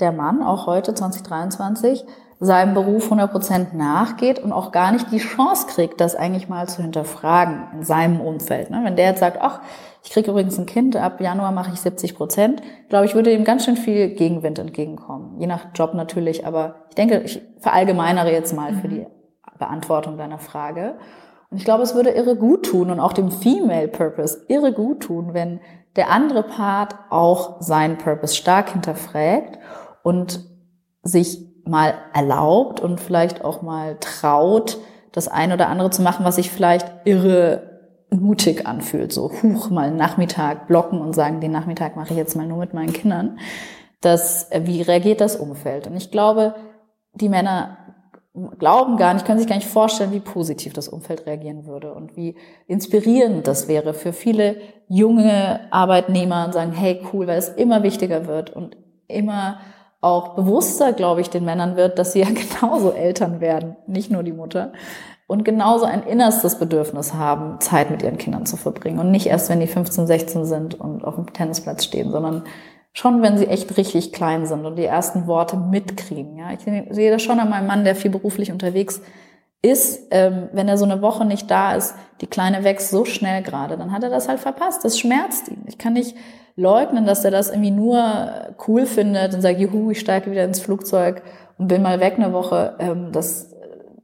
der 0.00 0.12
Mann 0.12 0.42
auch 0.42 0.66
heute 0.66 0.94
2023 0.94 2.04
seinem 2.40 2.74
Beruf 2.74 3.10
100% 3.10 3.74
nachgeht 3.74 4.38
und 4.38 4.52
auch 4.52 4.72
gar 4.72 4.92
nicht 4.92 5.10
die 5.12 5.18
Chance 5.18 5.66
kriegt, 5.68 6.00
das 6.00 6.16
eigentlich 6.16 6.48
mal 6.48 6.68
zu 6.68 6.82
hinterfragen 6.82 7.68
in 7.74 7.82
seinem 7.84 8.20
Umfeld. 8.20 8.70
Ne? 8.70 8.80
Wenn 8.84 8.96
der 8.96 9.06
jetzt 9.06 9.20
sagt, 9.20 9.38
ach, 9.40 9.60
ich 10.02 10.10
kriege 10.10 10.30
übrigens 10.30 10.58
ein 10.58 10.66
Kind, 10.66 10.96
ab 10.96 11.20
Januar 11.20 11.52
mache 11.52 11.72
ich 11.72 11.80
70 11.80 12.14
Prozent, 12.14 12.62
glaube 12.88 13.06
ich, 13.06 13.14
würde 13.14 13.32
ihm 13.32 13.44
ganz 13.44 13.64
schön 13.64 13.76
viel 13.76 14.08
Gegenwind 14.08 14.58
entgegenkommen. 14.58 15.40
Je 15.40 15.46
nach 15.46 15.66
Job 15.74 15.94
natürlich, 15.94 16.46
aber 16.46 16.86
ich 16.90 16.94
denke, 16.96 17.20
ich 17.20 17.40
verallgemeinere 17.58 18.30
jetzt 18.30 18.54
mal 18.54 18.74
für 18.74 18.88
mhm. 18.88 18.90
die 18.90 19.06
Beantwortung 19.58 20.18
deiner 20.18 20.38
Frage. 20.38 20.96
Und 21.50 21.56
ich 21.56 21.64
glaube, 21.64 21.84
es 21.84 21.94
würde 21.94 22.10
irre 22.10 22.36
gut 22.36 22.66
tun 22.66 22.90
und 22.90 23.00
auch 23.00 23.12
dem 23.12 23.30
Female 23.30 23.88
Purpose 23.88 24.44
irre 24.48 24.72
gut 24.72 25.04
tun, 25.04 25.32
wenn 25.32 25.60
der 25.96 26.10
andere 26.10 26.42
Part 26.42 26.96
auch 27.10 27.62
seinen 27.62 27.96
Purpose 27.96 28.34
stark 28.34 28.70
hinterfragt 28.70 29.58
und 30.02 30.40
sich 31.02 31.53
mal 31.66 31.94
erlaubt 32.12 32.80
und 32.80 33.00
vielleicht 33.00 33.44
auch 33.44 33.62
mal 33.62 33.96
traut, 34.00 34.78
das 35.12 35.28
eine 35.28 35.54
oder 35.54 35.68
andere 35.68 35.90
zu 35.90 36.02
machen, 36.02 36.24
was 36.24 36.36
sich 36.36 36.50
vielleicht 36.50 36.90
irre 37.04 37.74
mutig 38.10 38.66
anfühlt. 38.66 39.12
So, 39.12 39.30
huch, 39.42 39.70
mal 39.70 39.88
einen 39.88 39.96
Nachmittag 39.96 40.66
blocken 40.66 41.00
und 41.00 41.14
sagen, 41.14 41.40
den 41.40 41.52
Nachmittag 41.52 41.96
mache 41.96 42.12
ich 42.12 42.18
jetzt 42.18 42.36
mal 42.36 42.46
nur 42.46 42.58
mit 42.58 42.74
meinen 42.74 42.92
Kindern. 42.92 43.38
Das, 44.00 44.50
wie 44.52 44.82
reagiert 44.82 45.20
das 45.20 45.36
Umfeld? 45.36 45.86
Und 45.86 45.96
ich 45.96 46.10
glaube, 46.10 46.54
die 47.14 47.28
Männer 47.28 47.78
glauben 48.58 48.96
gar 48.96 49.14
nicht, 49.14 49.24
können 49.24 49.38
sich 49.38 49.48
gar 49.48 49.56
nicht 49.56 49.68
vorstellen, 49.68 50.12
wie 50.12 50.20
positiv 50.20 50.72
das 50.72 50.88
Umfeld 50.88 51.26
reagieren 51.26 51.66
würde 51.66 51.94
und 51.94 52.16
wie 52.16 52.36
inspirierend 52.66 53.46
das 53.46 53.68
wäre 53.68 53.94
für 53.94 54.12
viele 54.12 54.56
junge 54.88 55.60
Arbeitnehmer 55.70 56.46
und 56.46 56.52
sagen, 56.52 56.72
hey, 56.72 57.00
cool, 57.12 57.28
weil 57.28 57.38
es 57.38 57.48
immer 57.48 57.84
wichtiger 57.84 58.26
wird 58.26 58.50
und 58.50 58.76
immer 59.06 59.60
auch 60.04 60.34
bewusster, 60.34 60.92
glaube 60.92 61.20
ich, 61.20 61.30
den 61.30 61.44
Männern 61.44 61.76
wird, 61.76 61.98
dass 61.98 62.12
sie 62.12 62.20
ja 62.20 62.28
genauso 62.60 62.92
Eltern 62.92 63.40
werden, 63.40 63.76
nicht 63.86 64.10
nur 64.10 64.22
die 64.22 64.32
Mutter, 64.32 64.72
und 65.26 65.44
genauso 65.44 65.86
ein 65.86 66.02
innerstes 66.02 66.58
Bedürfnis 66.58 67.14
haben, 67.14 67.58
Zeit 67.60 67.90
mit 67.90 68.02
ihren 68.02 68.18
Kindern 68.18 68.44
zu 68.44 68.58
verbringen 68.58 68.98
und 68.98 69.10
nicht 69.10 69.26
erst, 69.26 69.48
wenn 69.48 69.60
die 69.60 69.66
15, 69.66 70.06
16 70.06 70.44
sind 70.44 70.78
und 70.78 71.02
auf 71.02 71.14
dem 71.14 71.32
Tennisplatz 71.32 71.84
stehen, 71.84 72.12
sondern 72.12 72.44
schon, 72.92 73.22
wenn 73.22 73.38
sie 73.38 73.46
echt 73.46 73.76
richtig 73.78 74.12
klein 74.12 74.44
sind 74.44 74.66
und 74.66 74.76
die 74.76 74.84
ersten 74.84 75.26
Worte 75.26 75.56
mitkriegen. 75.56 76.36
Ja, 76.36 76.52
ich 76.52 76.60
sehe 76.60 77.10
das 77.10 77.22
schon 77.22 77.40
an 77.40 77.48
meinem 77.48 77.66
Mann, 77.66 77.84
der 77.84 77.96
viel 77.96 78.10
beruflich 78.10 78.52
unterwegs 78.52 78.98
ist, 78.98 79.04
ähm, 80.10 80.50
wenn 80.52 80.68
er 80.68 80.76
so 80.76 80.84
eine 80.84 81.00
Woche 81.00 81.24
nicht 81.24 81.50
da 81.50 81.74
ist, 81.74 81.94
die 82.20 82.26
Kleine 82.26 82.64
wächst 82.64 82.90
so 82.90 83.04
schnell 83.04 83.42
gerade, 83.42 83.78
dann 83.78 83.92
hat 83.92 84.02
er 84.02 84.10
das 84.10 84.28
halt 84.28 84.40
verpasst. 84.40 84.84
Das 84.84 84.98
schmerzt 84.98 85.48
ihn. 85.48 85.64
Ich 85.66 85.78
kann 85.78 85.94
nicht 85.94 86.14
leugnen, 86.54 87.06
dass 87.06 87.24
er 87.24 87.30
das 87.30 87.48
irgendwie 87.48 87.70
nur 87.70 88.54
cool 88.68 88.84
findet 88.84 89.34
und 89.34 89.40
sagt, 89.40 89.58
juhu, 89.58 89.90
ich 89.90 90.00
steige 90.00 90.30
wieder 90.30 90.44
ins 90.44 90.60
Flugzeug 90.60 91.22
und 91.58 91.68
bin 91.68 91.82
mal 91.82 91.98
weg 91.98 92.14
eine 92.16 92.32
Woche. 92.32 92.76
Ähm, 92.78 93.10
das, 93.10 93.54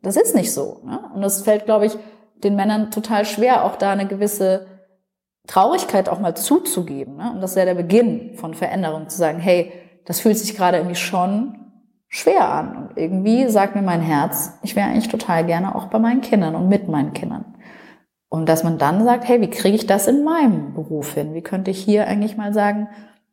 das 0.03 0.17
ist 0.17 0.35
nicht 0.35 0.53
so. 0.53 0.81
Ne? 0.85 0.99
Und 1.15 1.21
das 1.21 1.43
fällt, 1.43 1.67
glaube 1.67 1.87
ich, 1.87 1.97
den 2.43 2.57
Männern 2.57 2.91
total 2.91 3.27
schwer, 3.27 3.65
auch 3.65 3.77
da 3.77 3.93
eine 3.93 4.07
gewisse 4.07 4.67
Traurigkeit 5.47 6.09
auch 6.09 6.21
mal 6.21 6.35
zuzugeben. 6.35 7.17
Ne? 7.17 7.33
Und 7.35 7.43
das 7.43 7.51
ist 7.51 7.57
ja 7.59 7.67
der 7.67 7.75
Beginn 7.75 8.35
von 8.37 8.55
Veränderung, 8.55 9.11
zu 9.11 9.19
sagen, 9.19 9.39
hey, 9.39 9.73
das 10.07 10.21
fühlt 10.21 10.39
sich 10.39 10.57
gerade 10.57 10.79
irgendwie 10.79 10.97
schon 10.97 11.70
schwer 12.11 12.51
an. 12.53 12.77
Und 12.77 12.97
irgendwie 12.97 13.49
sagt 13.49 13.75
mir 13.75 13.83
mein 13.83 14.03
Herz, 14.03 14.59
ich 14.63 14.77
wäre 14.77 14.89
eigentlich 14.89 15.09
total 15.09 15.47
gerne 15.47 15.75
auch 15.75 15.87
bei 15.87 15.99
meinen 15.99 16.21
Kindern 16.21 16.55
und 16.55 16.69
mit 16.69 16.89
meinen 16.89 17.15
Kindern. 17.15 17.55
Und 18.29 18.49
dass 18.49 18.63
man 18.63 18.79
dann 18.79 19.05
sagt, 19.05 19.27
hey, 19.27 19.41
wie 19.41 19.51
kriege 19.51 19.77
ich 19.77 19.87
das 19.87 20.07
in 20.07 20.23
meinem 20.25 20.75
Beruf 20.75 21.15
hin? 21.15 21.35
Wie 21.35 21.41
könnte 21.41 21.71
ich 21.71 21.79
hier 21.79 22.07
eigentlich 22.07 22.37
mal 22.37 22.53
sagen, 22.53 22.89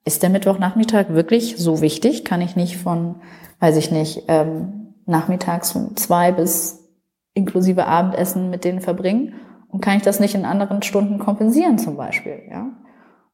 ist 0.06 0.24
der 0.24 0.30
Mittwochnachmittag 0.30 1.10
wirklich 1.10 1.58
so 1.58 1.82
wichtig? 1.82 2.24
Kann 2.24 2.42
ich 2.42 2.56
nicht 2.56 2.78
von, 2.78 3.16
weiß 3.60 3.78
ich 3.78 3.92
nicht, 3.92 4.24
ähm, 4.28 4.94
nachmittags 5.06 5.72
von 5.72 5.98
zwei 5.98 6.32
bis 6.32 6.88
inklusive 7.34 7.86
Abendessen 7.86 8.50
mit 8.50 8.64
denen 8.64 8.80
verbringen? 8.80 9.34
Und 9.70 9.82
kann 9.82 9.98
ich 9.98 10.04
das 10.04 10.20
nicht 10.20 10.34
in 10.34 10.46
anderen 10.46 10.82
Stunden 10.82 11.20
kompensieren 11.20 11.78
zum 11.78 11.98
Beispiel? 11.98 12.44
Ja. 12.50 12.68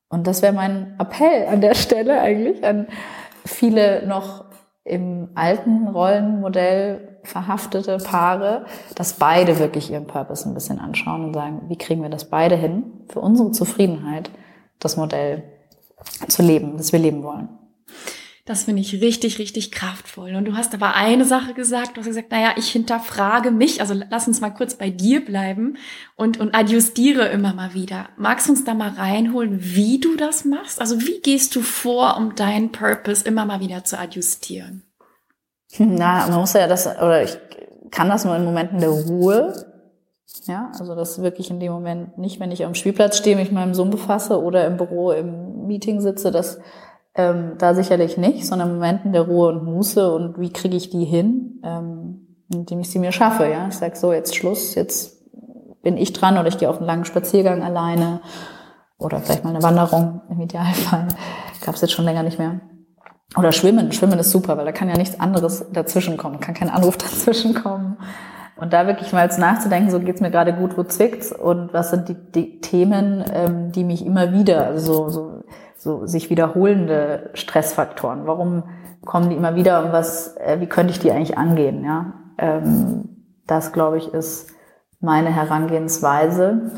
Und 0.09 0.25
das 0.25 0.41
wäre 0.41 0.53
mein 0.53 0.95
Appell 0.99 1.47
an 1.47 1.61
der 1.61 1.75
Stelle 1.75 2.19
eigentlich 2.19 2.63
an 2.65 2.87
viele 3.45 4.05
noch 4.07 4.45
im 4.86 5.29
alten 5.36 5.88
Rollenmodell 5.88 7.19
verhaftete 7.23 7.97
Paare, 7.99 8.65
dass 8.95 9.13
beide 9.13 9.59
wirklich 9.59 9.89
ihren 9.89 10.07
Purpose 10.07 10.47
ein 10.47 10.53
bisschen 10.53 10.79
anschauen 10.79 11.25
und 11.25 11.34
sagen, 11.34 11.61
wie 11.69 11.77
kriegen 11.77 12.01
wir 12.01 12.09
das 12.09 12.25
beide 12.25 12.55
hin, 12.55 12.84
für 13.07 13.21
unsere 13.21 13.51
Zufriedenheit 13.51 14.29
das 14.79 14.97
Modell 14.97 15.43
zu 16.27 16.41
leben, 16.41 16.75
das 16.75 16.91
wir 16.91 16.99
leben 16.99 17.23
wollen. 17.23 17.47
Das 18.45 18.65
finde 18.65 18.81
ich 18.81 19.01
richtig, 19.01 19.39
richtig 19.39 19.71
kraftvoll. 19.71 20.35
Und 20.35 20.43
du 20.43 20.57
hast 20.57 20.73
aber 20.73 20.95
eine 20.95 21.23
Sache 21.23 21.53
gesagt, 21.53 21.95
du 21.95 22.01
hast 22.01 22.07
gesagt, 22.07 22.29
naja, 22.29 22.51
ich 22.57 22.69
hinterfrage 22.69 23.51
mich, 23.51 23.79
also 23.79 23.93
lass 24.09 24.27
uns 24.27 24.41
mal 24.41 24.49
kurz 24.49 24.75
bei 24.75 24.89
dir 24.89 25.23
bleiben 25.23 25.77
und, 26.17 26.41
und 26.41 26.53
adjustiere 26.53 27.29
immer 27.29 27.53
mal 27.53 27.73
wieder. 27.73 28.09
Magst 28.17 28.47
du 28.47 28.51
uns 28.51 28.65
da 28.65 28.73
mal 28.73 28.89
reinholen, 28.89 29.59
wie 29.61 29.97
du 29.99 30.17
das 30.17 30.43
machst? 30.43 30.81
Also 30.81 30.99
wie 30.99 31.21
gehst 31.21 31.55
du 31.55 31.61
vor, 31.61 32.17
um 32.17 32.35
deinen 32.35 32.73
Purpose 32.73 33.23
immer 33.25 33.45
mal 33.45 33.61
wieder 33.61 33.85
zu 33.85 33.97
adjustieren? 33.97 34.83
Na, 35.77 36.27
man 36.27 36.41
muss 36.41 36.51
ja 36.51 36.67
das, 36.67 36.85
oder 36.85 37.23
ich 37.23 37.37
kann 37.91 38.09
das 38.09 38.25
nur 38.25 38.35
in 38.35 38.43
Momenten 38.43 38.79
der 38.79 38.89
Ruhe. 38.89 39.53
Ja, 40.45 40.69
also 40.77 40.95
das 40.95 41.21
wirklich 41.21 41.49
in 41.49 41.61
dem 41.61 41.71
Moment 41.71 42.17
nicht, 42.17 42.41
wenn 42.41 42.51
ich 42.51 42.65
am 42.65 42.75
Spielplatz 42.75 43.17
stehe, 43.17 43.37
mich 43.37 43.51
mit 43.51 43.55
meinem 43.55 43.73
Sohn 43.73 43.89
befasse 43.89 44.41
oder 44.41 44.67
im 44.67 44.75
Büro 44.75 45.11
im 45.11 45.67
Meeting 45.67 46.01
sitze, 46.01 46.31
das 46.31 46.59
ähm, 47.16 47.53
da 47.57 47.76
sicherlich 47.76 48.18
nicht, 48.18 48.45
sondern 48.45 48.74
Momenten 48.74 49.14
der 49.14 49.24
Ruhe 49.24 49.49
und 49.49 49.64
Muße 49.64 50.11
und 50.14 50.39
wie 50.39 50.51
kriege 50.51 50.76
ich 50.76 50.89
die 50.89 51.05
hin, 51.05 51.61
ähm, 51.64 52.38
indem 52.51 52.80
ich 52.80 52.89
sie 52.89 52.99
mir 52.99 53.11
schaffe. 53.11 53.47
Ja, 53.47 53.68
ich 53.68 53.76
sage 53.76 53.95
so, 53.95 54.14
jetzt 54.14 54.36
Schluss, 54.36 54.76
jetzt 54.76 55.24
bin 55.84 55.97
ich 55.97 56.14
dran 56.14 56.38
oder 56.38 56.47
ich 56.47 56.57
gehe 56.57 56.70
auf 56.70 56.78
einen 56.78 56.88
langen 56.88 57.05
Spaziergang 57.05 57.61
alleine 57.61 58.22
oder 58.97 59.20
vielleicht 59.20 59.43
mal 59.43 59.51
eine 59.51 59.61
Wanderung 59.61 60.22
im 60.30 60.39
Idealfall. 60.41 61.07
Gab 61.64 61.76
es 61.76 61.82
jetzt 61.82 61.91
schon 61.91 62.05
länger 62.05 62.24
nicht 62.24 62.39
mehr. 62.39 62.61
Oder 63.38 63.51
Schwimmen. 63.51 63.91
Schwimmen 63.91 64.20
ist 64.20 64.32
super, 64.32 64.57
weil 64.57 64.66
da 64.66 64.72
kann 64.72 64.89
ja 64.89 64.97
nichts 64.97 65.20
anderes 65.20 65.66
dazwischen 65.72 66.18
kommen, 66.18 66.39
kann 66.39 66.53
kein 66.53 66.70
Anruf 66.70 66.97
dazwischen 66.97 67.53
kommen. 67.53 67.97
Und 68.55 68.72
da 68.72 68.88
wirklich 68.88 69.11
mal 69.11 69.28
nachzudenken, 69.28 69.89
so 69.89 69.99
geht's 69.99 70.22
mir 70.22 70.32
gerade 70.32 70.53
gut, 70.53 70.78
wo 70.78 70.84
zwickt's 70.84 71.32
und 71.32 71.74
was 71.74 71.89
sind 71.89 72.07
die, 72.07 72.16
die 72.32 72.61
Themen, 72.61 73.24
ähm, 73.34 73.72
die 73.72 73.84
mich 73.84 74.05
immer 74.05 74.32
wieder, 74.32 74.68
also 74.68 74.93
so, 74.93 75.09
so 75.09 75.43
so 75.84 76.05
sich 76.05 76.29
wiederholende 76.29 77.29
Stressfaktoren. 77.34 78.25
Warum 78.25 78.63
kommen 79.05 79.29
die 79.29 79.36
immer 79.36 79.55
wieder 79.55 79.84
und 79.84 79.91
was, 79.91 80.38
äh, 80.38 80.59
wie 80.59 80.67
könnte 80.67 80.91
ich 80.91 80.99
die 80.99 81.11
eigentlich 81.11 81.38
angehen? 81.38 81.84
Ja, 81.84 82.13
ähm, 82.38 83.09
das 83.45 83.73
glaube 83.73 83.97
ich 83.97 84.13
ist 84.13 84.49
meine 84.99 85.29
Herangehensweise 85.29 86.71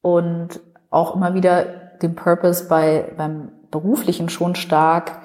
und 0.00 0.60
auch 0.90 1.14
immer 1.14 1.34
wieder 1.34 1.64
den 2.00 2.14
Purpose 2.14 2.66
bei 2.68 3.12
beim 3.16 3.50
beruflichen 3.70 4.30
schon 4.30 4.54
stark 4.54 5.18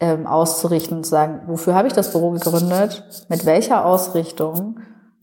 ähm, 0.00 0.26
auszurichten 0.26 0.98
und 0.98 1.04
zu 1.04 1.10
sagen, 1.10 1.42
wofür 1.46 1.74
habe 1.74 1.86
ich 1.86 1.94
das 1.94 2.10
Büro 2.10 2.32
gegründet, 2.32 3.26
mit 3.28 3.46
welcher 3.46 3.84
Ausrichtung 3.84 4.80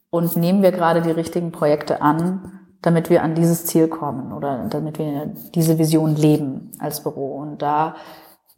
und 0.10 0.38
nehmen 0.38 0.62
wir 0.62 0.72
gerade 0.72 1.02
die 1.02 1.12
richtigen 1.12 1.52
Projekte 1.52 2.02
an, 2.02 2.63
damit 2.84 3.10
wir 3.10 3.24
an 3.24 3.34
dieses 3.34 3.66
Ziel 3.66 3.88
kommen 3.88 4.32
oder 4.32 4.68
damit 4.70 5.00
wir 5.00 5.34
diese 5.56 5.80
Vision 5.80 6.16
leben 6.16 6.72
als 6.80 7.02
Büro. 7.02 7.38
Und 7.38 7.62
da 7.64 7.96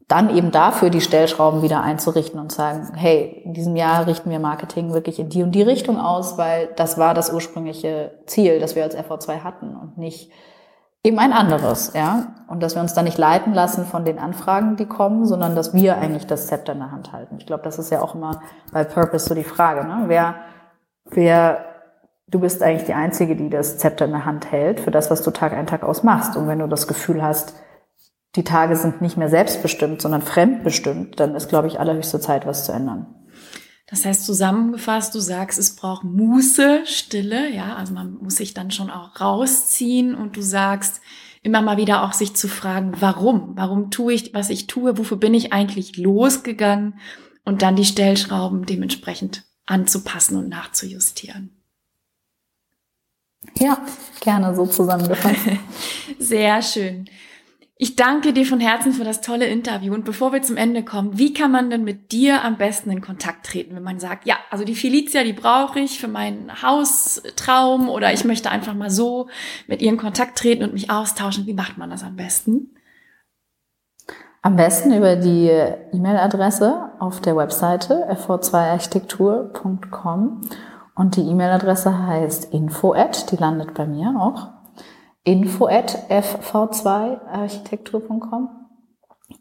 dann 0.07 0.35
eben 0.35 0.51
dafür 0.51 0.89
die 0.89 1.01
Stellschrauben 1.01 1.61
wieder 1.61 1.81
einzurichten 1.81 2.39
und 2.39 2.51
sagen, 2.51 2.91
hey, 2.95 3.41
in 3.43 3.53
diesem 3.53 3.75
Jahr 3.75 4.05
richten 4.05 4.29
wir 4.29 4.39
Marketing 4.39 4.93
wirklich 4.93 5.19
in 5.19 5.29
die 5.29 5.41
und 5.41 5.53
die 5.53 5.63
Richtung 5.63 5.99
aus, 5.99 6.37
weil 6.37 6.69
das 6.75 6.97
war 6.97 7.13
das 7.13 7.31
ursprüngliche 7.33 8.19
Ziel, 8.25 8.59
das 8.59 8.75
wir 8.75 8.83
als 8.83 8.95
FV2 8.95 9.43
hatten 9.43 9.75
und 9.75 9.97
nicht 9.97 10.31
eben 11.03 11.17
ein 11.19 11.33
anderes, 11.33 11.93
ja. 11.93 12.33
Und 12.47 12.61
dass 12.61 12.75
wir 12.75 12.81
uns 12.81 12.93
da 12.93 13.03
nicht 13.03 13.17
leiten 13.17 13.53
lassen 13.53 13.85
von 13.85 14.05
den 14.05 14.19
Anfragen, 14.19 14.75
die 14.75 14.87
kommen, 14.87 15.25
sondern 15.25 15.55
dass 15.55 15.73
wir 15.73 15.97
eigentlich 15.97 16.27
das 16.27 16.47
Zepter 16.47 16.73
in 16.73 16.79
der 16.79 16.91
Hand 16.91 17.11
halten. 17.11 17.37
Ich 17.39 17.45
glaube, 17.45 17.63
das 17.63 17.79
ist 17.79 17.91
ja 17.91 18.01
auch 18.01 18.15
immer 18.15 18.41
bei 18.71 18.83
Purpose 18.83 19.27
so 19.27 19.35
die 19.35 19.43
Frage, 19.43 19.87
ne? 19.87 20.03
Wer, 20.07 20.35
wer 21.05 21.74
du 22.35 22.41
bist 22.41 22.61
eigentlich 22.61 22.85
die 22.85 22.93
Einzige, 22.93 23.37
die 23.37 23.49
das 23.49 23.77
Zepter 23.77 24.03
in 24.03 24.11
der 24.11 24.25
Hand 24.25 24.51
hält 24.51 24.81
für 24.81 24.91
das, 24.91 25.09
was 25.09 25.21
du 25.21 25.31
Tag 25.31 25.53
ein, 25.53 25.67
Tag 25.67 25.83
aus 25.83 26.03
machst. 26.03 26.35
Und 26.35 26.49
wenn 26.49 26.59
du 26.59 26.67
das 26.67 26.85
Gefühl 26.85 27.23
hast, 27.23 27.53
die 28.35 28.43
Tage 28.43 28.75
sind 28.75 29.01
nicht 29.01 29.15
mehr 29.15 29.29
selbstbestimmt, 29.29 30.01
sondern 30.01 30.21
fremdbestimmt, 30.21 31.17
dann 31.17 31.33
ist, 31.33 31.47
glaube 31.47 31.69
ich, 31.69 31.79
allerhöchste 31.79 32.19
Zeit, 32.19 32.45
was 32.45 32.65
zu 32.65 32.73
ändern. 32.73 33.07
Das 33.87 34.03
heißt 34.03 34.25
zusammengefasst, 34.25 35.15
du 35.15 35.19
sagst, 35.19 35.57
es 35.57 35.77
braucht 35.77 36.03
Muße, 36.03 36.81
Stille, 36.85 37.49
ja, 37.49 37.77
also 37.77 37.93
man 37.93 38.17
muss 38.17 38.35
sich 38.35 38.53
dann 38.53 38.69
schon 38.69 38.89
auch 38.89 39.21
rausziehen 39.21 40.13
und 40.13 40.35
du 40.35 40.41
sagst 40.41 40.99
immer 41.41 41.61
mal 41.61 41.77
wieder 41.77 42.03
auch 42.03 42.11
sich 42.11 42.35
zu 42.35 42.49
fragen, 42.49 42.95
warum? 42.99 43.53
Warum 43.55 43.91
tue 43.91 44.11
ich, 44.11 44.33
was 44.33 44.49
ich 44.49 44.67
tue? 44.67 44.97
Wofür 44.97 45.15
bin 45.15 45.33
ich 45.33 45.53
eigentlich 45.53 45.95
losgegangen? 45.95 46.99
Und 47.45 47.61
dann 47.61 47.77
die 47.77 47.85
Stellschrauben 47.85 48.65
dementsprechend 48.65 49.45
anzupassen 49.65 50.35
und 50.35 50.49
nachzujustieren. 50.49 51.51
Ja, 53.57 53.77
gerne 54.21 54.55
so 54.55 54.65
zusammengefasst. 54.65 55.47
Sehr 56.19 56.61
schön. 56.61 57.09
Ich 57.77 57.97
danke 57.97 58.31
dir 58.31 58.45
von 58.45 58.61
Herzen 58.61 58.93
für 58.93 59.03
das 59.03 59.19
tolle 59.19 59.47
Interview. 59.47 59.93
Und 59.93 60.05
bevor 60.05 60.31
wir 60.31 60.41
zum 60.41 60.55
Ende 60.55 60.83
kommen, 60.83 61.17
wie 61.17 61.33
kann 61.33 61.51
man 61.51 61.69
denn 61.69 61.83
mit 61.83 62.13
dir 62.13 62.45
am 62.45 62.57
besten 62.57 62.89
in 62.89 63.01
Kontakt 63.01 63.45
treten, 63.45 63.75
wenn 63.75 63.83
man 63.83 63.99
sagt, 63.99 64.25
ja, 64.25 64.37
also 64.49 64.63
die 64.63 64.75
Felicia, 64.75 65.25
die 65.25 65.33
brauche 65.33 65.81
ich 65.81 65.99
für 65.99 66.07
meinen 66.07 66.61
Haustraum 66.61 67.89
oder 67.89 68.13
ich 68.13 68.23
möchte 68.23 68.49
einfach 68.49 68.73
mal 68.73 68.89
so 68.89 69.27
mit 69.67 69.81
ihr 69.81 69.89
in 69.89 69.97
Kontakt 69.97 70.37
treten 70.37 70.63
und 70.63 70.71
mich 70.71 70.89
austauschen. 70.89 71.47
Wie 71.47 71.53
macht 71.53 71.77
man 71.77 71.89
das 71.89 72.03
am 72.03 72.15
besten? 72.15 72.77
Am 74.41 74.55
besten 74.55 74.93
über 74.93 75.17
die 75.17 75.51
E-Mail-Adresse 75.91 76.91
auf 76.99 77.19
der 77.19 77.35
Webseite 77.35 78.07
fv2architektur.com 78.09 80.39
und 80.95 81.17
die 81.17 81.27
E-Mail-Adresse 81.27 82.07
heißt 82.07 82.53
info 82.53 82.93
at, 82.93 83.29
die 83.31 83.35
landet 83.35 83.73
bei 83.73 83.85
mir 83.85 84.15
auch, 84.19 84.47
info 85.23 85.67
at 85.67 86.09
fv2architektur.com 86.09 88.49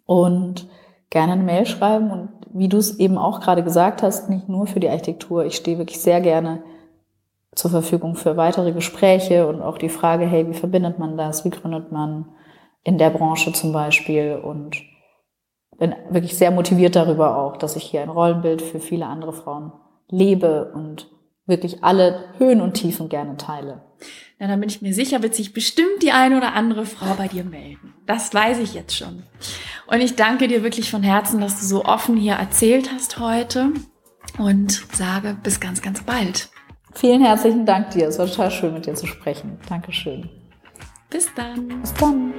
und 0.06 0.68
gerne 1.10 1.34
eine 1.34 1.44
Mail 1.44 1.66
schreiben. 1.66 2.10
Und 2.10 2.30
wie 2.52 2.68
du 2.68 2.78
es 2.78 2.98
eben 2.98 3.18
auch 3.18 3.40
gerade 3.40 3.62
gesagt 3.62 4.02
hast, 4.02 4.28
nicht 4.28 4.48
nur 4.48 4.66
für 4.66 4.80
die 4.80 4.88
Architektur, 4.88 5.44
ich 5.44 5.54
stehe 5.56 5.78
wirklich 5.78 6.00
sehr 6.00 6.20
gerne 6.20 6.64
zur 7.54 7.70
Verfügung 7.70 8.16
für 8.16 8.36
weitere 8.36 8.72
Gespräche 8.72 9.46
und 9.46 9.62
auch 9.62 9.78
die 9.78 9.88
Frage, 9.88 10.26
hey, 10.26 10.48
wie 10.48 10.54
verbindet 10.54 10.98
man 10.98 11.16
das, 11.16 11.44
wie 11.44 11.50
gründet 11.50 11.92
man 11.92 12.26
in 12.82 12.98
der 12.98 13.10
Branche 13.10 13.52
zum 13.52 13.72
Beispiel? 13.72 14.40
Und 14.42 14.82
bin 15.78 15.94
wirklich 16.10 16.36
sehr 16.36 16.50
motiviert 16.50 16.96
darüber 16.96 17.38
auch, 17.38 17.56
dass 17.56 17.76
ich 17.76 17.84
hier 17.84 18.02
ein 18.02 18.08
Rollenbild 18.08 18.60
für 18.60 18.80
viele 18.80 19.06
andere 19.06 19.32
Frauen 19.32 19.70
lebe 20.08 20.72
und 20.74 21.13
wirklich 21.46 21.84
alle 21.84 22.24
Höhen 22.38 22.60
und 22.60 22.74
Tiefen 22.74 23.08
gerne 23.08 23.36
teile. 23.36 23.82
Na, 24.38 24.48
dann 24.48 24.60
bin 24.60 24.68
ich 24.68 24.82
mir 24.82 24.94
sicher, 24.94 25.22
wird 25.22 25.34
sich 25.34 25.52
bestimmt 25.52 26.02
die 26.02 26.12
eine 26.12 26.36
oder 26.36 26.54
andere 26.54 26.86
Frau 26.86 27.14
bei 27.14 27.28
dir 27.28 27.44
melden. 27.44 27.94
Das 28.06 28.34
weiß 28.34 28.58
ich 28.58 28.74
jetzt 28.74 28.96
schon. 28.96 29.22
Und 29.86 30.00
ich 30.00 30.16
danke 30.16 30.48
dir 30.48 30.62
wirklich 30.62 30.90
von 30.90 31.02
Herzen, 31.02 31.40
dass 31.40 31.60
du 31.60 31.66
so 31.66 31.84
offen 31.84 32.16
hier 32.16 32.34
erzählt 32.34 32.90
hast 32.92 33.18
heute 33.18 33.70
und 34.38 34.72
sage 34.92 35.36
bis 35.42 35.60
ganz, 35.60 35.82
ganz 35.82 36.02
bald. 36.02 36.48
Vielen 36.94 37.24
herzlichen 37.24 37.66
Dank 37.66 37.90
dir. 37.90 38.08
Es 38.08 38.18
war 38.18 38.26
total 38.26 38.50
schön, 38.50 38.74
mit 38.74 38.86
dir 38.86 38.94
zu 38.94 39.06
sprechen. 39.06 39.58
Dankeschön. 39.68 40.28
Bis 41.10 41.28
dann. 41.34 41.80
Bis 41.80 41.94
dann. 41.94 42.34